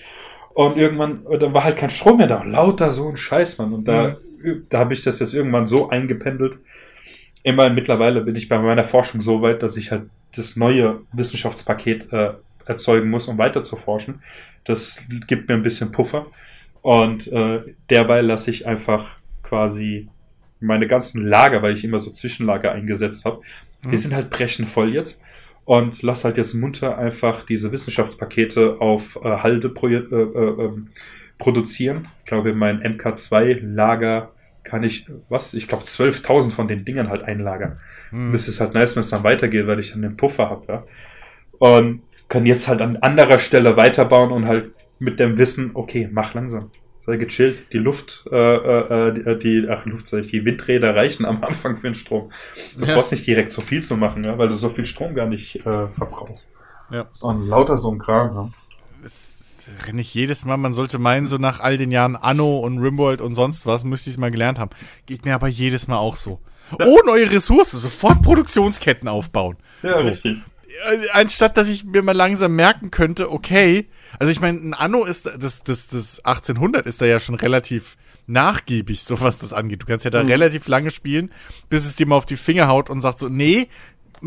[0.55, 2.43] Und irgendwann, dann war halt kein Strom mehr da.
[2.43, 3.75] Lauter so ein Scheiß, Mann.
[3.75, 4.17] Und da,
[4.71, 6.59] da habe ich das jetzt irgendwann so eingependelt.
[7.47, 12.13] Immerhin mittlerweile bin ich bei meiner Forschung so weit, dass ich halt das neue Wissenschaftspaket
[12.13, 12.33] äh,
[12.65, 14.21] erzeugen muss, um weiter zu forschen.
[14.65, 16.27] Das gibt mir ein bisschen Puffer.
[16.83, 20.09] Und äh, derweil lasse ich einfach quasi
[20.59, 23.43] meine ganzen Lager, weil ich immer so Zwischenlager eingesetzt habe,
[23.85, 23.97] die Mhm.
[23.99, 25.23] sind halt brechen voll jetzt.
[25.65, 30.89] Und lass halt jetzt munter einfach diese Wissenschaftspakete auf äh, Halde äh, äh, ähm,
[31.39, 32.09] produzieren.
[32.19, 34.33] Ich glaube, mein MK2-Lager
[34.67, 37.79] kann ich, was, ich glaube 12.000 von den Dingern halt einlagern.
[38.11, 38.33] Mhm.
[38.33, 40.85] Das ist halt nice, wenn es dann weitergeht, weil ich dann den Puffer habe, ja.
[41.59, 46.35] Und kann jetzt halt an anderer Stelle weiterbauen und halt mit dem Wissen, okay, mach
[46.35, 46.71] langsam.
[47.07, 47.73] Sei gechillt.
[47.73, 51.87] Die Luft, äh, äh, die, ach, Luft sag ich, die Windräder reichen am Anfang für
[51.87, 52.33] den Strom.
[52.77, 52.95] Du ja.
[52.95, 55.65] brauchst nicht direkt so viel zu machen, ja, weil du so viel Strom gar nicht
[55.65, 56.51] äh, verbrauchst.
[56.91, 57.07] Ja.
[57.21, 58.51] Und lauter so ein Kram, ja.
[59.03, 59.36] Das
[59.87, 63.21] renne ich jedes Mal, man sollte meinen, so nach all den Jahren Anno und Rimworld
[63.21, 64.71] und sonst was, müsste ich es mal gelernt haben.
[65.07, 66.41] Geht mir aber jedes Mal auch so.
[66.79, 66.87] Ja.
[66.87, 69.57] Oh, neue Ressourcen, sofort Produktionsketten aufbauen.
[69.83, 70.09] Ja, so.
[70.09, 70.39] richtig.
[70.89, 73.89] Äh, anstatt dass ich mir mal langsam merken könnte, okay,
[74.19, 77.97] also ich meine, ein Anno ist, das, das, das 1800 ist da ja schon relativ
[78.27, 79.83] nachgiebig, so was das angeht.
[79.83, 80.31] Du kannst ja da mhm.
[80.31, 81.31] relativ lange spielen,
[81.69, 83.69] bis es dir mal auf die Finger haut und sagt so, nee,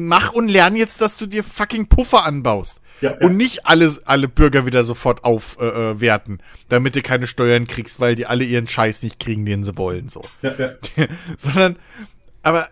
[0.08, 2.82] mach und lern jetzt, dass du dir fucking Puffer anbaust.
[3.02, 3.26] Ja, ja.
[3.26, 8.00] Und nicht alle, alle Bürger wieder sofort aufwerten, äh, äh damit du keine Steuern kriegst,
[8.00, 10.24] weil die alle ihren Scheiß nicht kriegen, den sie wollen, so.
[10.42, 10.54] Ja.
[11.38, 11.78] Sondern,
[12.44, 12.70] aber,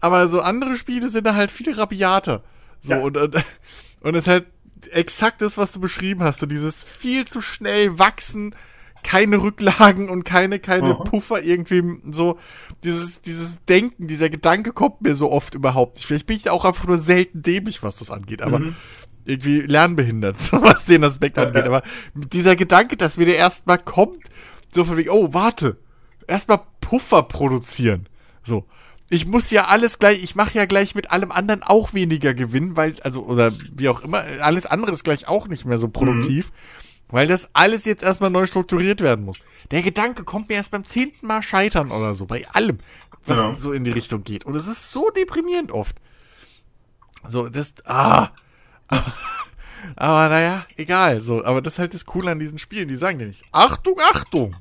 [0.00, 2.42] aber so andere Spiele sind da halt viel rabiater.
[2.80, 3.36] So, und, und,
[4.00, 4.46] und es ist halt
[4.90, 6.40] exakt das, was du beschrieben hast.
[6.40, 8.54] So dieses viel zu schnell wachsen,
[9.02, 11.04] keine Rücklagen und keine, keine Aha.
[11.04, 12.38] Puffer irgendwie so.
[12.84, 16.06] Dieses, dieses Denken, dieser Gedanke kommt mir so oft überhaupt nicht.
[16.06, 18.76] Vielleicht bin ich auch einfach nur selten dämlich, was das angeht, aber mhm.
[19.24, 21.66] irgendwie lernbehindert, was den Aspekt ja, angeht.
[21.66, 21.72] Ja.
[21.72, 21.82] Aber
[22.14, 24.24] dieser Gedanke, dass mir der erstmal kommt,
[24.70, 25.78] so von wegen, oh, warte,
[26.26, 28.08] erstmal Puffer produzieren.
[28.42, 28.64] So
[29.12, 32.76] ich muss ja alles gleich, ich mache ja gleich mit allem anderen auch weniger Gewinn,
[32.78, 36.50] weil, also, oder wie auch immer, alles andere ist gleich auch nicht mehr so produktiv,
[36.50, 36.91] mhm.
[37.12, 39.38] Weil das alles jetzt erstmal neu strukturiert werden muss.
[39.70, 42.78] Der Gedanke kommt mir erst beim zehnten Mal scheitern oder so, bei allem,
[43.26, 43.54] was ja.
[43.54, 44.44] so in die Richtung geht.
[44.44, 45.96] Und es ist so deprimierend oft.
[47.24, 48.30] So, das, ah.
[49.96, 53.20] aber naja, egal, so, aber das ist halt das Coole an diesen Spielen, die sagen
[53.20, 54.56] ja nicht, Achtung, Achtung!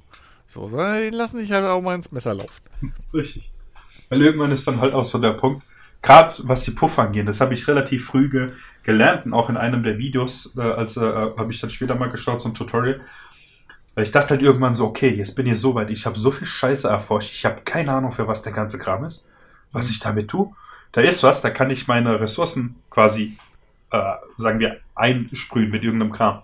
[0.45, 2.61] So, sondern die lassen sich halt auch mal ins Messer laufen.
[3.13, 3.49] Richtig.
[4.09, 5.63] Weil irgendwann ist dann halt auch so der Punkt,
[6.01, 8.51] gerade was die Puffer angeht, das habe ich relativ früh ge
[8.83, 12.09] gelernt und auch in einem der Videos, äh, also äh, habe ich dann später mal
[12.09, 13.01] geschaut zum Tutorial,
[13.95, 16.31] weil ich dachte halt irgendwann so, okay, jetzt bin ich so weit, ich habe so
[16.31, 19.27] viel Scheiße erforscht, ich habe keine Ahnung, für was der ganze Kram ist,
[19.71, 20.51] was ich damit tue.
[20.93, 23.37] Da ist was, da kann ich meine Ressourcen quasi,
[23.91, 26.41] äh, sagen wir, einsprühen mit irgendeinem Kram.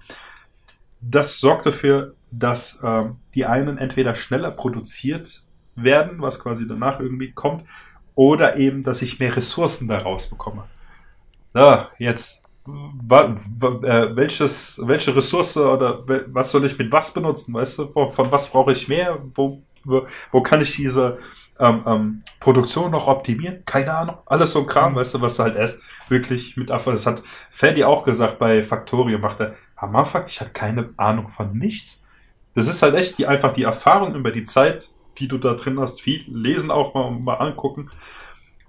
[1.01, 3.03] Das sorgt dafür, dass äh,
[3.35, 5.43] die einen entweder schneller produziert
[5.75, 7.63] werden, was quasi danach irgendwie kommt,
[8.15, 10.63] oder eben, dass ich mehr Ressourcen daraus bekomme.
[11.53, 18.09] So, jetzt, äh, welches, welche Ressource oder was soll ich mit was benutzen, weißt du,
[18.09, 19.61] von, was brauche ich mehr, wo,
[20.31, 21.19] wo, kann ich diese
[21.59, 23.63] ähm, ähm, Produktion noch optimieren?
[23.65, 24.17] Keine Ahnung.
[24.25, 26.97] Alles so ein Kram, weißt du, was du halt erst wirklich mit Erfolg.
[26.97, 31.29] Das hat Freddy auch gesagt bei Factorio, macht er am Anfang, ich hatte keine Ahnung
[31.29, 32.03] von nichts.
[32.55, 35.79] Das ist halt echt die, einfach die Erfahrung über die Zeit, die du da drin
[35.79, 37.89] hast, viel lesen auch mal, mal angucken.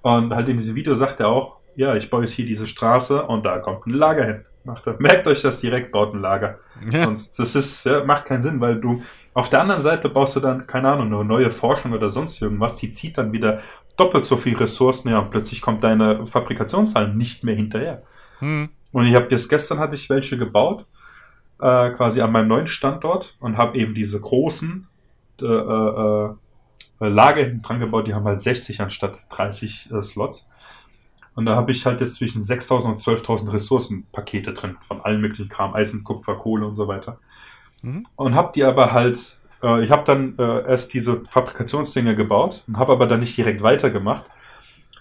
[0.02, 3.22] Und halt in diesem Video sagt er auch, ja, ich baue jetzt hier diese Straße
[3.22, 4.44] und da kommt ein Lager hin.
[4.64, 4.96] Macht er.
[4.98, 6.58] Merkt euch das direkt, baut ein Lager.
[6.90, 7.04] Ja.
[7.04, 9.00] Sonst, das ist, ja, macht keinen Sinn, weil du
[9.32, 12.76] auf der anderen Seite baust du dann, keine Ahnung, eine neue Forschung oder sonst irgendwas,
[12.76, 13.60] die zieht dann wieder
[13.96, 18.02] doppelt so viel Ressourcen her und plötzlich kommt deine Fabrikationszahl nicht mehr hinterher.
[18.40, 18.70] Hm.
[18.90, 20.84] Und ich habe jetzt gestern hatte ich welche gebaut,
[21.60, 24.88] äh, quasi an meinem neuen Standort und habe eben diese großen
[25.40, 26.30] äh, äh,
[27.00, 30.50] äh, Lager hinten dran gebaut, die haben halt 60 anstatt 30 äh, Slots.
[31.38, 35.48] Und da habe ich halt jetzt zwischen 6.000 und 12.000 Ressourcenpakete drin, von allen möglichen
[35.48, 37.20] Kram, Eisen, Kupfer, Kohle und so weiter.
[37.80, 38.04] Mhm.
[38.16, 42.76] Und habe die aber halt, äh, ich habe dann äh, erst diese Fabrikationsdinge gebaut und
[42.76, 44.24] habe aber dann nicht direkt weitergemacht,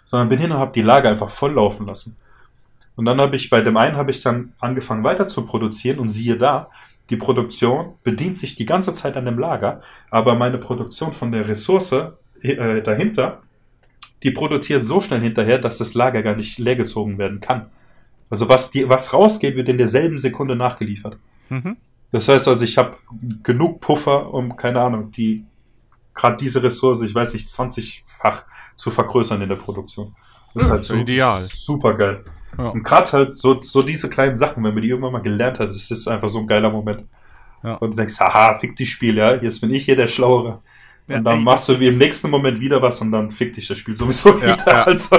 [0.06, 2.16] sondern bin hin und habe die Lager einfach volllaufen lassen.
[2.96, 6.10] Und dann habe ich bei dem einen habe ich dann angefangen weiter zu produzieren und
[6.10, 6.70] siehe da,
[7.10, 9.82] die Produktion bedient sich die ganze Zeit an dem Lager,
[10.12, 11.96] aber meine Produktion von der Ressource
[12.42, 13.42] äh, dahinter,
[14.24, 17.68] die produziert so schnell hinterher, dass das Lager gar nicht leergezogen werden kann.
[18.30, 21.18] Also was, die, was rausgeht, wird in derselben Sekunde nachgeliefert.
[21.50, 21.78] Mhm.
[22.12, 22.98] Das heißt also, ich habe
[23.44, 25.46] genug Puffer, um, keine Ahnung, die
[26.14, 28.44] gerade diese Ressource, ich weiß nicht, 20-fach
[28.76, 30.16] zu vergrößern in der Produktion.
[30.54, 31.42] Das ja, ist halt so ideal.
[31.50, 32.24] super geil.
[32.58, 32.70] Ja.
[32.70, 35.70] Und gerade halt so, so diese kleinen Sachen, wenn man die irgendwann mal gelernt hat,
[35.70, 37.04] es ist einfach so ein geiler Moment.
[37.64, 37.76] Ja.
[37.76, 40.62] Und du denkst, haha, fick die Spiel, ja, jetzt bin ich hier der Schlauere.
[41.08, 43.68] Und ja, dann ey, machst du im nächsten Moment wieder was und dann fick dich
[43.68, 44.58] das Spiel sowieso wieder.
[44.58, 44.84] Ja.
[44.84, 45.18] Also.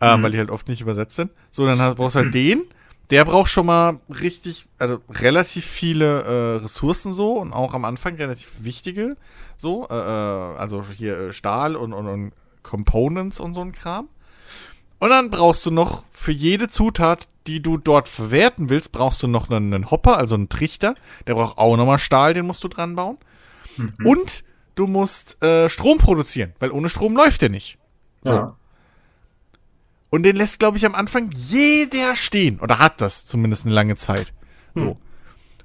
[0.00, 1.32] Ähm, Weil die halt oft nicht übersetzt sind.
[1.50, 2.62] So, dann hast, brauchst du halt den.
[3.10, 8.16] Der braucht schon mal richtig, also relativ viele äh, Ressourcen so und auch am Anfang
[8.16, 9.16] relativ wichtige.
[9.56, 12.32] So, äh, äh, also hier äh, Stahl und, und, und
[12.62, 14.08] Components und so ein Kram.
[14.98, 19.26] Und dann brauchst du noch für jede Zutat, die du dort verwerten willst, brauchst du
[19.26, 20.94] noch einen, einen Hopper, also einen Trichter.
[21.26, 23.16] Der braucht auch nochmal Stahl, den musst du dran bauen.
[24.04, 24.44] Und
[24.74, 27.78] du musst äh, Strom produzieren, weil ohne Strom läuft der nicht.
[28.22, 28.32] So.
[28.32, 28.57] Ja.
[30.10, 32.60] Und den lässt, glaube ich, am Anfang jeder stehen.
[32.60, 34.32] Oder hat das zumindest eine lange Zeit.
[34.74, 34.98] So.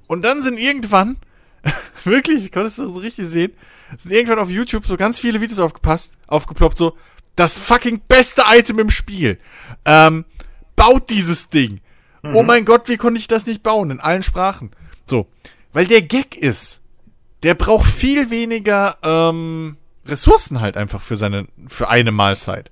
[0.06, 1.16] Und dann sind irgendwann,
[2.04, 3.52] wirklich, ich konnte es so richtig sehen,
[3.96, 6.96] sind irgendwann auf YouTube so ganz viele Videos aufgepasst, aufgeploppt, so,
[7.36, 9.38] das fucking beste Item im Spiel.
[9.84, 10.24] Ähm,
[10.76, 11.80] baut dieses Ding.
[12.32, 13.90] Oh mein Gott, wie konnte ich das nicht bauen?
[13.90, 14.70] In allen Sprachen.
[15.06, 15.26] So.
[15.74, 16.80] Weil der Gag ist,
[17.42, 19.76] der braucht viel weniger ähm,
[20.06, 22.70] Ressourcen halt einfach für seine, für eine Mahlzeit.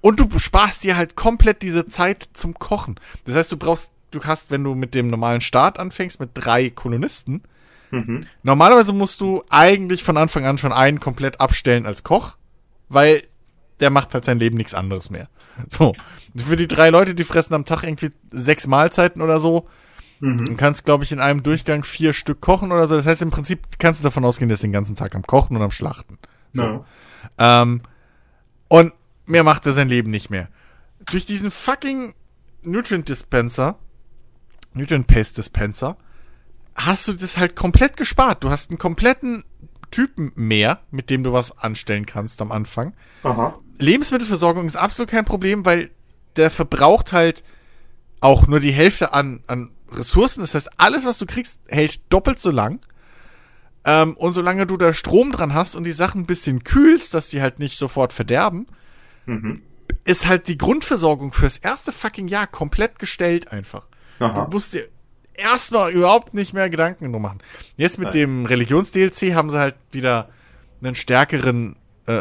[0.00, 3.00] Und du sparst dir halt komplett diese Zeit zum Kochen.
[3.24, 6.70] Das heißt, du brauchst, du hast, wenn du mit dem normalen Start anfängst, mit drei
[6.70, 7.42] Kolonisten,
[8.42, 12.36] normalerweise musst du eigentlich von Anfang an schon einen komplett abstellen als Koch,
[12.88, 13.22] weil
[13.80, 15.28] der macht halt sein Leben nichts anderes mehr.
[15.68, 15.94] So.
[16.36, 19.66] Für die drei Leute, die fressen am Tag irgendwie sechs Mahlzeiten oder so,
[20.20, 22.96] und kannst, glaube ich, in einem Durchgang vier Stück kochen oder so.
[22.96, 25.56] Das heißt, im Prinzip kannst du davon ausgehen, dass du den ganzen Tag am Kochen
[25.56, 26.18] und am Schlachten.
[26.52, 26.84] So.
[27.38, 27.62] Ja.
[27.62, 27.82] Ähm,
[28.66, 28.92] und
[29.28, 30.48] mehr macht er sein Leben nicht mehr.
[31.06, 32.14] Durch diesen fucking
[32.62, 33.78] Nutrient Dispenser,
[34.72, 35.96] Nutrient Paste Dispenser,
[36.74, 38.44] hast du das halt komplett gespart.
[38.44, 39.44] Du hast einen kompletten
[39.90, 42.94] Typen mehr, mit dem du was anstellen kannst am Anfang.
[43.22, 43.58] Aha.
[43.78, 45.90] Lebensmittelversorgung ist absolut kein Problem, weil
[46.36, 47.44] der verbraucht halt
[48.20, 50.40] auch nur die Hälfte an, an Ressourcen.
[50.40, 52.80] Das heißt, alles, was du kriegst, hält doppelt so lang.
[53.84, 57.28] Ähm, und solange du da Strom dran hast und die Sachen ein bisschen kühlst, dass
[57.28, 58.66] die halt nicht sofort verderben,
[60.04, 63.86] ist halt die Grundversorgung fürs erste fucking Jahr komplett gestellt einfach.
[64.18, 64.44] Aha.
[64.44, 64.88] Du musst dir
[65.34, 67.38] erstmal überhaupt nicht mehr Gedanken drum machen.
[67.76, 68.14] Jetzt mit Nice.
[68.14, 70.28] dem Religions-DLC haben sie halt wieder
[70.82, 71.76] einen stärkeren
[72.06, 72.12] äh,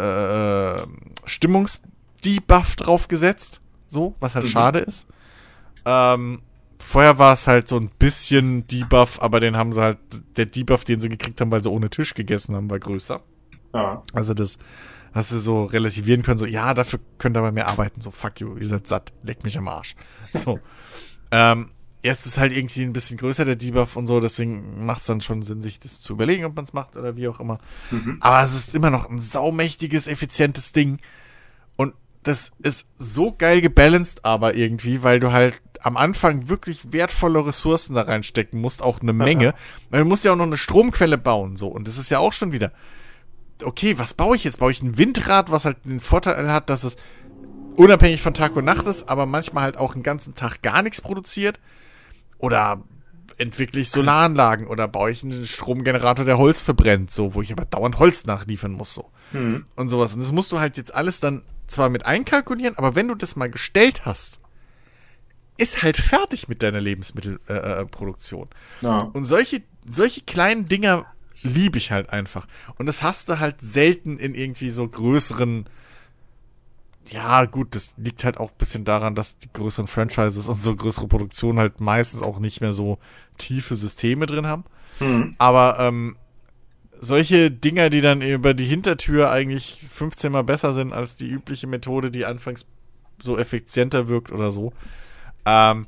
[0.81, 0.87] äh,
[1.25, 3.61] Stimmungs-Debuff draufgesetzt.
[3.87, 5.07] So, was halt schade ist.
[5.85, 6.41] Ähm,
[6.77, 9.97] vorher war es halt so ein bisschen Debuff, aber den haben sie halt,
[10.35, 13.21] der Debuff, den sie gekriegt haben, weil sie ohne Tisch gegessen haben, war größer.
[13.73, 14.03] Ja.
[14.13, 14.57] Also das
[15.17, 18.39] hast du so relativieren können, so, ja, dafür könnt ihr bei mir arbeiten, so, fuck
[18.39, 19.95] you, ihr seid satt, leckt mich am Arsch.
[20.31, 20.59] So.
[21.31, 25.07] ähm, erst ist halt irgendwie ein bisschen größer der Debuff und so, deswegen macht es
[25.07, 27.59] dann schon Sinn, sich das zu überlegen, ob man es macht oder wie auch immer.
[28.21, 30.99] Aber es ist immer noch ein saumächtiges, effizientes Ding.
[31.75, 31.93] Und
[32.23, 37.93] das ist so geil gebalanced aber irgendwie, weil du halt am Anfang wirklich wertvolle Ressourcen
[37.93, 39.53] da reinstecken musst, auch eine Menge.
[39.89, 41.67] Weil du musst ja auch noch eine Stromquelle bauen, so.
[41.67, 42.71] Und das ist ja auch schon wieder,
[43.63, 44.59] okay, was baue ich jetzt?
[44.59, 46.97] Baue ich ein Windrad, was halt den Vorteil hat, dass es
[47.75, 51.01] unabhängig von Tag und Nacht ist, aber manchmal halt auch einen ganzen Tag gar nichts
[51.01, 51.59] produziert?
[52.37, 52.83] Oder
[53.37, 57.65] entwickle ich Solaranlagen oder baue ich einen Stromgenerator, der Holz verbrennt, so, wo ich aber
[57.65, 59.11] dauernd Holz nachliefern muss, so.
[59.75, 60.13] Und sowas.
[60.13, 63.35] Und das musst du halt jetzt alles dann zwar mit einkalkulieren, aber wenn du das
[63.35, 64.39] mal gestellt hast,
[65.57, 68.47] ist halt fertig mit deiner Lebensmittelproduktion.
[68.81, 68.85] Äh.
[68.85, 68.97] Ja.
[68.97, 71.05] Und solche, solche kleinen Dinger
[71.43, 72.47] liebe ich halt einfach.
[72.77, 75.65] Und das hast du halt selten in irgendwie so größeren.
[77.09, 80.75] Ja, gut, das liegt halt auch ein bisschen daran, dass die größeren Franchises und so
[80.75, 82.97] größere Produktionen halt meistens auch nicht mehr so
[83.37, 84.65] tiefe Systeme drin haben.
[85.37, 86.17] Aber ähm,
[86.99, 91.67] solche Dinger, die dann über die Hintertür eigentlich 15 mal besser sind als die übliche
[91.67, 92.65] Methode, die anfangs
[93.21, 94.73] so effizienter wirkt oder so,
[95.45, 95.85] ähm,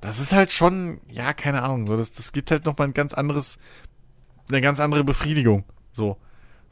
[0.00, 3.58] das ist halt schon, ja, keine Ahnung, das, das gibt halt nochmal ein ganz anderes,
[4.50, 6.16] eine ganz andere Befriedigung, so.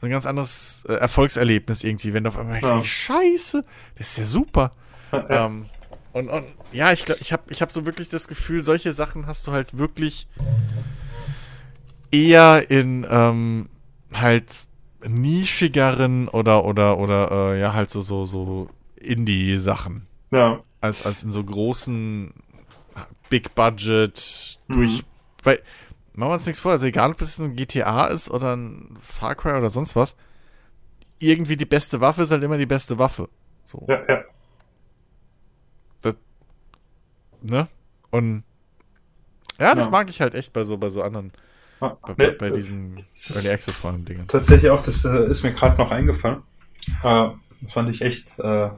[0.01, 2.77] So ein ganz anderes äh, Erfolgserlebnis irgendwie, wenn du auf einmal merkst, Ja.
[2.79, 3.65] ey, scheiße,
[3.97, 4.71] das ist ja super.
[5.29, 5.65] ähm,
[6.13, 9.27] Und, und ja, ich glaube, ich habe ich hab so wirklich das Gefühl, solche Sachen
[9.27, 10.27] hast du halt wirklich
[12.11, 13.69] eher in ähm,
[14.13, 14.67] halt
[15.05, 18.69] nischigeren oder oder oder äh, ja halt so so so
[18.99, 20.59] Indie-Sachen Ja.
[20.81, 22.33] als als in so großen
[23.29, 24.73] Big Budget Mhm.
[24.75, 25.03] durch
[25.43, 25.61] weil
[26.19, 29.35] machen wir uns nichts vor, also egal ob es ein GTA ist oder ein Far
[29.35, 30.15] Cry oder sonst was,
[31.19, 33.29] irgendwie die beste Waffe ist halt immer die beste Waffe.
[33.65, 34.23] So, Ja, ja.
[37.41, 37.67] ne?
[38.11, 38.43] Und
[39.59, 39.91] ja, das Ja.
[39.91, 41.31] mag ich halt echt bei so bei so anderen
[41.81, 42.97] Ah, bei, nee, bei, diesen
[43.35, 44.27] Early Access vor allem Dingen.
[44.27, 46.43] Tatsächlich auch, das äh, ist mir gerade noch eingefallen.
[47.03, 47.29] Äh,
[47.61, 48.69] das fand ich echt äh,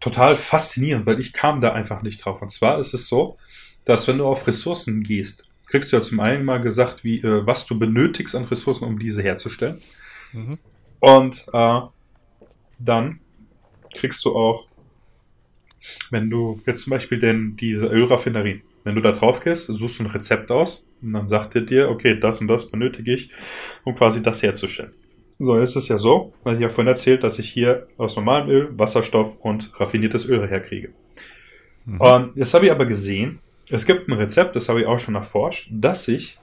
[0.00, 2.40] total faszinierend, weil ich kam da einfach nicht drauf.
[2.40, 3.36] Und zwar ist es so,
[3.84, 7.46] dass wenn du auf Ressourcen gehst, kriegst du ja zum einen mal gesagt, wie, äh,
[7.46, 9.78] was du benötigst an Ressourcen, um diese herzustellen.
[10.32, 10.58] Mhm.
[11.00, 11.80] Und äh,
[12.78, 13.20] dann
[13.94, 14.66] kriegst du auch,
[16.10, 20.04] wenn du jetzt zum Beispiel denn diese Ölraffinerie, wenn du da drauf gehst, suchst du
[20.04, 23.30] ein Rezept aus und dann sagt er dir, okay, das und das benötige ich,
[23.84, 24.92] um quasi das herzustellen.
[25.38, 28.16] So, jetzt ist es ja so, weil ich ja vorhin erzählt, dass ich hier aus
[28.16, 30.92] normalem Öl, Wasserstoff und raffiniertes Öl herkriege.
[31.84, 32.00] Mhm.
[32.00, 33.38] Und jetzt habe ich aber gesehen,
[33.70, 36.38] es gibt ein Rezept, das habe ich auch schon erforscht, dass ich,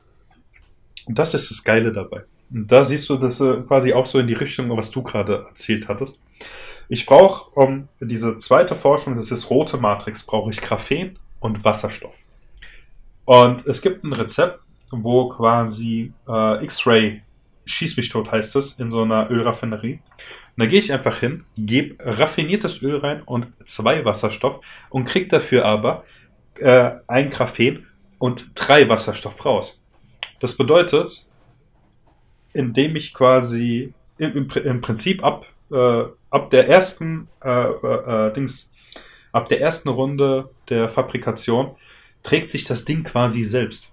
[1.05, 4.19] und das ist das Geile dabei, und da siehst du das äh, quasi auch so
[4.19, 6.23] in die Richtung, was du gerade erzählt hattest.
[6.87, 12.15] Ich brauche, um diese zweite Forschung, das ist rote Matrix, brauche ich Graphen und Wasserstoff.
[13.25, 14.59] Und es gibt ein Rezept,
[14.91, 17.23] wo quasi äh, X-Ray,
[17.65, 19.93] schieß mich tot heißt es, in so einer Ölraffinerie.
[19.93, 24.59] Und da gehe ich einfach hin, gebe raffiniertes Öl rein und zwei Wasserstoff
[24.89, 26.03] und krieg dafür aber
[26.59, 27.87] äh, ein Graphen
[28.19, 29.81] und drei Wasserstoff raus.
[30.39, 31.25] Das bedeutet,
[32.53, 38.27] indem ich quasi im, im, Pri- im Prinzip ab, äh, ab der ersten äh, äh,
[38.27, 38.71] äh, Dings,
[39.31, 41.75] ab der ersten Runde der Fabrikation
[42.23, 43.91] trägt sich das Ding quasi selbst.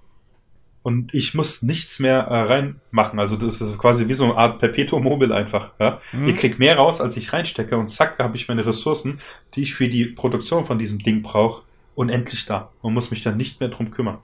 [0.85, 3.21] Und ich muss nichts mehr äh, reinmachen.
[3.21, 5.71] Also das ist quasi wie so eine Art Perpetuum mobile einfach.
[5.79, 6.01] Ja?
[6.13, 6.29] Mhm.
[6.29, 9.21] Ich krieg mehr raus, als ich reinstecke und zack, habe ich meine Ressourcen,
[9.55, 11.63] die ich für die Produktion von diesem Ding brauche,
[11.95, 14.19] unendlich da und muss mich dann nicht mehr drum kümmern.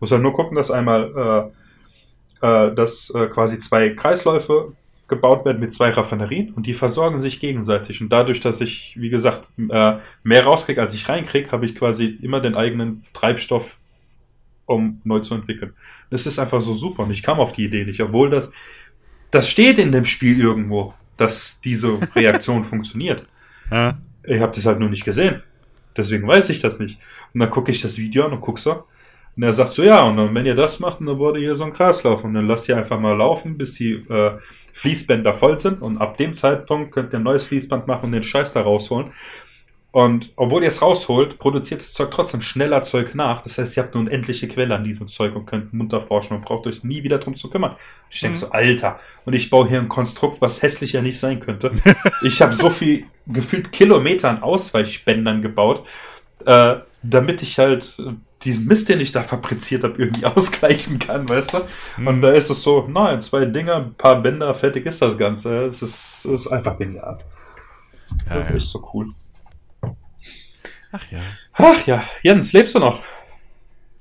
[0.00, 1.52] Muss halt nur gucken, dass einmal äh,
[2.42, 4.72] äh, dass äh, quasi zwei Kreisläufe
[5.06, 8.00] gebaut werden mit zwei Raffinerien und die versorgen sich gegenseitig.
[8.00, 12.18] Und dadurch, dass ich, wie gesagt, äh, mehr rauskriege, als ich reinkriege, habe ich quasi
[12.20, 13.76] immer den eigenen Treibstoff,
[14.66, 15.74] um neu zu entwickeln.
[16.10, 18.52] Das ist einfach so super und ich kam auf die Idee nicht, obwohl das,
[19.30, 23.22] das steht in dem Spiel irgendwo, dass diese Reaktion funktioniert.
[23.70, 23.98] Ja.
[24.24, 25.42] Ich habe das halt nur nicht gesehen.
[25.96, 27.00] Deswegen weiß ich das nicht.
[27.32, 28.84] Und dann gucke ich das Video an und guck so.
[29.36, 31.64] Und er sagt so, ja, und dann, wenn ihr das macht, dann wurde hier so
[31.64, 32.22] ein Kreislauf.
[32.24, 34.32] Und dann lasst ihr einfach mal laufen, bis die äh,
[34.74, 35.80] Fließbänder voll sind.
[35.80, 39.12] Und ab dem Zeitpunkt könnt ihr ein neues Fließband machen und den Scheiß da rausholen.
[39.92, 43.42] Und obwohl ihr es rausholt, produziert das Zeug trotzdem schneller Zeug nach.
[43.42, 46.44] Das heißt, ihr habt eine unendliche Quelle an diesem Zeug und könnt munter forschen und
[46.46, 47.74] braucht euch nie wieder drum zu kümmern.
[48.08, 48.40] Ich denke Mhm.
[48.40, 51.72] so, Alter, und ich baue hier ein Konstrukt, was hässlicher nicht sein könnte.
[52.22, 55.86] ich habe so viel, gefühlt Kilometer an Ausweichbändern gebaut,
[56.46, 58.12] äh, damit ich halt äh,
[58.44, 61.58] diesen Mist, den ich da fabriziert habe, irgendwie ausgleichen kann, weißt du?
[62.06, 62.22] Und Mhm.
[62.22, 65.66] da ist es so, nein, zwei Dinger, ein paar Bänder, fertig ist das Ganze.
[65.66, 67.18] Es ist, es ist einfach genial.
[68.26, 68.56] Ja, Das ist ja.
[68.56, 69.12] echt so cool.
[70.92, 71.20] Ach ja.
[71.54, 73.02] Ach ja, Jens, lebst du noch?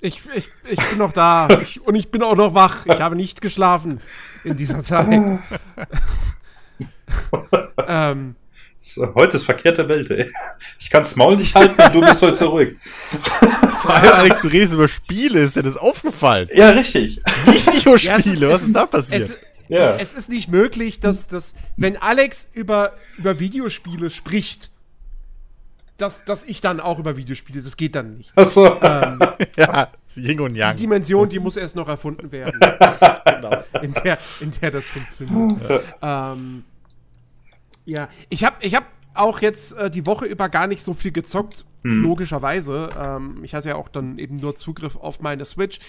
[0.01, 2.85] Ich, ich, ich bin noch da ich, und ich bin auch noch wach.
[2.87, 4.01] Ich habe nicht geschlafen
[4.43, 5.07] in dieser Zeit.
[7.87, 8.35] ähm,
[8.81, 10.31] So, Heute ist verkehrte Welt, ey.
[10.79, 12.77] Ich kann's Maul nicht halten und du bist heute so ruhig.
[13.77, 16.49] Vor allem, Alex, du redest über Spiele, ist dir das aufgefallen?
[16.53, 17.21] Ja, richtig.
[17.45, 19.37] Videospiele, ja, es ist- was es ist da es, passiert?
[19.69, 19.95] Ja.
[19.97, 24.69] es ist nicht möglich, dass, dass wenn Alex über, über Videospiele spricht,
[26.01, 28.35] dass, dass ich dann auch über Videospiele, das geht dann nicht.
[28.37, 28.65] Achso.
[28.81, 29.19] Ähm,
[29.57, 30.75] ja, Yin und die Yang.
[30.77, 32.59] Dimension, die muss erst noch erfunden werden,
[33.25, 33.63] Genau.
[33.81, 35.83] in der, in der das funktioniert.
[36.01, 36.63] Ähm,
[37.85, 41.11] ja, ich habe ich hab auch jetzt äh, die Woche über gar nicht so viel
[41.11, 42.03] gezockt, Hm.
[42.03, 42.89] logischerweise.
[42.95, 45.79] Ähm, ich hatte ja auch dann eben nur Zugriff auf meine Switch.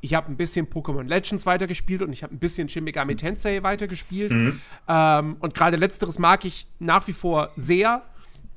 [0.00, 3.62] Ich habe ein bisschen Pokémon Legends weitergespielt und ich habe ein bisschen Shin Megami Tensei
[3.62, 4.32] weitergespielt.
[4.32, 4.60] Mhm.
[4.88, 8.02] Ähm, und gerade letzteres mag ich nach wie vor sehr,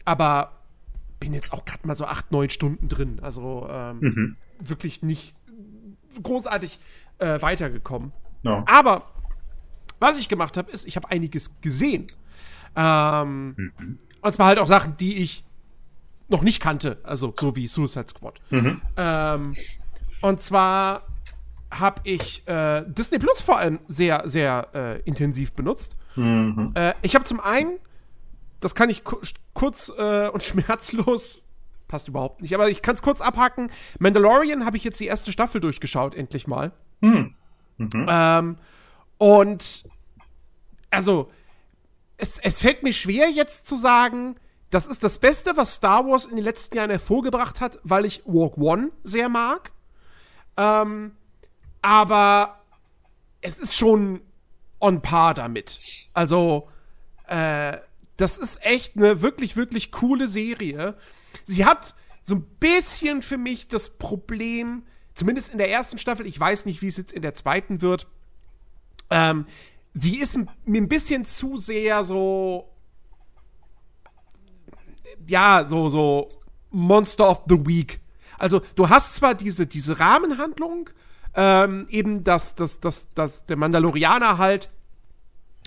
[0.05, 0.53] aber
[1.25, 3.19] bin jetzt auch gerade mal so acht, neun Stunden drin.
[3.21, 4.35] Also ähm, Mhm.
[4.59, 5.35] wirklich nicht
[6.21, 6.79] großartig
[7.19, 8.11] äh, weitergekommen.
[8.43, 8.63] Ja.
[8.67, 9.03] Aber
[9.99, 12.07] was ich gemacht habe, ist, ich habe einiges gesehen.
[12.75, 13.97] Ähm, Mhm.
[14.21, 15.43] Und zwar halt auch Sachen, die ich
[16.27, 16.97] noch nicht kannte.
[17.03, 18.39] Also so wie Suicide Squad.
[18.49, 18.81] Mhm.
[18.97, 19.53] Ähm,
[20.21, 21.03] und zwar
[21.71, 25.97] habe ich äh, Disney Plus vor allem sehr, sehr äh, intensiv benutzt.
[26.15, 26.71] Mhm.
[26.75, 27.77] Äh, ich habe zum einen,
[28.59, 29.17] das kann ich ku
[29.53, 31.41] kurz äh, und schmerzlos
[31.87, 32.53] Passt überhaupt nicht.
[32.55, 33.71] Aber ich kann es kurz abhaken.
[33.99, 36.71] Mandalorian habe ich jetzt die erste Staffel durchgeschaut, endlich mal.
[37.01, 37.35] Hm.
[37.77, 38.05] Mhm.
[38.09, 38.57] Ähm,
[39.17, 39.87] und
[40.89, 41.31] also,
[42.17, 44.35] es, es fällt mir schwer, jetzt zu sagen,
[44.71, 48.23] das ist das Beste, was Star Wars in den letzten Jahren hervorgebracht hat, weil ich
[48.25, 49.71] Walk One sehr mag.
[50.57, 51.15] Ähm,
[51.83, 52.61] aber
[53.41, 54.21] es ist schon
[54.79, 55.79] on par damit.
[56.13, 56.67] Also,
[57.27, 57.77] äh,
[58.17, 60.95] das ist echt eine wirklich, wirklich coole Serie.
[61.43, 66.39] Sie hat so ein bisschen für mich das Problem, zumindest in der ersten Staffel, ich
[66.39, 68.07] weiß nicht, wie es jetzt in der zweiten wird,
[69.09, 69.45] ähm,
[69.93, 72.69] sie ist mir ein bisschen zu sehr so,
[75.27, 76.27] ja, so, so
[76.71, 77.99] Monster of the Week.
[78.37, 80.89] Also, du hast zwar diese, diese Rahmenhandlung,
[81.35, 84.69] ähm, eben, dass, dass, dass, dass der Mandalorianer halt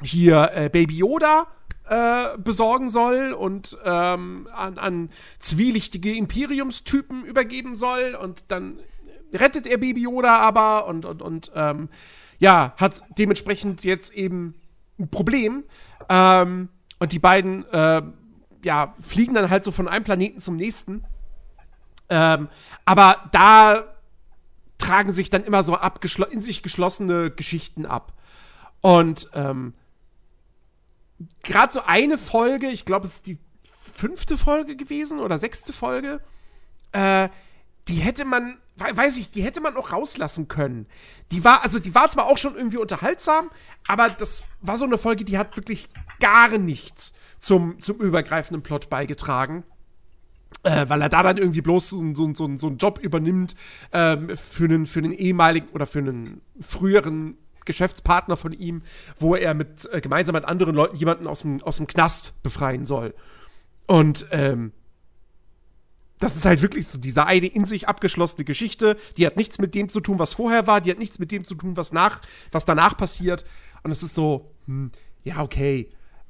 [0.03, 1.47] hier äh, Baby Yoda
[1.89, 8.81] äh, besorgen soll und ähm, an, an zwielichtige Imperiumstypen übergeben soll und dann
[9.33, 11.89] rettet er Baby Yoda aber und, und, und ähm,
[12.39, 14.55] ja, hat dementsprechend jetzt eben
[14.99, 15.65] ein Problem.
[16.09, 16.69] Ähm,
[16.99, 18.03] und die beiden, äh,
[18.65, 21.05] ja, fliegen dann halt so von einem Planeten zum nächsten.
[22.09, 22.49] Ähm,
[22.85, 23.85] aber da
[24.79, 25.77] tragen sich dann immer so
[26.31, 28.13] in sich geschlossene Geschichten ab.
[28.81, 29.75] Und ähm,
[31.43, 36.21] gerade so eine Folge, ich glaube, es ist die fünfte Folge gewesen oder sechste Folge,
[36.93, 37.29] äh,
[37.89, 40.87] die hätte man, weiß ich, die hätte man auch rauslassen können.
[41.33, 43.51] Die war, also die war zwar auch schon irgendwie unterhaltsam,
[43.87, 45.89] aber das war so eine Folge, die hat wirklich
[46.21, 49.65] gar nichts zum, zum übergreifenden Plot beigetragen.
[50.63, 53.55] Äh, weil er da dann irgendwie bloß so, so, so, so einen Job übernimmt
[53.93, 57.37] ähm, für, einen, für einen ehemaligen oder für einen früheren
[57.69, 58.83] Geschäftspartner von ihm,
[59.19, 62.85] wo er mit äh, gemeinsam mit anderen Leuten jemanden aus dem, aus dem Knast befreien
[62.85, 63.15] soll.
[63.87, 64.73] Und ähm,
[66.19, 68.97] das ist halt wirklich so diese eine in sich abgeschlossene Geschichte.
[69.17, 70.81] Die hat nichts mit dem zu tun, was vorher war.
[70.81, 73.45] Die hat nichts mit dem zu tun, was nach, was danach passiert.
[73.85, 74.91] Und es ist so, hm,
[75.23, 75.89] ja okay.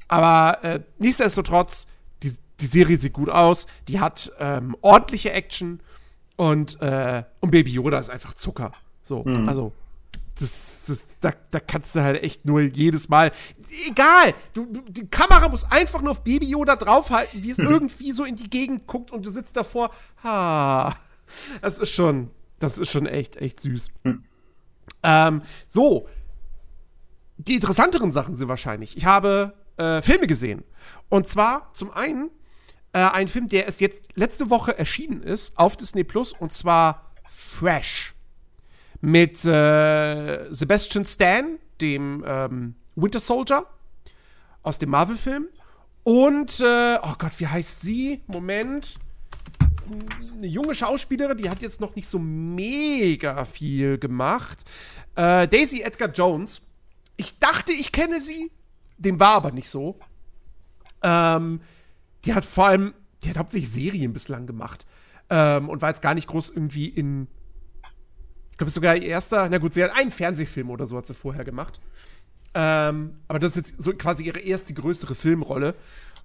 [0.09, 1.87] Aber äh, nichtsdestotrotz,
[2.23, 3.67] die, die Serie sieht gut aus.
[3.89, 5.81] Die hat ähm, ordentliche Action
[6.37, 8.73] und äh, und Baby Yoda ist einfach Zucker.
[9.03, 9.49] So, mhm.
[9.49, 9.73] also
[10.39, 13.33] das, das, da, da kannst du halt echt nur jedes Mal.
[13.87, 14.35] Egal!
[14.55, 18.37] Du, die Kamera muss einfach nur auf Baby Yoda draufhalten, wie es irgendwie so in
[18.37, 19.91] die Gegend guckt und du sitzt davor.
[20.23, 20.97] Ha.
[21.61, 23.89] Das ist schon, das ist schon echt, echt süß.
[24.05, 24.25] Mhm.
[25.03, 26.09] Ähm, so.
[27.37, 28.97] Die interessanteren Sachen sind wahrscheinlich.
[28.97, 30.65] Ich habe äh, Filme gesehen.
[31.09, 32.31] Und zwar zum einen
[32.93, 37.13] äh, ein Film, der es jetzt letzte Woche erschienen ist auf Disney Plus, und zwar
[37.29, 38.15] Fresh
[39.01, 43.65] mit äh, Sebastian Stan, dem ähm, Winter Soldier
[44.63, 45.47] aus dem Marvel-Film.
[46.05, 48.23] Und, äh, oh Gott, wie heißt sie?
[48.27, 48.99] Moment.
[50.35, 54.65] Eine junge Schauspielerin, die hat jetzt noch nicht so mega viel gemacht.
[55.15, 56.63] Äh, Daisy Edgar Jones.
[57.17, 58.51] Ich dachte, ich kenne sie.
[58.99, 59.99] Dem war aber nicht so.
[61.03, 61.61] Ähm,
[62.25, 64.87] die hat vor allem, die hat hauptsächlich Serien bislang gemacht.
[65.31, 67.29] Ähm, und war jetzt gar nicht groß irgendwie in
[68.59, 71.15] ich glaube, sogar ihr erster, na gut, sie hat einen Fernsehfilm oder so hat sie
[71.15, 71.81] vorher gemacht.
[72.55, 75.77] Ähm, aber das ist jetzt so quasi ihre erste größere Filmrolle.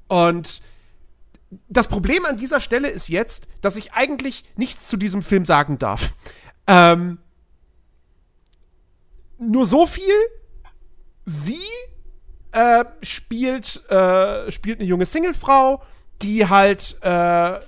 [0.08, 0.64] Und
[1.70, 5.78] das Problem an dieser Stelle ist jetzt, dass ich eigentlich nichts zu diesem Film sagen
[5.78, 6.16] darf.
[6.66, 7.20] Ähm,
[9.38, 10.16] nur so viel.
[11.26, 11.62] Sie
[12.52, 15.84] äh, spielt, äh, spielt eine junge Singlefrau,
[16.24, 17.60] die halt äh,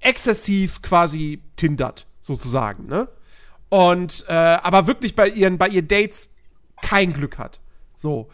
[0.00, 3.08] exzessiv quasi tindert, sozusagen, ne?
[3.74, 6.30] Und äh, aber wirklich bei ihren, bei ihren Dates
[6.80, 7.60] kein Glück hat.
[7.96, 8.28] So.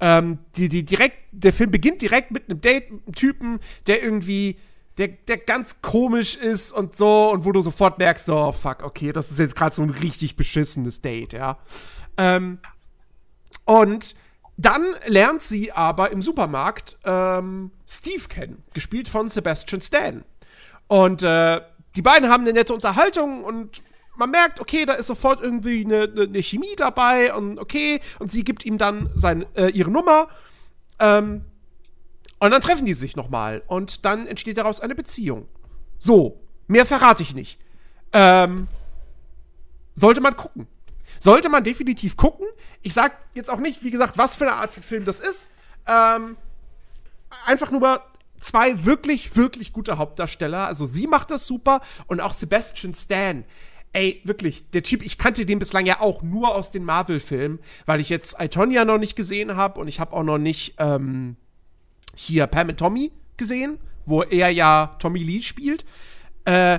[0.00, 4.02] Ähm, die, die direkt, der Film beginnt direkt mit einem Date, mit einem Typen, der
[4.02, 4.58] irgendwie,
[4.98, 8.82] der, der ganz komisch ist und so, und wo du sofort merkst, so, oh, fuck,
[8.82, 11.56] okay, das ist jetzt gerade so ein richtig beschissenes Date, ja.
[12.18, 12.58] Ähm,
[13.64, 14.14] und
[14.58, 20.22] dann lernt sie aber im Supermarkt ähm, Steve kennen, gespielt von Sebastian Stan.
[20.86, 21.62] Und äh,
[21.96, 23.80] die beiden haben eine nette Unterhaltung und
[24.16, 28.44] man merkt, okay, da ist sofort irgendwie eine, eine, Chemie dabei und okay, und sie
[28.44, 30.28] gibt ihm dann sein, äh, ihre Nummer.
[30.98, 31.44] Ähm,
[32.38, 35.46] und dann treffen die sich nochmal und dann entsteht daraus eine Beziehung.
[35.98, 37.58] So, mehr verrate ich nicht.
[38.12, 38.68] Ähm,
[39.94, 40.66] sollte man gucken.
[41.18, 42.46] Sollte man definitiv gucken.
[42.82, 45.52] Ich sag jetzt auch nicht, wie gesagt, was für eine Art von Film das ist.
[45.86, 46.36] Ähm,
[47.46, 48.02] einfach nur
[48.40, 50.66] zwei wirklich, wirklich gute Hauptdarsteller.
[50.66, 53.44] Also sie macht das super und auch Sebastian Stan
[53.94, 58.00] Ey, wirklich, der Typ, ich kannte den bislang ja auch nur aus den Marvel-Filmen, weil
[58.00, 61.36] ich jetzt Itonia noch nicht gesehen habe und ich habe auch noch nicht ähm,
[62.14, 65.84] hier Pam and Tommy gesehen, wo er ja Tommy Lee spielt.
[66.46, 66.78] Äh,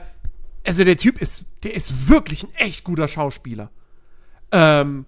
[0.66, 3.70] also der Typ ist, der ist wirklich ein echt guter Schauspieler.
[4.52, 5.06] Ähm,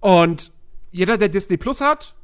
[0.00, 0.52] und
[0.92, 2.14] jeder, der Disney Plus hat,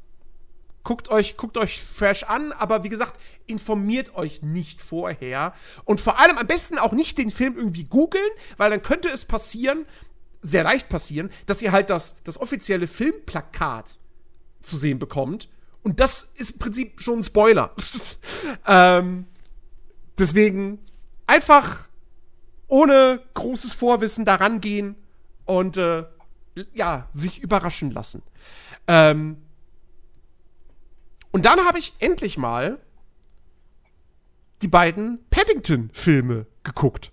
[0.85, 5.55] guckt euch, guckt euch fresh an, aber wie gesagt, informiert euch nicht vorher.
[5.85, 8.29] Und vor allem am besten auch nicht den Film irgendwie googeln,
[8.59, 9.87] weil dann könnte es passieren,
[10.43, 13.99] sehr leicht passieren, dass ihr halt das, das offizielle Filmplakat
[14.61, 15.49] zu sehen bekommt.
[15.83, 17.75] Und das ist im Prinzip schon ein Spoiler.
[18.67, 19.27] ähm,
[20.19, 20.79] deswegen
[21.27, 21.89] einfach
[22.69, 24.97] ohne großes Vorwissen daran gehen
[25.47, 26.05] und äh,
[26.75, 28.23] ja, sich überraschen lassen.
[28.87, 29.39] Ähm,
[31.35, 32.79] und dann habe ich endlich mal
[34.63, 37.11] die beiden Paddington-Filme geguckt.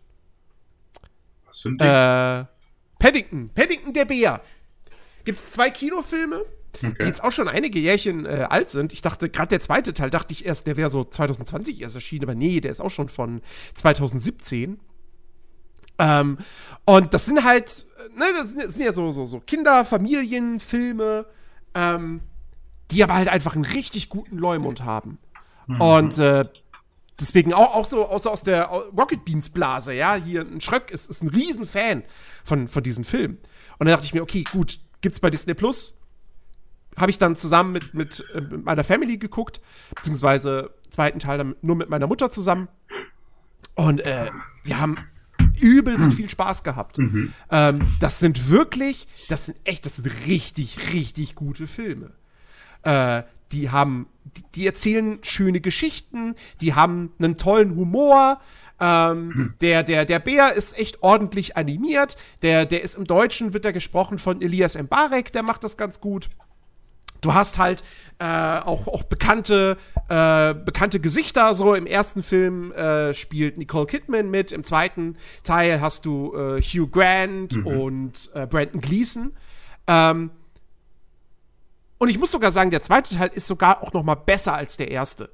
[1.48, 1.86] Was sind die?
[1.86, 2.46] Äh,
[3.00, 4.42] Paddington, Paddington der Bär.
[5.26, 6.46] Gibt es zwei Kinofilme,
[6.78, 6.96] Okay.
[7.02, 8.94] die jetzt auch schon einige Jährchen äh, alt sind.
[8.94, 12.26] Ich dachte, gerade der zweite Teil, dachte ich erst, der wäre so 2020 erst erschienen,
[12.26, 13.42] aber nee, der ist auch schon von
[13.74, 14.80] 2017.
[15.98, 16.38] Ähm,
[16.86, 19.84] und das sind halt, äh, ne, das sind, das sind ja so, so, so Kinder-,
[19.84, 21.26] Familienfilme,
[21.74, 22.22] ähm,
[22.92, 25.18] die aber halt einfach einen richtig guten Leumund haben.
[25.80, 26.42] Und äh,
[27.20, 30.92] deswegen auch, auch so auch so aus der Rocket Beans Blase, ja, hier ein Schröck
[30.92, 32.04] ist, ist ein Riesenfan
[32.44, 33.38] von, von diesen Filmen.
[33.78, 35.94] Und dann dachte ich mir, okay, gut, gibt's bei Disney Plus.
[36.98, 39.62] Habe ich dann zusammen mit, mit, äh, mit meiner Family geguckt,
[39.96, 42.68] beziehungsweise zweiten Teil dann nur mit meiner Mutter zusammen.
[43.76, 44.30] Und äh,
[44.66, 44.98] wir haben
[45.60, 46.98] übelst viel Spaß gehabt.
[47.50, 52.12] Ähm, das sind wirklich, das sind echt, das sind richtig, richtig gute Filme.
[52.84, 58.40] Äh, die haben, die, die erzählen schöne Geschichten, die haben einen tollen Humor.
[58.80, 62.18] Ähm, der, der, der Bär ist echt ordentlich animiert.
[62.42, 66.00] Der, der ist im Deutschen, wird er gesprochen von Elias Mbarek, der macht das ganz
[66.02, 66.30] gut.
[67.22, 67.84] Du hast halt
[68.18, 69.78] äh, auch, auch bekannte,
[70.10, 71.54] äh, bekannte Gesichter.
[71.54, 76.62] So im ersten Film äh, spielt Nicole Kidman mit, im zweiten Teil hast du äh,
[76.62, 79.34] Hugh Grant und äh, Brandon Gleason.
[79.86, 80.32] Ähm,
[82.02, 84.76] und ich muss sogar sagen, der zweite Teil ist sogar auch noch mal besser als
[84.76, 85.30] der erste.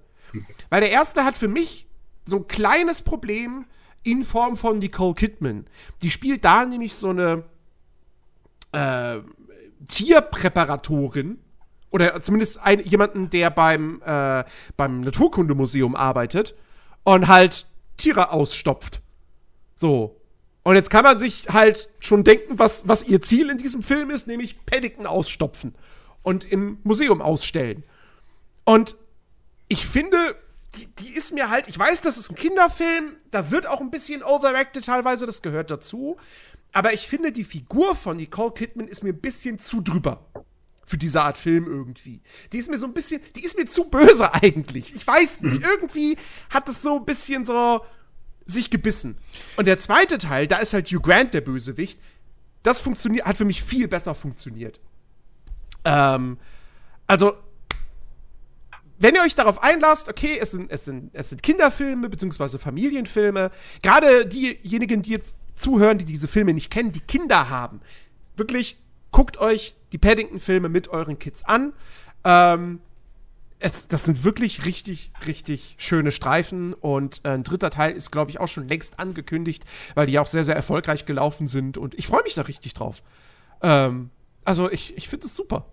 [0.70, 1.88] Weil der erste hat für mich
[2.26, 3.68] so ein kleines Problem
[4.04, 5.66] in Form von Nicole Kidman.
[6.02, 7.46] Die spielt da nämlich so eine
[8.74, 9.20] äh,
[9.88, 11.40] Tierpräparatorin
[11.90, 14.44] oder zumindest ein, jemanden, der beim, äh,
[14.76, 16.54] beim Naturkundemuseum arbeitet
[17.06, 17.66] und halt
[17.96, 19.00] Tiere ausstopft.
[19.78, 20.20] So.
[20.64, 24.10] Und jetzt kann man sich halt schon denken, was, was ihr Ziel in diesem Film
[24.10, 25.74] ist, nämlich Paddington ausstopfen
[26.28, 27.86] und im Museum ausstellen.
[28.66, 28.98] Und
[29.70, 30.36] ich finde,
[30.76, 33.92] die, die ist mir halt, ich weiß, das ist ein Kinderfilm, da wird auch ein
[33.92, 36.18] bisschen overacted teilweise, das gehört dazu.
[36.74, 40.26] Aber ich finde, die Figur von Nicole Kidman ist mir ein bisschen zu drüber.
[40.86, 42.20] Für diese Art Film irgendwie.
[42.52, 44.94] Die ist mir so ein bisschen, die ist mir zu böse eigentlich.
[44.96, 45.62] Ich weiß nicht.
[45.62, 46.18] Irgendwie
[46.50, 47.86] hat es so ein bisschen so
[48.46, 49.18] sich gebissen.
[49.56, 52.02] Und der zweite Teil, da ist halt Hugh Grant der Bösewicht.
[52.64, 54.82] Das funktioniert, hat für mich viel besser funktioniert.
[55.88, 56.38] Ähm,
[57.08, 57.34] also,
[59.00, 63.52] wenn ihr euch darauf einlasst, okay, es sind, es sind, es sind Kinderfilme beziehungsweise Familienfilme,
[63.82, 67.80] gerade diejenigen, die jetzt zuhören, die diese Filme nicht kennen, die Kinder haben,
[68.36, 68.78] wirklich
[69.12, 71.74] guckt euch die Paddington-Filme mit euren Kids an.
[72.26, 72.82] Ähm,
[73.60, 78.30] es, das sind wirklich richtig, richtig schöne Streifen und äh, ein dritter Teil ist, glaube
[78.30, 79.64] ich, auch schon längst angekündigt,
[79.96, 83.02] weil die auch sehr, sehr erfolgreich gelaufen sind und ich freue mich da richtig drauf.
[83.62, 84.10] Ähm,
[84.44, 85.66] also ich, ich finde es super.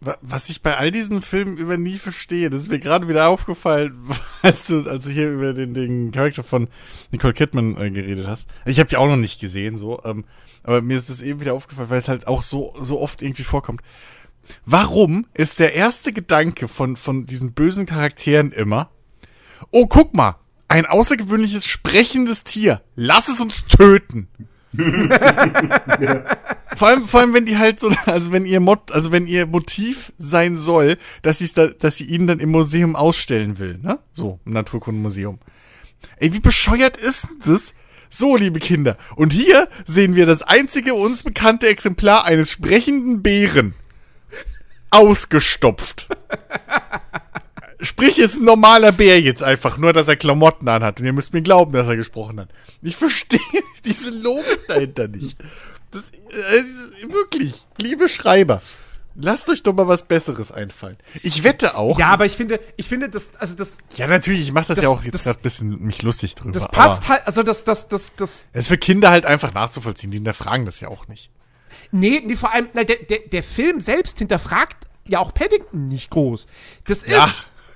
[0.00, 3.28] Wa- Was ich bei all diesen Filmen über nie verstehe, das ist mir gerade wieder
[3.28, 3.98] aufgefallen,
[4.42, 6.68] als du, als du hier über den, den Charakter von
[7.10, 8.48] Nicole Kidman äh, geredet hast.
[8.64, 10.24] Ich habe die auch noch nicht gesehen, so, ähm,
[10.62, 13.42] aber mir ist das eben wieder aufgefallen, weil es halt auch so, so oft irgendwie
[13.44, 13.80] vorkommt.
[14.64, 18.90] Warum ist der erste Gedanke von, von diesen bösen Charakteren immer,
[19.70, 20.36] oh, guck mal,
[20.68, 24.28] ein außergewöhnliches sprechendes Tier, lass es uns töten.
[26.76, 29.46] Vor allem, vor allem, wenn die halt so, also wenn ihr Mot, also wenn ihr
[29.46, 33.98] Motiv sein soll, dass sie da, dass sie ihn dann im Museum ausstellen will, ne?
[34.12, 35.40] So, im Naturkundemuseum.
[36.18, 37.74] Ey, wie bescheuert ist denn das?
[38.10, 38.96] So, liebe Kinder.
[39.16, 43.74] Und hier sehen wir das einzige uns bekannte Exemplar eines sprechenden Bären.
[44.90, 46.06] Ausgestopft.
[47.80, 50.98] Sprich, ist ein normaler Bär jetzt einfach, nur dass er Klamotten anhat.
[51.00, 52.48] Und ihr müsst mir glauben, dass er gesprochen hat.
[52.82, 53.38] Ich verstehe
[53.84, 55.38] diese Logik dahinter nicht.
[55.92, 58.60] Das äh, ist wirklich, liebe Schreiber,
[59.14, 60.96] lasst euch doch mal was Besseres einfallen.
[61.22, 61.98] Ich wette auch.
[61.98, 64.76] Ja, das- aber ich finde, ich finde, das, also das, ja, natürlich, ich mache das,
[64.76, 66.52] das- ja auch jetzt das- gerade ein bisschen mich lustig drüber.
[66.58, 70.10] das passt halt, also das, das, das, das, es ist für Kinder halt einfach nachzuvollziehen.
[70.10, 71.30] Die hinterfragen das ja auch nicht.
[71.92, 76.10] nee, nee, vor allem, na, der, der, der Film selbst hinterfragt ja auch Paddington nicht
[76.10, 76.46] groß.
[76.86, 77.28] Das ist Ja.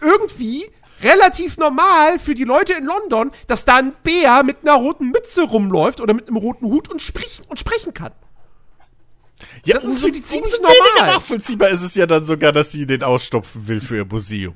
[0.02, 0.66] Irgendwie
[1.02, 5.42] relativ normal für die Leute in London, dass da ein Bär mit einer roten Mütze
[5.42, 8.12] rumläuft oder mit einem roten Hut und, sprich, und sprechen kann.
[9.64, 11.14] Ja, Das ist für die ziemlich weniger normal.
[11.14, 14.54] nachvollziehbar ist es ja dann sogar, dass sie den ausstopfen will für ihr Museum.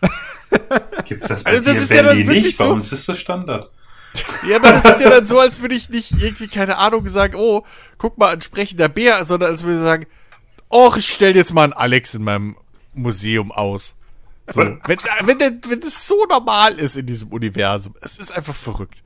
[1.06, 2.58] Gibt's das bei Also das ist ja dann wirklich nicht?
[2.58, 3.70] Bei so- uns ist das Standard.
[4.48, 7.34] Ja, aber das ist ja dann so, als würde ich nicht irgendwie, keine Ahnung, sagen,
[7.36, 7.64] oh,
[7.98, 10.06] guck mal, ein sprechender Bär, sondern als würde ich sagen,
[10.68, 12.56] oh, ich stell jetzt mal einen Alex in meinem
[12.92, 13.96] Museum aus.
[14.46, 14.60] So.
[14.60, 19.02] Wenn, wenn, der, wenn das so normal ist in diesem Universum, es ist einfach verrückt.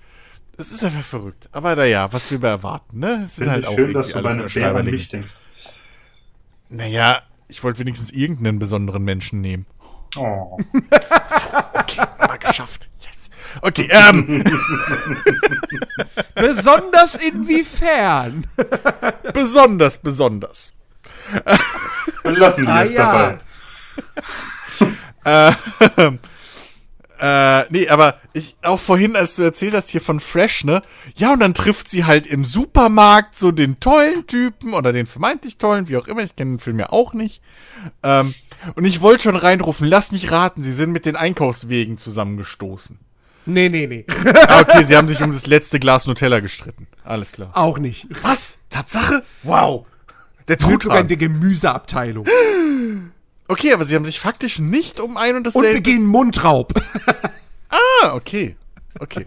[0.56, 1.48] Es ist einfach verrückt.
[1.52, 3.20] Aber naja, was wir mal erwarten, ne?
[3.22, 5.32] Es sind halt auch schön, dass du bei alles einem nur Bär an mich denkst.
[6.70, 9.66] Naja, ich wollte wenigstens irgendeinen besonderen Menschen nehmen.
[10.16, 10.58] Oh.
[11.74, 12.88] Okay, mal geschafft.
[13.00, 13.30] Yes.
[13.62, 14.44] Okay, ähm,
[16.34, 18.46] Besonders inwiefern?
[19.32, 20.72] besonders, besonders.
[22.24, 23.12] Wir lassen die Ah, jetzt ja.
[23.12, 23.40] dabei.
[25.24, 25.52] Äh,
[27.20, 30.82] äh, nee, aber ich, auch vorhin, als du erzählt hast hier von Fresh, ne?
[31.16, 35.58] Ja, und dann trifft sie halt im Supermarkt so den tollen Typen oder den vermeintlich
[35.58, 37.42] tollen, wie auch immer, ich kenne den Film ja auch nicht.
[38.02, 38.34] Ähm,
[38.74, 42.98] und ich wollte schon reinrufen, lass mich raten, sie sind mit den Einkaufswegen zusammengestoßen.
[43.46, 44.04] Nee, nee, nee.
[44.46, 46.86] Ah, okay, sie haben sich um das letzte Glas Nutella gestritten.
[47.02, 47.50] Alles klar.
[47.54, 48.06] Auch nicht.
[48.22, 48.58] Was?
[48.68, 49.22] Tatsache?
[49.42, 49.86] Wow.
[50.48, 51.08] Der Tut sogar in Truthahn.
[51.08, 52.26] der Gemüseabteilung.
[53.48, 55.74] Okay, aber sie haben sich faktisch nicht um ein und Und dasselbe...
[55.74, 56.72] begehen Mundraub.
[57.70, 58.56] Ah, okay.
[58.98, 59.26] Okay.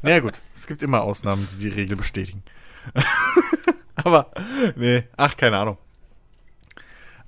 [0.00, 0.40] Na ja, gut.
[0.54, 2.42] Es gibt immer Ausnahmen, die die Regel bestätigen.
[3.96, 4.30] aber,
[4.76, 5.76] nee, ach, keine Ahnung.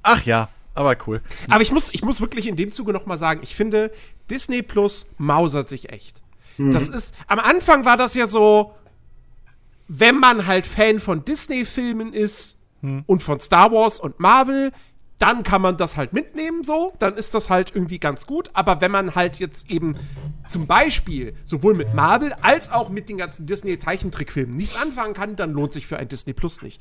[0.02, 1.20] Ach ja, aber cool.
[1.50, 3.92] Aber ich muss, ich muss wirklich in dem Zuge noch mal sagen, ich finde,
[4.30, 6.22] Disney Plus mausert sich echt.
[6.56, 8.74] Das ist, am Anfang war das ja so,
[9.86, 12.56] wenn man halt Fan von Disney-Filmen ist
[13.06, 14.72] und von Star Wars und Marvel,
[15.18, 18.50] dann kann man das halt mitnehmen so, dann ist das halt irgendwie ganz gut.
[18.52, 19.96] Aber wenn man halt jetzt eben
[20.46, 25.52] zum Beispiel sowohl mit Marvel als auch mit den ganzen Disney-Zeichentrickfilmen nichts anfangen kann, dann
[25.52, 26.80] lohnt sich für ein Disney Plus nicht.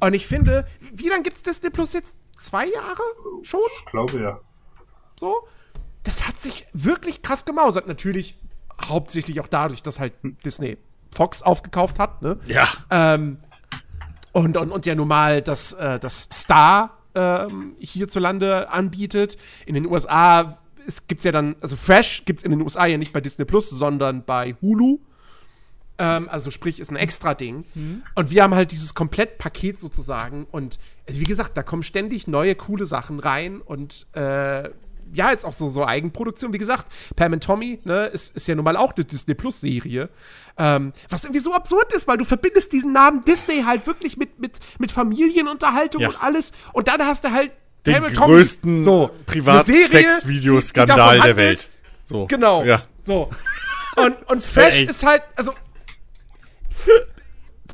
[0.00, 2.16] Und ich finde, wie lange gibt's Disney Plus jetzt?
[2.36, 3.02] Zwei Jahre
[3.42, 3.60] schon?
[3.84, 4.40] Ich glaube ja.
[5.18, 5.34] So.
[6.04, 7.88] Das hat sich wirklich krass gemausert.
[7.88, 8.38] Natürlich
[8.86, 10.12] hauptsächlich auch dadurch, dass halt
[10.44, 10.78] Disney
[11.12, 12.38] Fox aufgekauft hat, ne?
[12.46, 12.68] Ja.
[12.90, 13.38] Ähm,
[14.32, 19.36] und, und, und ja nun mal das, äh, das Star ähm, hierzulande anbietet.
[19.66, 20.58] In den USA
[21.06, 23.44] gibt es ja dann, also Fresh gibt es in den USA ja nicht bei Disney
[23.44, 24.98] Plus, sondern bei Hulu.
[25.98, 27.64] Ähm, also sprich, ist ein extra Ding.
[28.14, 30.46] Und wir haben halt dieses Komplettpaket sozusagen.
[30.50, 34.70] Und also wie gesagt, da kommen ständig neue coole Sachen rein und äh,
[35.12, 36.52] ja, jetzt auch so, so Eigenproduktion.
[36.52, 36.86] Wie gesagt,
[37.16, 40.08] Pam and Tommy, ne, ist, ist ja nun mal auch eine Disney Plus-Serie.
[40.56, 44.38] Ähm, was irgendwie so absurd ist, weil du verbindest diesen Namen Disney halt wirklich mit,
[44.40, 46.08] mit, mit Familienunterhaltung Ja.
[46.08, 46.52] und alles.
[46.72, 47.52] Und dann hast du halt
[47.86, 48.26] Den Pam and Tommy.
[48.32, 51.68] größten So, Serie, Privatsex-Videoskandal der Welt.
[52.04, 52.26] So.
[52.26, 52.64] Genau.
[52.64, 52.82] Ja.
[52.98, 53.30] So.
[53.96, 54.36] Und, und.
[54.42, 55.52] Fresh ist halt, also.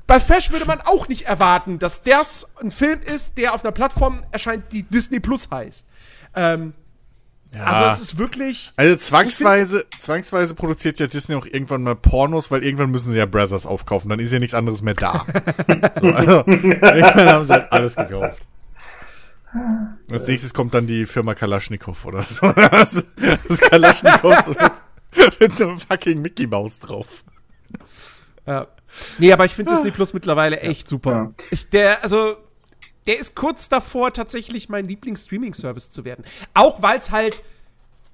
[0.07, 3.73] Bei Fresh würde man auch nicht erwarten, dass das ein Film ist, der auf einer
[3.73, 5.87] Plattform erscheint, die Disney Plus heißt.
[6.35, 6.75] Ähm,
[7.55, 7.65] ja.
[7.65, 8.73] Also es ist wirklich.
[8.77, 13.27] Also zwangsweise, zwangsweise produziert ja Disney auch irgendwann mal Pornos, weil irgendwann müssen sie ja
[13.27, 15.27] Brothers aufkaufen, dann ist ja nichts anderes mehr da.
[16.01, 18.43] so, also, irgendwann haben sie halt alles gekauft.
[20.11, 22.53] Als nächstes kommt dann die Firma Kalaschnikow oder so.
[22.71, 23.05] Das,
[23.49, 24.51] das Kalaschnikow so
[25.17, 27.25] mit, mit einem fucking Mickey Maus drauf.
[28.47, 28.67] Ja.
[29.19, 31.13] Nee, aber ich finde Disney Plus mittlerweile echt super.
[31.13, 31.33] Ja.
[31.51, 32.37] Ich, der, also,
[33.07, 36.25] der ist kurz davor, tatsächlich mein Lieblings-Streaming-Service zu werden.
[36.55, 37.43] Auch weil es halt.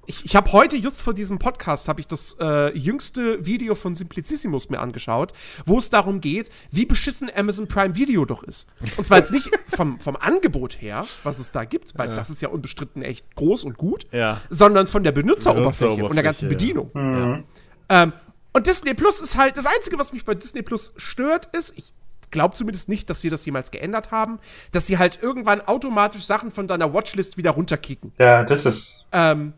[0.07, 3.95] Ich, ich habe heute, just vor diesem Podcast, habe ich das äh, jüngste Video von
[3.95, 5.33] Simplicissimus mir angeschaut,
[5.67, 8.67] wo es darum geht, wie beschissen Amazon Prime Video doch ist.
[8.97, 12.41] Und zwar jetzt nicht vom, vom Angebot her, was es da gibt, weil das ist
[12.43, 14.41] ja unbestritten echt groß und gut, Ja.
[14.49, 17.45] sondern von der Benutzeroberfläche und der ganzen Benutzeroberfläche, Bedienung.
[17.89, 18.13] Ähm,
[18.53, 21.93] und Disney Plus ist halt, das Einzige, was mich bei Disney Plus stört, ist, ich
[22.31, 24.39] glaube zumindest nicht, dass sie das jemals geändert haben,
[24.73, 28.13] dass sie halt irgendwann automatisch Sachen von deiner Watchlist wieder runterkicken.
[28.19, 29.07] Ja, das ist.
[29.13, 29.53] Ähm,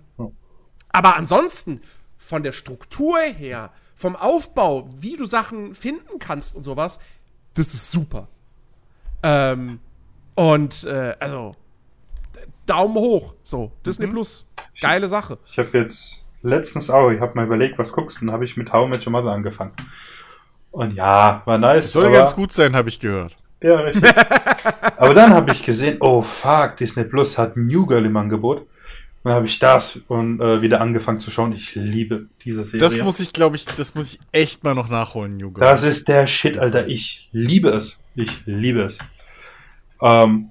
[0.91, 1.81] aber ansonsten,
[2.19, 6.99] von der Struktur her, vom Aufbau, wie du Sachen finden kannst und sowas,
[7.55, 8.29] das ist super.
[9.23, 9.81] Ähm,
[10.35, 11.55] und, äh, also,
[12.67, 13.35] Daumen hoch.
[13.43, 14.47] So, Disney Plus.
[14.81, 15.39] Geile Sache.
[15.51, 18.57] Ich habe jetzt letztens auch, ich habe mal überlegt, was guckst du, und habe ich
[18.57, 19.73] mit How Met Your Mother angefangen.
[20.73, 21.93] Und ja, war nice.
[21.93, 23.37] Soll aber- ganz gut sein, habe ich gehört.
[23.63, 24.13] Ja, richtig.
[24.97, 28.63] aber dann habe ich gesehen, oh fuck, Disney Plus hat New Girl im Angebot.
[28.63, 31.53] Und dann habe ich das und äh, wieder angefangen zu schauen.
[31.53, 32.81] Ich liebe diese Serie.
[32.81, 35.65] Das muss ich, glaube ich, das muss ich echt mal noch nachholen, New Girl.
[35.65, 36.89] Das ist der Shit, Alter.
[36.89, 38.03] Ich liebe es.
[38.17, 38.99] Ich liebe es.
[40.01, 40.51] Ähm,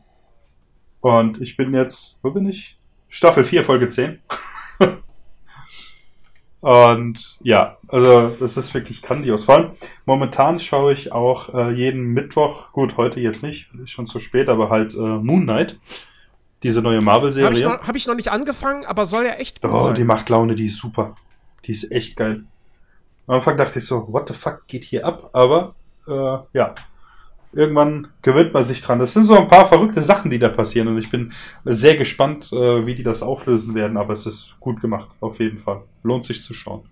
[1.02, 2.77] und ich bin jetzt, wo bin ich?
[3.10, 4.19] Staffel 4, Folge 10.
[6.61, 9.45] Und ja, also das ist wirklich grandios.
[9.45, 9.71] Vor allem
[10.05, 14.47] momentan schaue ich auch äh, jeden Mittwoch, gut, heute jetzt nicht, ist schon zu spät,
[14.47, 15.79] aber halt äh, Moon Knight,
[16.63, 17.63] diese neue Habe ich, Marvel-Serie.
[17.67, 19.95] noch- hab ich noch nicht angefangen, aber soll ja echt gut Oh, sein.
[19.95, 21.15] die macht Laune, die ist super.
[21.65, 22.43] Die ist echt geil.
[23.27, 25.29] Am Anfang dachte ich so, what the fuck geht hier ab?
[25.33, 25.73] Aber
[26.07, 26.75] äh, ja,
[27.53, 28.99] irgendwann gewöhnt man sich dran.
[28.99, 31.31] Das sind so ein paar verrückte Sachen, die da passieren und ich bin
[31.65, 33.97] sehr gespannt, äh, wie die das auflösen werden.
[33.97, 35.83] Aber es ist gut gemacht, auf jeden Fall.
[36.03, 36.83] Lohnt sich zu schauen.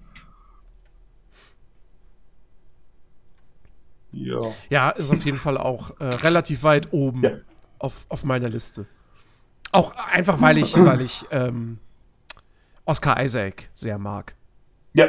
[4.12, 4.40] Ja.
[4.70, 7.32] Ja, ist auf jeden Fall auch äh, relativ weit oben Ja.
[7.78, 8.86] auf, auf meiner Liste.
[9.72, 11.78] Auch einfach, weil ich, weil ich ähm,
[12.86, 14.36] Oscar Isaac sehr mag.
[14.94, 15.08] Ja.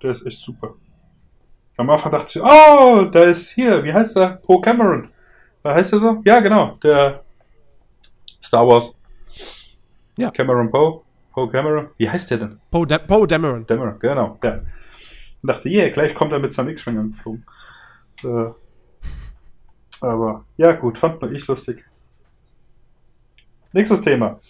[0.00, 0.76] Der ist echt super.
[1.78, 4.40] Am Anfang dachte ich, oh, da ist hier, wie heißt der?
[4.44, 5.10] Poe Cameron.
[5.62, 6.22] Da heißt er so?
[6.24, 6.76] Ja, genau.
[6.82, 7.22] Der
[8.42, 8.98] Star Wars.
[10.18, 10.30] Ja.
[10.32, 11.02] Cameron Poe.
[11.32, 11.88] Poe Cameron.
[11.96, 12.60] Wie heißt der denn?
[12.70, 13.64] Poe Da- Poe Dameron.
[13.66, 14.38] Cameron, genau.
[14.42, 14.54] Ja.
[15.40, 17.46] Und dachte, yeah, gleich kommt er mit seinem X-Wing angeflogen.
[18.24, 18.50] Äh,
[20.00, 21.84] aber ja, gut, fand nur ich lustig.
[23.72, 24.40] Nächstes Thema.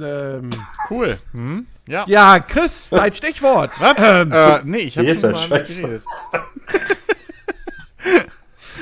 [0.00, 0.50] Ähm,
[0.90, 1.18] Cool.
[1.32, 1.66] Hm?
[1.86, 2.04] Ja.
[2.08, 3.72] ja, Chris, dein Stichwort.
[3.80, 3.94] Was?
[3.98, 5.82] Ähm, äh, nee, ich habe Ihr schon scheiße.
[5.82, 6.04] geredet.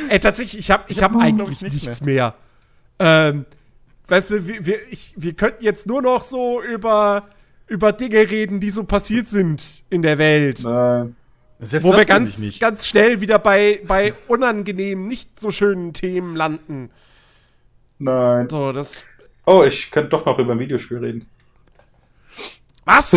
[0.08, 2.34] Ey, tatsächlich, ich habe ich hab glaub ich, eigentlich nichts nichts, mehr.
[2.98, 3.44] Ähm,
[4.08, 7.28] weißt du, wir, wir, ich, wir könnten jetzt nur noch so über,
[7.66, 10.62] über Dinge reden, die so passiert sind in der Welt.
[10.62, 11.16] Nein.
[11.60, 16.90] Selbst Wo wir ganz, ganz schnell wieder bei, bei unangenehmen, nicht so schönen Themen landen.
[17.98, 18.48] Nein.
[18.48, 19.04] So, das.
[19.46, 21.26] Oh, ich könnte doch noch über ein Videospiel reden.
[22.84, 23.12] Was?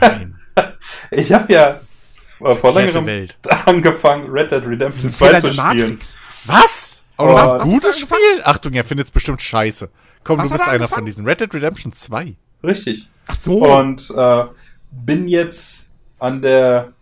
[0.00, 0.30] Nein.
[1.10, 3.38] Ich habe ja äh, vor längerem Welt.
[3.66, 5.66] angefangen, Red Dead Redemption 2 Fehler zu spielen.
[5.66, 6.16] Matrix.
[6.46, 7.04] Was?
[7.16, 8.40] Aber Oh, du hast was ein gutes Spiel?
[8.42, 9.90] Achtung, er findet es bestimmt scheiße.
[10.24, 10.94] Komm, Was du bist er einer angefangen?
[10.98, 11.24] von diesen.
[11.26, 12.34] Red Dead Redemption 2.
[12.64, 13.08] Richtig.
[13.28, 13.58] Ach so.
[13.76, 14.44] Und äh,
[14.90, 16.92] bin jetzt an der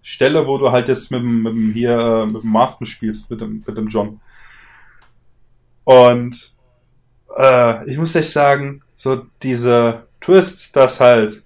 [0.00, 3.28] Stelle, wo du halt jetzt mit dem, mit dem hier äh, mit dem Marston spielst,
[3.30, 4.20] mit dem, mit dem John.
[5.84, 6.54] Und
[7.36, 11.42] äh, ich muss echt sagen, so dieser Twist, dass halt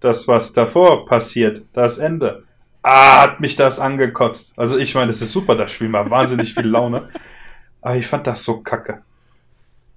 [0.00, 2.44] das, was davor passiert, das Ende,
[2.82, 4.58] ah, hat mich das angekotzt.
[4.58, 7.08] Also ich meine, das ist super, das Spiel macht wahnsinnig viel Laune.
[7.80, 9.02] Aber ich fand das so kacke.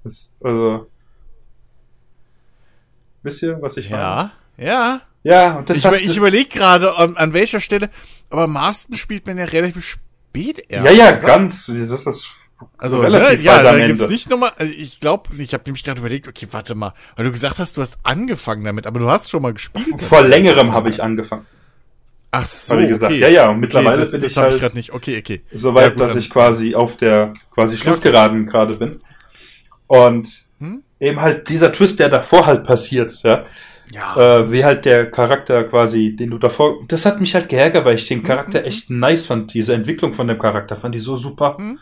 [0.03, 0.87] Das, also,
[3.23, 4.03] wisst ihr, was ich meine?
[4.03, 5.01] Ja, ja.
[5.23, 7.89] Ja, und das Ich, hat, ich überlege gerade, an, an welcher Stelle.
[8.29, 10.85] Aber Marston spielt man ja relativ spät erst.
[10.85, 11.17] ja, ja, oder?
[11.17, 12.25] ganz, das ist das
[12.77, 14.13] Also, relativ ne, ja, da gibt's Ende.
[14.13, 17.31] nicht nochmal, also ich glaube, ich habe nämlich gerade überlegt, okay, warte mal, weil du
[17.31, 20.01] gesagt hast, du hast angefangen damit, aber du hast schon mal gespielt.
[20.01, 21.45] Vor längerem habe ich angefangen.
[22.31, 23.11] Ach so, Habe ich gesagt.
[23.13, 23.21] okay.
[23.21, 24.93] Ja, ja, und mittlerweile okay, das, bin das ich habe ich halt gerade nicht.
[24.93, 25.41] Okay, okay.
[25.53, 29.01] so weit, Ja, gut, dass dann- ich quasi auf der quasi Schlussgeraden gerade bin.
[29.87, 30.83] Und Hm?
[30.99, 33.45] eben halt dieser Twist, der davor halt passiert, ja,
[33.91, 37.85] Ja, äh, wie halt der Charakter quasi, den du davor, das hat mich halt geärgert,
[37.85, 41.01] weil ich den Hm, Charakter echt nice fand, diese Entwicklung von dem Charakter fand ich
[41.01, 41.57] so super.
[41.57, 41.79] Hm.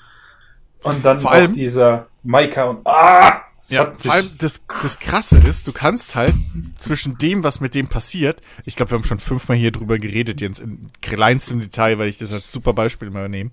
[0.83, 5.39] Und dann Vor allem- dieser Maika und ah, das ja, vor allem das, das Krasse
[5.39, 6.35] ist, du kannst halt
[6.77, 10.39] zwischen dem, was mit dem passiert, ich glaube, wir haben schon fünfmal hier drüber geredet,
[10.39, 13.49] Jens, in kleinstem Detail, weil ich das als super Beispiel mal nehme,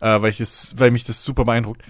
[0.00, 1.82] äh, weil ich das, weil mich das super beeindruckt,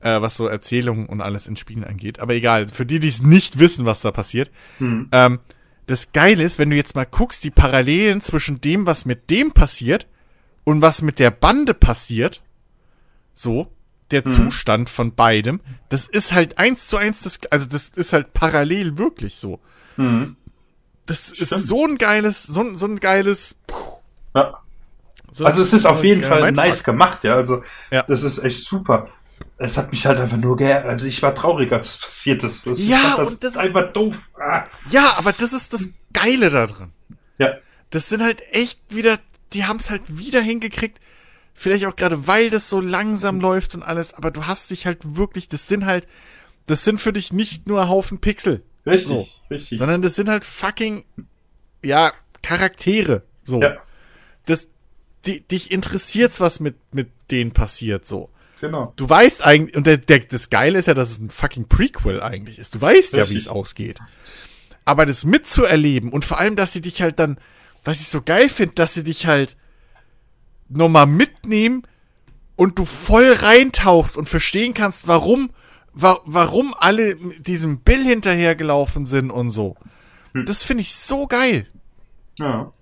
[0.00, 2.20] äh, was so Erzählungen und alles in Spielen angeht.
[2.20, 5.40] Aber egal, für die, die es nicht wissen, was da passiert, hm, ähm,
[5.86, 9.52] das Geile ist, wenn du jetzt mal guckst, die Parallelen zwischen dem, was mit dem
[9.52, 10.06] passiert
[10.64, 12.42] und was mit der Bande passiert,
[13.32, 13.72] so,
[14.10, 14.30] der Mhm.
[14.30, 15.60] Zustand von beidem,
[15.90, 19.60] das ist halt eins zu eins, das, also das ist halt parallel wirklich so.
[19.96, 20.36] hm,
[21.06, 21.62] Das ist Stimmt.
[21.62, 23.56] so ein geiles, so, ein- so ein geiles.
[23.66, 23.98] puh,
[24.34, 24.58] ja.
[25.30, 26.64] So Also es ist so auf jeden Fall Mindfuck.
[26.66, 27.34] nice gemacht, ja.
[27.36, 28.02] Also Ja.
[28.02, 29.08] das ist echt super.
[29.56, 30.90] Es hat mich halt einfach nur geärgert.
[30.90, 32.66] Also ich war traurig, als das passiert ist.
[32.66, 34.28] Das, Ja, das und das ist- einfach doof.
[34.38, 34.64] Ah.
[34.90, 36.92] Ja, aber das ist das Geile da drin.
[37.38, 37.54] Ja.
[37.90, 39.18] Das sind halt echt wieder,
[39.54, 40.98] die haben es halt wieder hingekriegt.
[41.60, 45.16] Vielleicht auch gerade, weil das so langsam läuft und alles, aber du hast dich halt
[45.16, 46.06] wirklich, das sind halt,
[46.66, 49.28] das sind für dich nicht nur Haufen Pixel, Richtig, So.
[49.50, 49.76] richtig.
[49.76, 51.04] sondern das sind halt fucking,
[51.82, 52.12] ja,
[52.42, 53.22] Charaktere.
[53.42, 53.60] So.
[53.60, 53.76] ja,
[54.46, 54.68] Das,
[55.26, 58.30] die, dich interessiert's, was mit, mit denen passiert, so.
[58.60, 58.92] genau.
[58.94, 62.22] Du weißt eigentlich, und der, der, das Geile ist ja, dass es ein fucking Prequel
[62.22, 62.76] eigentlich ist.
[62.76, 63.46] Du weißt ja, wie Richtig.
[63.46, 63.98] es ausgeht.
[64.84, 67.40] Aber das mitzuerleben und vor allem, dass sie dich halt dann,
[67.82, 69.56] was ich so geil finde, dass sie dich halt
[70.68, 71.82] nochmal mitnehmen
[72.56, 75.50] und du voll reintauchst und verstehen kannst, warum,
[75.92, 79.76] wa warum alle diesem Bill hinterhergelaufen sind und so.
[80.34, 80.44] Hm.
[80.44, 81.66] Das finde ich so geil.
[82.38, 82.72] Ja.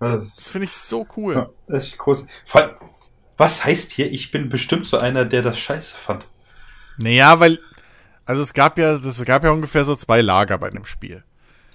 [0.00, 1.34] Das Das ist finde ich so cool.
[1.68, 2.26] ja, echt groß.
[2.46, 2.74] Vor allem,
[3.38, 6.26] Was heißt hier, ich bin bestimmt so einer, der das scheiße fand?
[6.98, 7.58] Naja, weil,
[8.24, 11.22] Also es gab ja, es gab ja ungefähr so zwei Lager bei dem Spiel.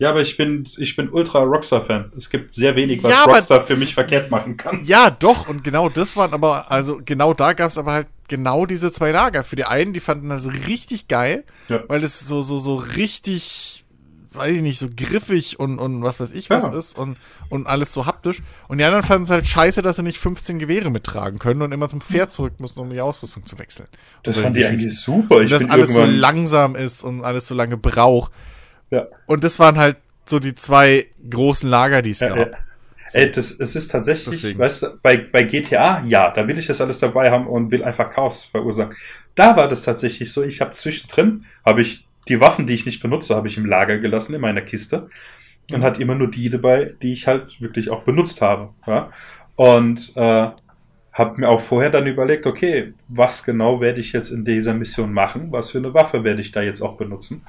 [0.02, 2.12] Ja, aber ich bin, ich bin ultra Rockstar-Fan.
[2.18, 4.84] Es gibt sehr wenig, was Ja, Rockstar für mich verkehrt machen kann.
[4.84, 8.66] Ja, doch, und genau das waren aber, also genau da gab es aber halt genau
[8.66, 9.44] diese zwei Lager.
[9.44, 11.84] Für die einen, die fanden das richtig geil, Ja.
[11.88, 13.86] weil es so, so, so richtig,
[14.34, 16.74] weiß ich nicht, so griffig und, und was weiß ich was Ja.
[16.76, 17.18] ist und,
[17.50, 18.42] und alles so haptisch.
[18.68, 21.72] Und die anderen fanden es halt scheiße, dass sie nicht 15 Gewehre mittragen können und
[21.74, 23.88] immer zum Pferd zurück mussten, um die Ausrüstung zu wechseln.
[24.24, 25.36] Das Und fand ich eigentlich super.
[25.36, 28.32] Und Ich dass bin alles so langsam ist und alles so lange braucht.
[28.92, 29.08] Ja.
[29.26, 32.38] Und das waren halt so die zwei großen Lager, die es Ja, gab.
[32.38, 32.58] ja.
[33.14, 34.60] Ey, das, es ist tatsächlich, Deswegen.
[34.60, 37.84] weißt du, bei, bei GTA, ja, da will ich das alles dabei haben und will
[37.84, 38.96] einfach Chaos verursachen.
[39.36, 43.02] Da war das tatsächlich so, ich habe zwischendrin, habe ich die Waffen, die ich nicht
[43.02, 45.10] benutze, habe ich im Lager gelassen, in meiner Kiste
[45.72, 48.70] und hatte immer nur die dabei, die ich halt wirklich auch benutzt habe.
[48.88, 49.12] Ja?
[49.58, 50.48] Und äh,
[51.14, 55.12] habe mir auch vorher dann überlegt, okay, was genau werde ich jetzt in dieser Mission
[55.12, 55.52] machen?
[55.52, 57.44] Was für eine Waffe werde ich da jetzt auch benutzen?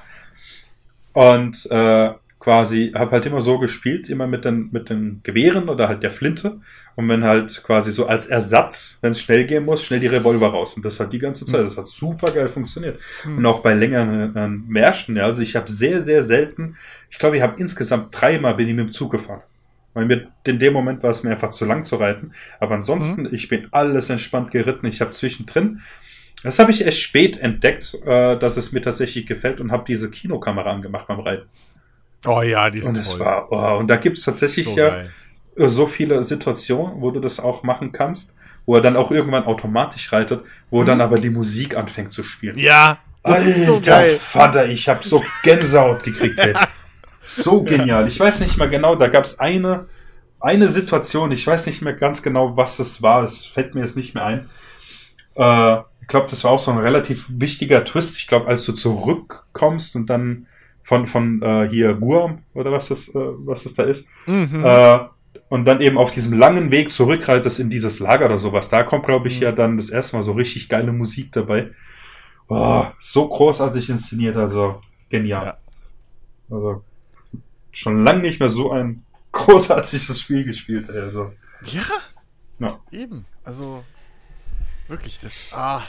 [1.13, 2.11] Und äh,
[2.43, 6.11] quasi habe halt immer so gespielt, immer mit den, mit den Gewehren oder halt der
[6.11, 6.59] Flinte.
[6.95, 10.49] Und wenn halt quasi so als Ersatz, wenn es schnell gehen muss, schnell die Revolver
[10.49, 10.75] raus.
[10.75, 11.61] Und das hat die ganze Zeit.
[11.61, 12.99] Das hat super geil funktioniert.
[13.37, 15.23] Und auch bei längeren äh, Märschen, ja.
[15.23, 16.75] Also ich habe sehr, sehr selten,
[17.09, 19.41] ich glaube, ich habe insgesamt dreimal bin ich mit dem Zug gefahren.
[19.93, 22.31] Weil mir in dem Moment war es mir einfach zu lang zu reiten.
[22.59, 24.87] Aber ansonsten, ich bin alles entspannt geritten.
[24.87, 25.81] Ich habe zwischendrin,
[26.43, 30.11] das habe ich erst spät entdeckt, äh, dass es mir tatsächlich gefällt und habe diese
[30.11, 31.47] Kinokamera angemacht beim Reiten.
[32.25, 33.19] Oh ja, die ist Und toll.
[33.19, 35.09] war, oh, und da gibt es tatsächlich so ja geil.
[35.55, 38.33] so viele Situationen, wo du das auch machen kannst,
[38.65, 40.85] wo er dann auch irgendwann automatisch reitet, wo Mhm.
[40.87, 42.57] dann aber die Musik anfängt zu spielen.
[42.57, 44.15] Ja, das ist so Alter geil.
[44.19, 46.39] Vater, ich habe so Gänsehaut gekriegt.
[46.39, 46.53] Ey.
[47.21, 48.07] So genial.
[48.07, 49.85] Ich weiß nicht mehr genau, da gab es eine,
[50.39, 53.95] eine Situation, ich weiß nicht mehr ganz genau, was es war, es fällt mir jetzt
[53.97, 54.49] nicht mehr ein.
[55.35, 55.77] Äh,
[56.13, 58.15] glaube, das war auch so ein relativ wichtiger Twist.
[58.17, 60.47] Ich glaube, als du zurückkommst und dann
[60.83, 64.63] von, von äh, hier Guam oder was das, äh, was das da ist, Mhm.
[64.63, 64.99] äh,
[65.49, 68.69] und dann eben auf diesem langen Weg zurückreitest in dieses Lager oder sowas.
[68.69, 69.43] Da kommt, glaube ich, Mhm.
[69.43, 71.71] ja dann das erste Mal so richtig geile Musik dabei.
[72.47, 75.45] Oh, so großartig inszeniert, also genial.
[75.45, 75.57] Ja.
[76.55, 76.83] Also
[77.71, 80.89] schon lange nicht mehr so ein großartiges Spiel gespielt.
[80.89, 81.33] Also.
[81.65, 81.81] ja,
[82.59, 82.79] Ja.
[82.91, 83.25] eben.
[83.43, 83.83] Also
[84.87, 85.51] wirklich, das.
[85.55, 85.81] Ah,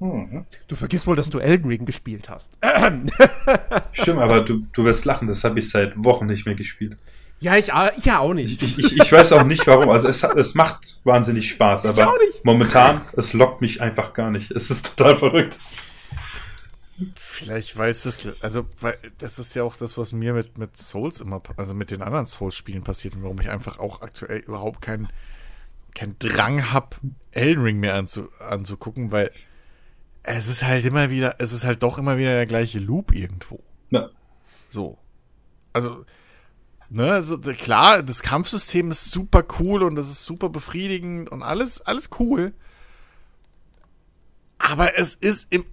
[0.00, 0.46] Mhm.
[0.66, 2.52] Du vergisst wohl, dass du Elden Ring gespielt hast.
[3.92, 6.96] Stimmt, aber du, du wirst lachen, das habe ich seit Wochen nicht mehr gespielt.
[7.38, 8.62] Ja, ich, ich ja auch nicht.
[8.62, 9.88] Ich, ich, ich weiß auch nicht warum.
[9.90, 12.44] Also es, es macht wahnsinnig Spaß, aber auch nicht.
[12.44, 14.50] momentan, es lockt mich einfach gar nicht.
[14.50, 15.58] Es ist total verrückt.
[17.14, 18.18] vielleicht weiß das.
[18.42, 21.90] Also, weil das ist ja auch das, was mir mit, mit Souls immer, also mit
[21.90, 25.08] den anderen Souls-Spielen passiert und warum ich einfach auch aktuell überhaupt keinen
[25.94, 26.96] keinen Drang habe,
[27.32, 29.30] Elden Ring mehr anzu, anzugucken, weil
[30.22, 33.60] es ist halt immer wieder, es ist halt doch immer wieder der gleiche Loop irgendwo.
[33.90, 34.08] Ja.
[34.68, 34.98] So.
[35.72, 36.04] Also,
[36.88, 41.80] ne, also, klar, das Kampfsystem ist super cool und das ist super befriedigend und alles,
[41.80, 42.52] alles cool.
[44.58, 45.64] Aber es ist im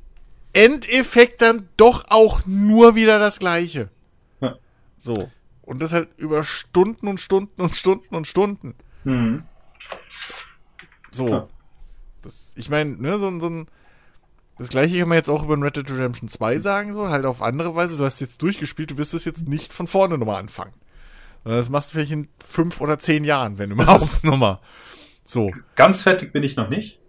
[0.54, 3.90] Endeffekt dann doch auch nur wieder das Gleiche.
[4.40, 4.56] Ja.
[4.98, 5.30] So.
[5.62, 8.74] Und das halt über Stunden und Stunden und Stunden und Stunden.
[9.04, 9.44] Mhm.
[11.12, 11.28] So.
[11.28, 11.48] Ja.
[12.22, 13.68] Das, ich meine, ne, so, ein- so ein.
[14.60, 17.42] Das gleiche kann man jetzt auch über Red Dead Redemption 2 sagen, so, halt auf
[17.42, 17.98] andere Weise.
[17.98, 20.74] Du hast jetzt durchgespielt, du wirst es jetzt nicht von vorne nochmal anfangen.
[21.44, 24.60] Das machst du vielleicht in fünf oder zehn Jahren, wenn du überhaupt nochmal.
[25.24, 25.52] So.
[25.76, 27.00] Ganz fertig bin ich noch nicht.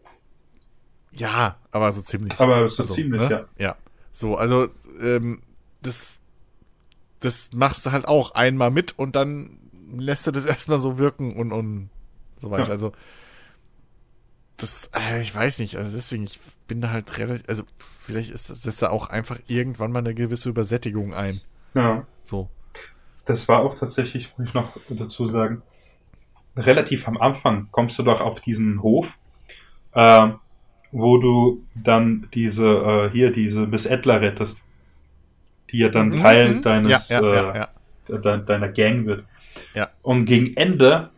[1.12, 2.38] Ja, aber so ziemlich.
[2.38, 3.30] Aber so Also, ziemlich, ne?
[3.30, 3.46] ja.
[3.58, 3.76] Ja.
[4.12, 4.68] So, also,
[5.00, 5.42] ähm,
[5.82, 6.20] das,
[7.20, 9.58] das machst du halt auch einmal mit und dann
[9.96, 11.90] lässt du das erstmal so wirken und, und
[12.36, 12.64] so weiter.
[12.66, 12.70] Ja.
[12.70, 12.92] Also,
[14.58, 18.50] das, äh, ich weiß nicht, also deswegen, ich bin da halt relativ, also, vielleicht ist
[18.50, 21.40] das setzt da auch einfach irgendwann mal eine gewisse Übersättigung ein.
[21.74, 22.06] ja.
[22.22, 22.50] So.
[23.24, 25.62] Das war auch tatsächlich, muss ich noch dazu sagen,
[26.56, 29.18] relativ am Anfang kommst du doch auf diesen Hof,
[29.92, 30.28] äh,
[30.92, 34.62] wo du dann diese, äh, hier, diese Miss Edler rettest,
[35.70, 36.62] die ja dann Mhm, Teil mhm.
[36.62, 37.68] deines, ja, ja, äh, ja,
[38.08, 38.18] ja.
[38.18, 39.24] de deiner Gang wird.
[39.74, 39.90] Ja.
[40.02, 41.10] Und gegen Ende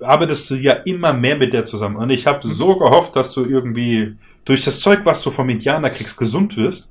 [0.00, 1.96] arbeitest du ja immer mehr mit der zusammen.
[1.96, 2.28] Und ich Mhm.
[2.30, 6.56] habe so gehofft, dass du irgendwie durch das Zeug, was du vom Indianer kriegst, gesund
[6.56, 6.90] wirst.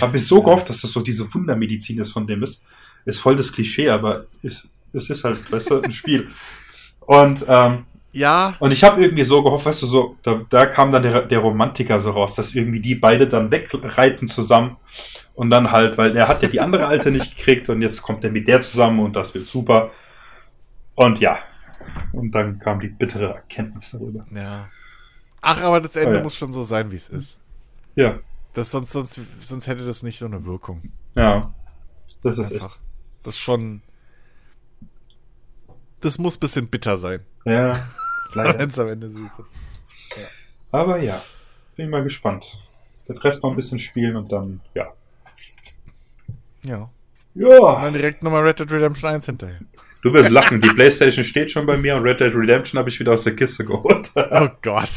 [0.00, 2.64] Habe ich so gehofft, dass das so diese Wundermedizin ist von dem ist.
[3.04, 6.28] Ist voll das Klischee, aber ist, es ist halt, weißt du, ein Spiel.
[7.00, 10.90] Und, ähm, Ja, und ich habe irgendwie so gehofft, weißt du, so, da, da kam
[10.92, 14.76] dann der, der Romantiker so raus, dass irgendwie die beide dann wegreiten zusammen
[15.34, 18.24] und dann halt, weil er hat ja die andere Alte nicht gekriegt und jetzt kommt
[18.24, 19.92] er mit der zusammen und das wird super.
[20.96, 21.38] Und ja,
[22.12, 24.26] und dann kam die bittere Erkenntnis darüber.
[24.32, 24.68] ja.
[25.42, 26.22] Ach, aber das Ende Oh ja.
[26.22, 27.40] muss schon so sein, wie es ist.
[27.96, 28.18] Ja,
[28.52, 30.92] Das sonst, sonst, sonst hätte das nicht so eine Wirkung.
[31.14, 31.54] Ja.
[32.22, 32.66] Das ist Einfach.
[32.76, 32.82] echt.
[33.22, 33.80] Das ist schon.
[36.02, 37.20] Das muss ein bisschen bitter sein.
[37.46, 37.72] Ja.
[38.34, 38.58] Leider.
[38.58, 39.56] Wenn es am Ende süß ist.
[40.70, 41.22] Aber ja.
[41.76, 42.60] Bin mal gespannt.
[43.08, 44.92] Den Rest noch ein bisschen spielen und dann, ja.
[46.64, 46.90] Ja.
[47.34, 47.80] Und Ja.
[47.82, 49.60] dann direkt nochmal Red Dead Redemption 1 hinterher.
[50.02, 50.60] Du wirst lachen.
[50.60, 53.36] Die Playstation steht schon bei mir und Red Dead Redemption habe ich wieder aus der
[53.36, 54.10] Kiste geholt.
[54.14, 54.88] Oh Gott.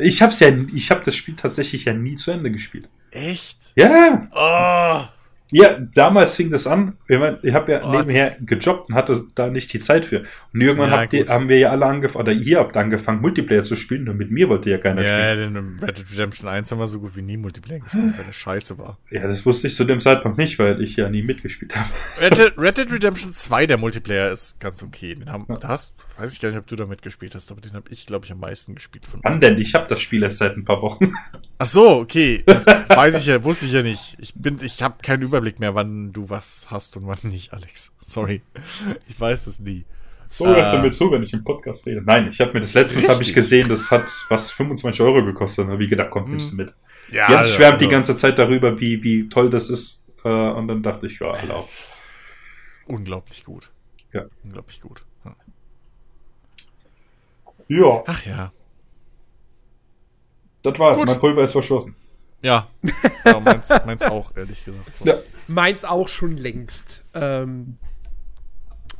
[0.00, 2.88] Ich hab's ja, ich habe das Spiel tatsächlich ja nie zu Ende gespielt.
[3.10, 3.72] Echt?
[3.76, 5.15] Ja, Oh.
[5.52, 6.96] Ja, damals fing das an.
[7.08, 10.06] Ich, mein, ich habe ja Oh, nebenher das- gejobbt und hatte da nicht die Zeit
[10.06, 10.24] für.
[10.52, 11.30] Und irgendwann Ja, gut.
[11.30, 14.48] haben wir ja alle angefangen, oder ihr habt angefangen, Multiplayer zu spielen und mit mir
[14.48, 15.54] wollte ja keiner Ja, spielen.
[15.54, 18.24] denn in Red Dead Redemption 1 haben wir so gut wie nie Multiplayer gespielt, weil
[18.24, 18.98] der scheiße war.
[19.10, 21.88] Ja, das wusste ich zu dem Zeitpunkt nicht, weil ich ja nie mitgespielt habe.
[22.20, 25.14] Red Dead, Red Dead Redemption 2, der Multiplayer, ist ganz okay.
[25.14, 27.72] Den haben, da hast, weiß ich gar nicht, ob du da mitgespielt hast, aber den
[27.74, 29.20] habe ich, glaube ich, am meisten gespielt von.
[29.22, 29.58] Wann denn?
[29.58, 31.12] Ich habe das Spiel erst seit ein paar Wochen.
[31.58, 32.42] Ach so, okay.
[32.46, 34.16] Das weiß ich ja, wusste ich ja nicht.
[34.18, 37.92] Ich bin, ich habe keinen Überblick mehr, wann du was hast und wann nicht, Alex.
[37.98, 38.40] Sorry.
[39.06, 39.84] Ich weiß es nie.
[40.28, 40.82] So hörst du Äh.
[40.82, 42.00] mir zu, wenn ich im Podcast rede.
[42.02, 45.68] Nein, ich habe mir das letztens habe ich gesehen, das hat was 25 Euro gekostet.
[45.68, 46.74] Habe ich gedacht, komm, nimmst du mit.
[47.12, 50.02] Ja, Jetzt schwärmt die also, ganze Zeit darüber, wie, wie toll das ist.
[50.24, 51.68] Äh, und dann dachte ich, ja, erlaubt.
[52.86, 53.70] Unglaublich gut.
[54.12, 54.24] Ja.
[54.42, 55.04] Unglaublich gut.
[55.24, 55.36] Ja.
[57.68, 58.52] Ja, Ach ja.
[60.62, 60.98] das war's.
[60.98, 61.06] Gut.
[61.08, 61.94] Mein Pulver ist verschossen.
[62.46, 62.68] Ja.
[63.24, 64.96] ja meins, meins auch, ehrlich gesagt.
[64.96, 65.04] So.
[65.04, 65.18] Ja.
[65.48, 67.02] Meins auch schon längst.
[67.12, 67.76] Ähm,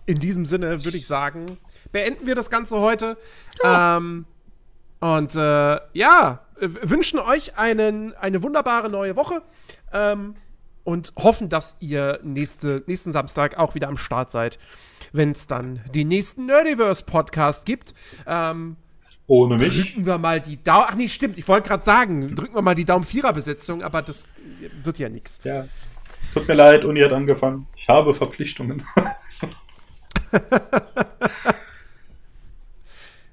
[0.04, 1.56] in diesem Sinne würde ich sagen,
[1.92, 3.16] beenden wir das Ganze heute.
[3.62, 4.26] Ähm,
[4.98, 9.42] und äh, ja, wünschen euch einen, eine wunderbare neue Woche.
[9.92, 10.34] Ähm,
[10.82, 14.58] und hoffen, dass ihr nächste, nächsten Samstag auch wieder am Start seid,
[15.12, 17.94] wenn es dann den nächsten Nerdiverse-Podcast gibt.
[18.26, 18.76] Ähm,
[19.28, 19.92] Ohne mich.
[19.92, 20.86] drücken wir mal die Daumen.
[20.88, 24.24] Ach nee, stimmt, ich wollte gerade sagen, drücken wir mal die Daumen-Vierer-Besetzung, aber das
[24.84, 25.40] wird ja nichts.
[25.44, 25.66] Ja.
[26.32, 27.66] Tut mir leid, Uni hat angefangen.
[27.76, 28.84] Ich habe Verpflichtungen.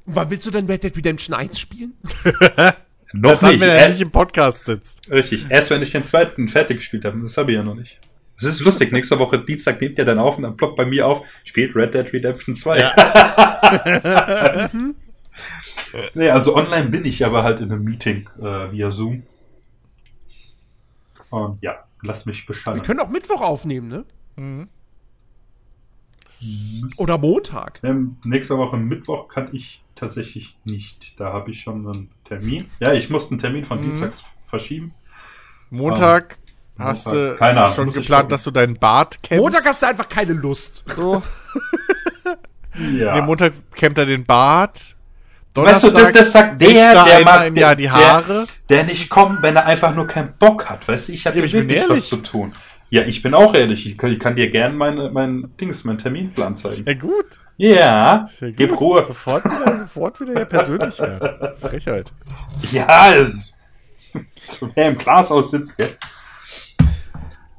[0.06, 1.94] Wann willst du denn Red Dead Redemption 1 spielen?
[3.14, 3.61] Noch Dann, nicht.
[3.61, 5.10] wenn er nicht im Podcast sitzt.
[5.11, 5.45] richtig.
[5.49, 7.20] Erst wenn ich den zweiten fertig gespielt habe.
[7.22, 7.99] Das habe ich ja noch nicht.
[8.41, 8.91] Das ist lustig.
[8.91, 11.94] Nächste Woche Dienstag nimmt ihr dann auf und dann ploppt bei mir auf, spielt Red
[11.94, 12.80] Dead Redemption 2.
[16.14, 19.24] nee, also online bin ich aber halt in einem Meeting äh, via Zoom.
[21.30, 22.84] Und ja, lass mich Wir Bescheid.
[22.84, 24.06] können auch Mittwoch aufnehmen, ne?
[24.36, 24.68] Mhm.
[26.98, 27.80] Oder Montag.
[27.84, 31.20] Ähm, nächste Woche Mittwoch kann ich tatsächlich nicht.
[31.20, 32.68] Da habe ich schon einen Termin.
[32.80, 33.86] Ja, ich muss einen Termin von Mhm.
[33.86, 34.94] Dienstags verschieben.
[35.70, 36.38] Montag
[36.78, 37.32] hast Montag.
[37.32, 39.41] du Keine Ahnung, schon geplant, dass du deinen Bart kämmst.
[39.41, 40.84] Montag hast du einfach keine Lust.
[40.95, 41.22] so.
[42.76, 43.14] Ja.
[43.15, 44.95] Nee, Montag kämmt er den Bart.
[45.56, 48.48] Weißt du, das, das sagt der, er der mag, der, Jahr die Haare.
[48.70, 50.88] Der, der nicht kommt, wenn er einfach nur keinen Bock hat.
[50.88, 52.54] Weißt du, ich habe Ja, ja, ich wirklich was zu tun.
[52.90, 53.88] Ja, ich bin auch ehrlich.
[53.88, 56.84] Ich kann, ich kann dir gerne mein, mein Dings, mein Terminplan zeigen.
[56.86, 57.40] Sehr gut.
[57.58, 58.58] Ja, Sehr gut.
[58.58, 59.04] gib Ruhe.
[59.04, 61.58] Sofort wieder, sofort wieder hier persönlich werden.
[61.62, 62.12] Frechheit.
[62.72, 63.54] Ja, es,
[64.76, 65.96] wer im Glashaus sitzt, gell?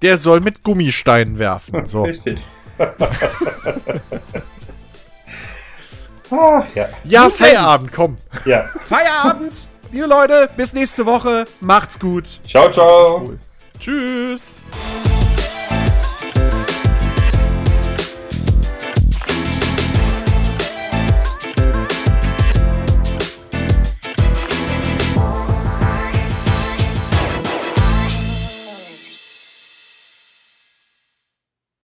[0.02, 1.84] Der soll mit Gummisteinen werfen.
[1.86, 2.02] So.
[2.04, 2.44] Richtig.
[6.38, 6.88] Ach, ja.
[7.04, 8.16] Ja, Feierabend, komm.
[8.44, 8.64] Ja.
[8.88, 11.44] Feierabend, liebe Leute, bis nächste Woche.
[11.60, 12.24] Macht's gut.
[12.48, 13.34] Ciao, ciao.
[13.78, 14.62] Tschüss.